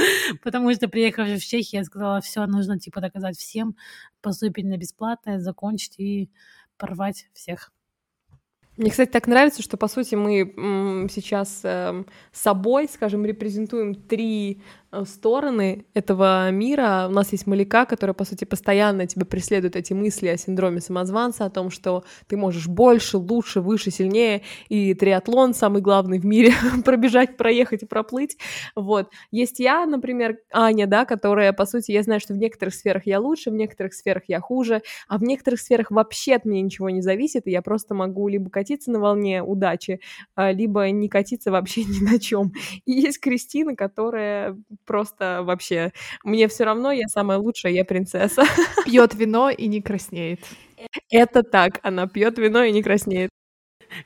потому 0.43 0.73
что, 0.73 0.87
приехав 0.87 1.27
в 1.27 1.39
Чехию, 1.39 1.81
я 1.81 1.83
сказала, 1.83 2.21
все, 2.21 2.45
нужно, 2.45 2.79
типа, 2.79 3.01
доказать 3.01 3.37
всем, 3.37 3.75
поступить 4.21 4.65
на 4.65 4.77
бесплатное, 4.77 5.39
закончить 5.39 5.99
и 5.99 6.29
порвать 6.77 7.27
всех. 7.33 7.71
Мне, 8.77 8.91
кстати, 8.91 9.09
так 9.09 9.27
нравится, 9.27 9.63
что, 9.63 9.75
по 9.75 9.87
сути, 9.87 10.13
мы 10.13 11.07
сейчас 11.09 11.61
э, 11.63 12.03
собой, 12.31 12.87
скажем, 12.87 13.25
репрезентуем 13.25 13.95
три 13.95 14.61
стороны 15.05 15.85
этого 15.93 16.49
мира. 16.51 17.07
У 17.09 17.11
нас 17.11 17.31
есть 17.31 17.47
Маляка, 17.47 17.85
которая, 17.85 18.13
по 18.13 18.25
сути, 18.25 18.45
постоянно 18.45 19.05
тебя 19.07 19.25
преследует 19.25 19.75
эти 19.75 19.93
мысли 19.93 20.27
о 20.27 20.37
синдроме 20.37 20.81
самозванца, 20.81 21.45
о 21.45 21.49
том, 21.49 21.69
что 21.69 22.03
ты 22.27 22.37
можешь 22.37 22.67
больше, 22.67 23.17
лучше, 23.17 23.61
выше, 23.61 23.91
сильнее, 23.91 24.43
и 24.69 24.93
триатлон 24.93 25.53
самый 25.53 25.81
главный 25.81 26.19
в 26.19 26.25
мире, 26.25 26.53
пробежать, 26.85 27.37
проехать 27.37 27.83
и 27.83 27.85
проплыть. 27.85 28.37
Вот. 28.75 29.09
Есть 29.31 29.59
я, 29.59 29.85
например, 29.85 30.37
Аня, 30.51 30.87
да, 30.87 31.05
которая, 31.05 31.53
по 31.53 31.65
сути, 31.65 31.91
я 31.91 32.03
знаю, 32.03 32.19
что 32.19 32.33
в 32.33 32.37
некоторых 32.37 32.73
сферах 32.73 33.05
я 33.05 33.19
лучше, 33.19 33.51
в 33.51 33.55
некоторых 33.55 33.93
сферах 33.93 34.23
я 34.27 34.39
хуже, 34.39 34.81
а 35.07 35.17
в 35.17 35.23
некоторых 35.23 35.59
сферах 35.59 35.91
вообще 35.91 36.35
от 36.35 36.45
меня 36.45 36.61
ничего 36.61 36.89
не 36.89 37.01
зависит, 37.01 37.47
и 37.47 37.51
я 37.51 37.61
просто 37.61 37.93
могу 37.93 38.27
либо 38.27 38.49
катиться 38.49 38.91
на 38.91 38.99
волне 38.99 39.43
удачи, 39.43 39.99
а, 40.35 40.51
либо 40.51 40.89
не 40.91 41.09
катиться 41.09 41.51
вообще 41.51 41.83
ни 41.85 42.03
на 42.03 42.19
чем. 42.19 42.53
И 42.85 42.93
есть 42.93 43.19
Кристина, 43.19 43.75
которая 43.75 44.57
просто 44.87 45.41
вообще 45.43 45.91
мне 46.23 46.47
все 46.49 46.65
равно, 46.65 46.91
я 46.91 47.07
самая 47.09 47.37
лучшая, 47.39 47.73
я 47.73 47.85
принцесса. 47.85 48.43
Пьет 48.85 49.15
вино 49.15 49.49
и 49.51 49.67
не 49.67 49.81
краснеет. 49.83 50.41
Это 51.11 51.43
так, 51.43 51.79
она 51.83 52.07
пьет 52.07 52.39
вино 52.39 52.63
и 52.63 52.71
не 52.73 52.83
краснеет. 52.83 53.31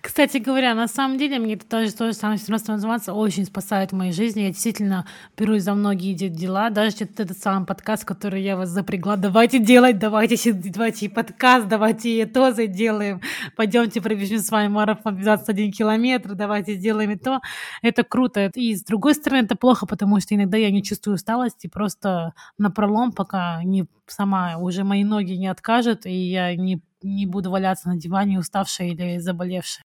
Кстати 0.01 0.37
говоря, 0.37 0.75
на 0.75 0.87
самом 0.87 1.17
деле 1.17 1.39
мне 1.39 1.55
это 1.55 1.65
тоже 1.65 1.91
то 1.93 2.07
же 2.07 2.13
самое 2.13 2.37
самозванца 2.37 3.13
очень 3.13 3.45
спасает 3.45 3.91
в 3.91 3.95
моей 3.95 4.11
жизни. 4.11 4.41
Я 4.41 4.47
действительно 4.49 5.05
берусь 5.37 5.63
за 5.63 5.73
многие 5.73 6.13
дела. 6.13 6.69
Даже 6.69 6.95
этот 6.99 7.37
самый 7.37 7.65
подкаст, 7.65 8.05
который 8.05 8.41
я 8.41 8.55
вас 8.55 8.69
запрягла. 8.69 9.15
Давайте 9.15 9.59
делать, 9.59 9.99
давайте, 9.99 10.53
давайте 10.53 11.09
подкаст, 11.09 11.67
давайте 11.67 12.21
и 12.21 12.25
то 12.25 12.51
сделаем. 12.51 13.21
Пойдемте 13.55 14.01
пробежим 14.01 14.39
с 14.39 14.51
вами 14.51 14.67
марафон 14.67 15.17
21 15.17 15.71
километр, 15.71 16.35
давайте 16.35 16.75
сделаем 16.75 17.11
и 17.11 17.17
то. 17.17 17.39
Это 17.81 18.03
круто. 18.03 18.51
И 18.55 18.75
с 18.75 18.83
другой 18.83 19.15
стороны, 19.15 19.45
это 19.45 19.55
плохо, 19.55 19.85
потому 19.85 20.19
что 20.19 20.35
иногда 20.35 20.57
я 20.57 20.71
не 20.71 20.83
чувствую 20.83 21.15
усталости, 21.15 21.67
просто 21.67 22.33
на 22.57 22.71
пролом, 22.71 23.11
пока 23.11 23.63
не 23.63 23.85
сама 24.07 24.57
уже 24.57 24.83
мои 24.83 25.03
ноги 25.03 25.33
не 25.33 25.47
откажут, 25.47 26.05
и 26.05 26.13
я 26.13 26.55
не 26.55 26.81
не 27.01 27.25
буду 27.25 27.51
валяться 27.51 27.89
на 27.89 27.97
диване 27.97 28.39
уставшая 28.39 28.89
или 28.89 29.17
заболевшая. 29.17 29.83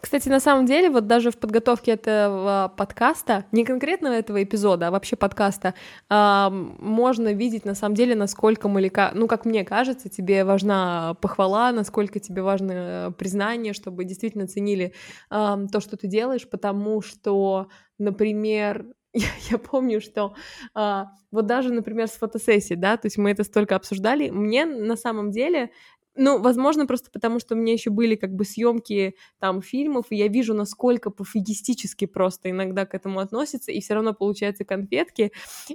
Кстати, 0.00 0.28
на 0.28 0.38
самом 0.38 0.66
деле, 0.66 0.90
вот 0.90 1.08
даже 1.08 1.32
в 1.32 1.38
подготовке 1.38 1.92
этого 1.92 2.72
подкаста, 2.76 3.46
не 3.50 3.64
конкретно 3.64 4.08
этого 4.08 4.42
эпизода, 4.42 4.88
а 4.88 4.90
вообще 4.92 5.16
подкаста, 5.16 5.74
э, 6.08 6.48
можно 6.50 7.32
видеть 7.32 7.64
на 7.64 7.74
самом 7.74 7.96
деле, 7.96 8.14
насколько 8.14 8.68
Малика, 8.68 9.10
ну, 9.14 9.26
как 9.26 9.44
мне 9.44 9.64
кажется, 9.64 10.08
тебе 10.08 10.44
важна 10.44 11.14
похвала, 11.20 11.72
насколько 11.72 12.20
тебе 12.20 12.42
важно 12.42 13.12
признание, 13.18 13.72
чтобы 13.72 14.04
действительно 14.04 14.46
ценили 14.46 14.92
э, 15.30 15.56
то, 15.72 15.80
что 15.80 15.96
ты 15.96 16.06
делаешь, 16.06 16.48
потому 16.48 17.02
что, 17.02 17.68
например, 17.98 18.86
я, 19.14 19.28
я 19.50 19.58
помню, 19.58 20.00
что 20.00 20.34
а, 20.74 21.08
вот 21.30 21.46
даже, 21.46 21.72
например, 21.72 22.08
с 22.08 22.12
фотосессией, 22.12 22.78
да, 22.78 22.96
то 22.96 23.06
есть 23.06 23.18
мы 23.18 23.30
это 23.30 23.42
столько 23.42 23.74
обсуждали, 23.74 24.30
мне 24.30 24.64
на 24.64 24.96
самом 24.96 25.30
деле 25.30 25.70
ну, 26.18 26.40
возможно, 26.40 26.86
просто 26.86 27.10
потому, 27.10 27.38
что 27.38 27.54
у 27.54 27.58
меня 27.58 27.72
еще 27.72 27.90
были 27.90 28.16
как 28.16 28.34
бы 28.34 28.44
съемки 28.44 29.14
там 29.38 29.62
фильмов, 29.62 30.06
и 30.10 30.16
я 30.16 30.28
вижу, 30.28 30.52
насколько 30.54 31.10
пофигистически 31.10 32.06
просто 32.06 32.50
иногда 32.50 32.84
к 32.84 32.94
этому 32.94 33.20
относятся, 33.20 33.72
и 33.72 33.80
все 33.80 33.94
равно 33.94 34.12
получаются 34.14 34.64
конфетки. 34.64 35.32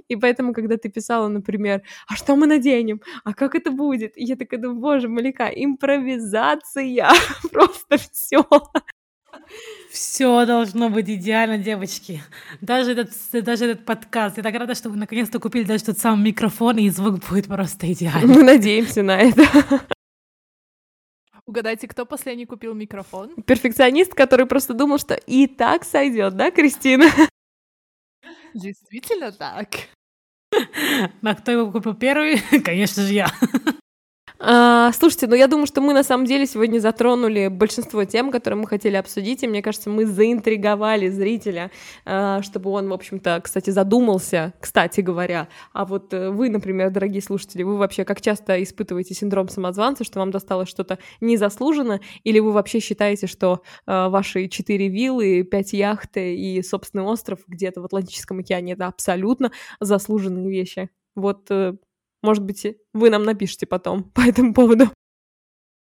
И 0.08 0.16
поэтому, 0.16 0.52
когда 0.52 0.76
ты 0.76 0.88
писала, 0.88 1.28
например, 1.28 1.82
а 2.06 2.16
что 2.16 2.36
мы 2.36 2.46
наденем? 2.46 3.00
А 3.24 3.34
как 3.34 3.54
это 3.54 3.70
будет? 3.70 4.16
И 4.16 4.24
я 4.24 4.36
такая 4.36 4.60
думаю, 4.60 4.80
боже, 4.80 5.08
Малика, 5.08 5.46
импровизация, 5.46 7.10
просто 7.52 7.96
все. 8.12 8.46
Все 9.90 10.44
должно 10.46 10.90
быть 10.90 11.08
идеально, 11.08 11.58
девочки. 11.58 12.22
Даже 12.60 12.92
этот, 12.92 13.10
даже 13.32 13.66
этот 13.66 13.84
подкаст. 13.84 14.36
Я 14.36 14.42
так 14.42 14.54
рада, 14.54 14.74
что 14.74 14.90
вы 14.90 14.96
наконец-то 14.96 15.38
купили 15.38 15.64
даже 15.64 15.84
тот 15.84 15.98
самый 15.98 16.26
микрофон, 16.26 16.78
и 16.78 16.90
звук 16.90 17.20
будет 17.28 17.46
просто 17.46 17.92
идеальный. 17.92 18.34
Мы 18.34 18.42
надеемся 18.42 19.02
на 19.02 19.18
это. 19.18 19.44
Угадайте, 21.54 21.86
кто 21.86 22.04
последний 22.04 22.46
купил 22.46 22.74
микрофон? 22.74 23.32
Перфекционист, 23.46 24.12
который 24.12 24.44
просто 24.44 24.74
думал, 24.74 24.98
что 24.98 25.14
и 25.14 25.46
так 25.46 25.84
сойдет, 25.84 26.34
да, 26.36 26.50
Кристина? 26.50 27.06
Действительно 28.54 29.30
так. 29.30 29.68
А 31.22 31.34
кто 31.36 31.52
его 31.52 31.70
купил 31.70 31.94
первый? 31.94 32.40
Конечно 32.64 33.04
же, 33.04 33.12
я. 33.12 33.28
А, 34.46 34.92
слушайте, 34.92 35.26
ну 35.26 35.34
я 35.34 35.46
думаю, 35.46 35.66
что 35.66 35.80
мы 35.80 35.94
на 35.94 36.02
самом 36.02 36.26
деле 36.26 36.44
сегодня 36.46 36.78
затронули 36.78 37.48
большинство 37.48 38.04
тем, 38.04 38.30
которые 38.30 38.60
мы 38.60 38.66
хотели 38.66 38.96
обсудить, 38.96 39.42
и 39.42 39.48
мне 39.48 39.62
кажется, 39.62 39.88
мы 39.88 40.04
заинтриговали 40.04 41.08
зрителя, 41.08 41.70
а, 42.04 42.42
чтобы 42.42 42.68
он, 42.70 42.88
в 42.88 42.92
общем-то, 42.92 43.40
кстати, 43.42 43.70
задумался, 43.70 44.52
кстати 44.60 45.00
говоря. 45.00 45.48
А 45.72 45.86
вот 45.86 46.12
э, 46.12 46.28
вы, 46.28 46.50
например, 46.50 46.90
дорогие 46.90 47.22
слушатели, 47.22 47.62
вы 47.62 47.78
вообще 47.78 48.04
как 48.04 48.20
часто 48.20 48.62
испытываете 48.62 49.14
синдром 49.14 49.48
самозванца, 49.48 50.04
что 50.04 50.18
вам 50.18 50.30
досталось 50.30 50.68
что-то 50.68 50.98
незаслуженно, 51.22 52.00
или 52.22 52.38
вы 52.38 52.52
вообще 52.52 52.80
считаете, 52.80 53.26
что 53.26 53.62
а, 53.86 54.10
ваши 54.10 54.48
четыре 54.48 54.88
виллы, 54.88 55.42
пять 55.44 55.72
яхт 55.72 56.18
и 56.18 56.60
собственный 56.62 57.04
остров 57.04 57.38
где-то 57.46 57.80
в 57.80 57.86
Атлантическом 57.86 58.40
океане— 58.40 58.72
это 58.74 58.88
абсолютно 58.88 59.52
заслуженные 59.80 60.50
вещи? 60.50 60.90
Вот 61.14 61.46
э, 61.50 61.74
может 62.24 62.42
быть, 62.42 62.66
вы 62.92 63.10
нам 63.10 63.22
напишите 63.22 63.66
потом 63.66 64.02
по 64.14 64.22
этому 64.22 64.54
поводу. 64.54 64.90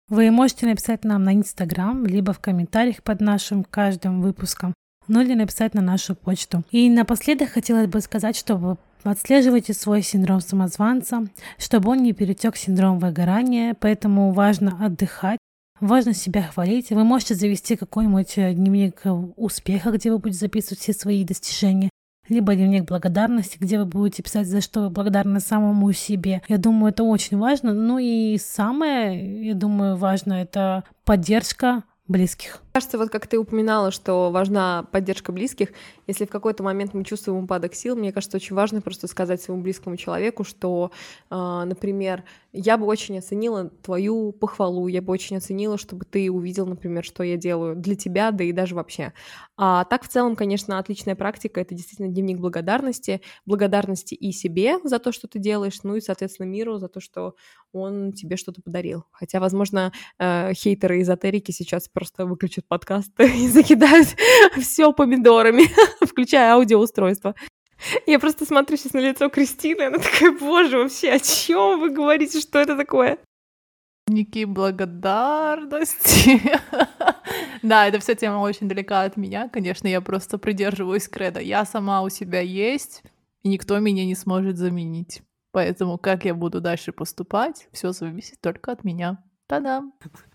Вы 0.09 0.31
можете 0.31 0.67
написать 0.67 1.05
нам 1.05 1.23
на 1.23 1.35
Инстаграм, 1.35 2.05
либо 2.05 2.33
в 2.33 2.41
комментариях 2.41 3.03
под 3.03 3.21
нашим 3.21 3.65
каждым 3.65 4.21
выпуском, 4.21 4.75
ну 5.09 5.21
или 5.21 5.35
написать 5.35 5.75
на 5.75 5.81
нашу 5.81 6.15
почту. 6.15 6.63
И 6.71 6.91
напоследок 6.91 7.51
хотелось 7.51 7.87
бы 7.87 8.01
сказать, 8.01 8.37
чтобы 8.37 8.77
отслеживайте 9.03 9.73
свой 9.73 10.03
синдром 10.03 10.41
самозванца, 10.41 11.27
чтобы 11.59 11.91
он 11.91 12.03
не 12.03 12.13
перетек 12.13 12.57
синдром 12.57 12.99
выгорания, 12.99 13.75
поэтому 13.79 14.33
важно 14.33 14.85
отдыхать, 14.85 15.39
Важно 15.81 16.15
себя 16.15 16.43
хвалить. 16.43 16.91
Вы 16.91 17.03
можете 17.03 17.35
завести 17.35 17.75
какой-нибудь 17.75 18.39
э, 18.39 18.55
дневник 18.55 19.03
успеха, 19.37 19.91
где 19.91 20.13
вы 20.13 20.19
будете 20.19 20.39
записывать 20.39 20.79
все 20.79 20.93
свои 20.93 21.25
достижения 21.25 21.91
либо 22.35 22.55
дневник 22.55 22.85
благодарности, 22.85 23.57
где 23.61 23.79
вы 23.79 23.85
будете 23.87 24.23
писать, 24.23 24.47
за 24.47 24.61
что 24.61 24.83
вы 24.83 24.91
благодарны 24.91 25.41
самому 25.41 25.93
себе. 25.93 26.43
Я 26.49 26.59
думаю, 26.59 26.93
это 26.93 27.05
очень 27.05 27.39
важно. 27.39 27.73
Ну 27.73 27.99
и 27.99 28.37
самое, 28.39 29.47
я 29.47 29.55
думаю, 29.55 29.97
важно, 29.97 30.35
это 30.35 30.85
поддержка 31.05 31.85
близких. 32.09 32.64
Кажется, 32.77 32.99
вот 32.99 33.09
как 33.09 33.29
ты 33.29 33.39
упоминала, 33.39 33.93
что 33.93 34.33
важна 34.33 34.89
поддержка 34.91 35.31
близких, 35.31 35.69
если 36.09 36.25
в 36.25 36.29
какой-то 36.29 36.65
момент 36.65 36.93
мы 36.93 37.05
чувствуем 37.05 37.45
упадок 37.45 37.73
сил, 37.73 37.95
мне 37.95 38.11
кажется, 38.11 38.37
очень 38.37 38.57
важно 38.57 38.81
просто 38.81 39.07
сказать 39.07 39.41
своему 39.41 39.63
близкому 39.63 39.97
человеку, 39.97 40.43
что, 40.43 40.91
э, 41.31 41.35
например, 41.67 42.25
я 42.53 42.77
бы 42.77 42.87
очень 42.87 43.17
оценила 43.19 43.71
твою 43.83 44.33
похвалу, 44.33 44.89
я 44.89 45.03
бы 45.03 45.13
очень 45.13 45.37
оценила, 45.37 45.79
чтобы 45.79 46.05
ты 46.05 46.29
увидел, 46.33 46.67
например, 46.67 47.05
что 47.05 47.23
я 47.23 47.37
делаю 47.37 47.77
для 47.77 47.95
тебя, 47.95 48.33
да 48.33 48.43
и 48.43 48.51
даже 48.51 48.75
вообще. 48.75 49.13
А 49.57 49.85
так 49.85 50.03
в 50.03 50.09
целом, 50.09 50.35
конечно, 50.35 50.79
отличная 50.81 51.15
практика— 51.15 51.61
это 51.63 51.77
действительно 51.77 52.09
дневник 52.09 52.39
благодарности, 52.39 53.21
благодарности 53.47 54.15
и 54.15 54.33
себе 54.33 54.79
за 54.83 54.99
то, 54.99 55.13
что 55.13 55.29
ты 55.29 55.39
делаешь, 55.39 55.79
ну 55.85 55.95
и, 55.95 56.01
соответственно, 56.01 56.47
миру 56.49 56.79
за 56.79 56.89
то, 56.89 56.99
что 57.01 57.37
он 57.73 58.13
тебе 58.13 58.37
что-то 58.37 58.63
подарил. 58.63 59.05
Хотя, 59.13 59.41
возможно, 59.41 59.93
э, 60.19 60.53
хейтеры 60.55 61.01
эзотерики 61.03 61.51
сейчас 61.51 61.89
просто 61.89 62.27
выключат 62.27 62.64
подкаст 62.69 63.13
и 63.21 63.49
закидают 63.49 64.09
все 64.61 64.93
помидорами, 64.93 65.65
включая 66.05 66.55
аудиоустройство. 66.55 67.35
Я 68.07 68.19
просто 68.19 68.47
смотрю 68.47 68.77
сейчас 68.77 68.93
на 68.95 69.01
лицо 69.01 69.29
Кристины, 69.29 69.83
она 69.83 69.99
такая, 69.99 70.33
боже, 70.33 70.79
вообще, 70.79 71.13
о 71.13 71.19
чем 71.19 71.81
вы 71.81 71.91
говорите, 71.91 72.41
что 72.41 72.59
это 72.59 72.77
такое? 72.77 73.19
Ники 74.07 74.45
благодарности. 74.45 76.41
да, 77.63 77.87
эта 77.87 77.99
вся 78.01 78.15
тема 78.15 78.39
очень 78.39 78.69
далека 78.69 79.03
от 79.03 79.17
меня. 79.17 79.49
Конечно, 79.49 79.89
я 79.89 80.01
просто 80.01 80.39
придерживаюсь 80.39 81.09
креда. 81.09 81.41
Я 81.41 81.65
сама 81.65 82.03
у 82.03 82.11
себя 82.11 82.41
есть, 82.41 83.03
и 83.43 83.49
никто 83.49 83.79
меня 83.79 84.05
не 84.05 84.15
сможет 84.15 84.57
заменить. 84.59 85.23
Поэтому 85.53 85.99
как 85.99 86.25
я 86.25 86.35
буду 86.35 86.61
дальше 86.61 86.93
поступать, 86.93 87.69
все 87.73 87.93
зависит 87.93 88.41
только 88.41 88.73
от 88.73 88.85
меня. 88.85 89.23
Та-дам! 89.47 89.93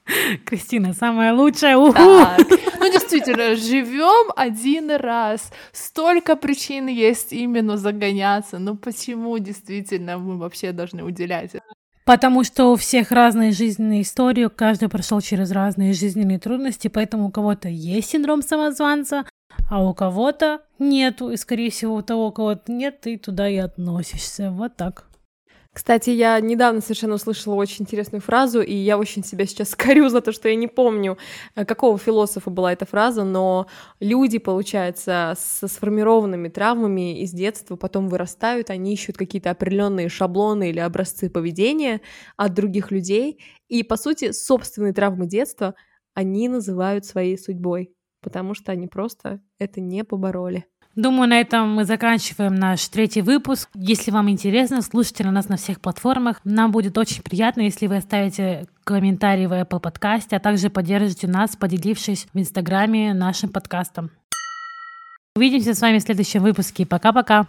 Кристина, 0.45 0.93
самая 0.93 1.33
лучшая. 1.33 1.77
Уху! 1.77 1.93
Так. 1.93 2.47
Ну, 2.79 2.91
действительно, 2.91 3.55
живем 3.55 4.31
один 4.35 4.91
раз. 4.91 5.51
Столько 5.71 6.35
причин 6.35 6.87
есть 6.87 7.33
именно 7.33 7.77
загоняться. 7.77 8.59
Ну, 8.59 8.75
почему 8.75 9.37
действительно 9.39 10.17
мы 10.17 10.37
вообще 10.37 10.71
должны 10.71 11.03
уделять 11.03 11.55
это? 11.55 11.63
Потому 12.05 12.43
что 12.43 12.71
у 12.71 12.75
всех 12.75 13.11
разные 13.11 13.51
жизненные 13.51 14.01
истории, 14.01 14.49
каждый 14.49 14.89
прошел 14.89 15.21
через 15.21 15.51
разные 15.51 15.93
жизненные 15.93 16.39
трудности, 16.39 16.87
поэтому 16.87 17.27
у 17.27 17.31
кого-то 17.31 17.69
есть 17.69 18.09
синдром 18.09 18.41
самозванца, 18.41 19.25
а 19.69 19.83
у 19.83 19.93
кого-то 19.93 20.61
нету, 20.79 21.29
и, 21.29 21.37
скорее 21.37 21.69
всего, 21.69 21.95
у 21.95 22.01
того, 22.01 22.27
у 22.27 22.31
кого-то 22.31 22.71
нет, 22.71 23.01
ты 23.01 23.17
туда 23.17 23.47
и 23.47 23.57
относишься. 23.57 24.49
Вот 24.49 24.75
так. 24.75 25.08
Кстати, 25.73 26.09
я 26.09 26.39
недавно 26.39 26.81
совершенно 26.81 27.13
услышала 27.15 27.53
очень 27.53 27.83
интересную 27.83 28.21
фразу, 28.21 28.61
и 28.61 28.73
я 28.73 28.97
очень 28.97 29.23
себя 29.23 29.45
сейчас 29.45 29.75
корю 29.75 30.09
за 30.09 30.19
то, 30.21 30.31
что 30.31 30.49
я 30.49 30.55
не 30.55 30.67
помню, 30.67 31.17
э, 31.55 31.63
какого 31.63 31.97
философа 31.97 32.49
была 32.49 32.73
эта 32.73 32.85
фраза, 32.85 33.23
но 33.23 33.67
люди, 33.99 34.39
получается, 34.39 35.35
со 35.37 35.67
сформированными 35.67 36.49
травмами 36.49 37.21
из 37.21 37.31
детства 37.31 37.75
потом 37.75 38.09
вырастают, 38.09 38.71
они 38.71 38.93
ищут 38.93 39.17
какие-то 39.17 39.51
определенные 39.51 40.09
шаблоны 40.09 40.69
или 40.71 40.79
образцы 40.79 41.29
поведения 41.29 42.01
от 42.35 42.53
других 42.55 42.89
людей, 42.91 43.39
и, 43.69 43.83
по 43.83 43.95
сути, 43.95 44.31
собственные 44.31 44.93
травмы 44.93 45.27
детства 45.27 45.75
они 46.15 46.49
называют 46.49 47.05
своей 47.05 47.37
судьбой, 47.37 47.93
потому 48.21 48.55
что 48.55 48.71
они 48.71 48.87
просто 48.87 49.39
это 49.59 49.79
не 49.81 50.03
побороли. 50.03 50.65
Думаю, 50.99 51.29
на 51.29 51.39
этом 51.39 51.75
мы 51.75 51.85
заканчиваем 51.85 52.55
наш 52.55 52.85
третий 52.89 53.21
выпуск. 53.21 53.69
Если 53.73 54.11
вам 54.11 54.29
интересно, 54.29 54.81
слушайте 54.81 55.23
на 55.23 55.31
нас 55.31 55.47
на 55.47 55.55
всех 55.55 55.79
платформах. 55.79 56.41
Нам 56.43 56.73
будет 56.73 56.97
очень 56.97 57.23
приятно, 57.23 57.61
если 57.61 57.87
вы 57.87 57.95
оставите 57.95 58.67
комментарий 58.83 59.45
в 59.45 59.53
Apple 59.53 59.79
подкасте, 59.79 60.35
а 60.35 60.41
также 60.41 60.69
поддержите 60.69 61.25
нас, 61.27 61.55
поделившись 61.55 62.27
в 62.33 62.37
Инстаграме 62.37 63.13
нашим 63.13 63.49
подкастом. 63.49 64.11
Увидимся 65.37 65.73
с 65.73 65.79
вами 65.79 65.99
в 65.99 66.01
следующем 66.01 66.41
выпуске. 66.43 66.85
Пока-пока. 66.85 67.47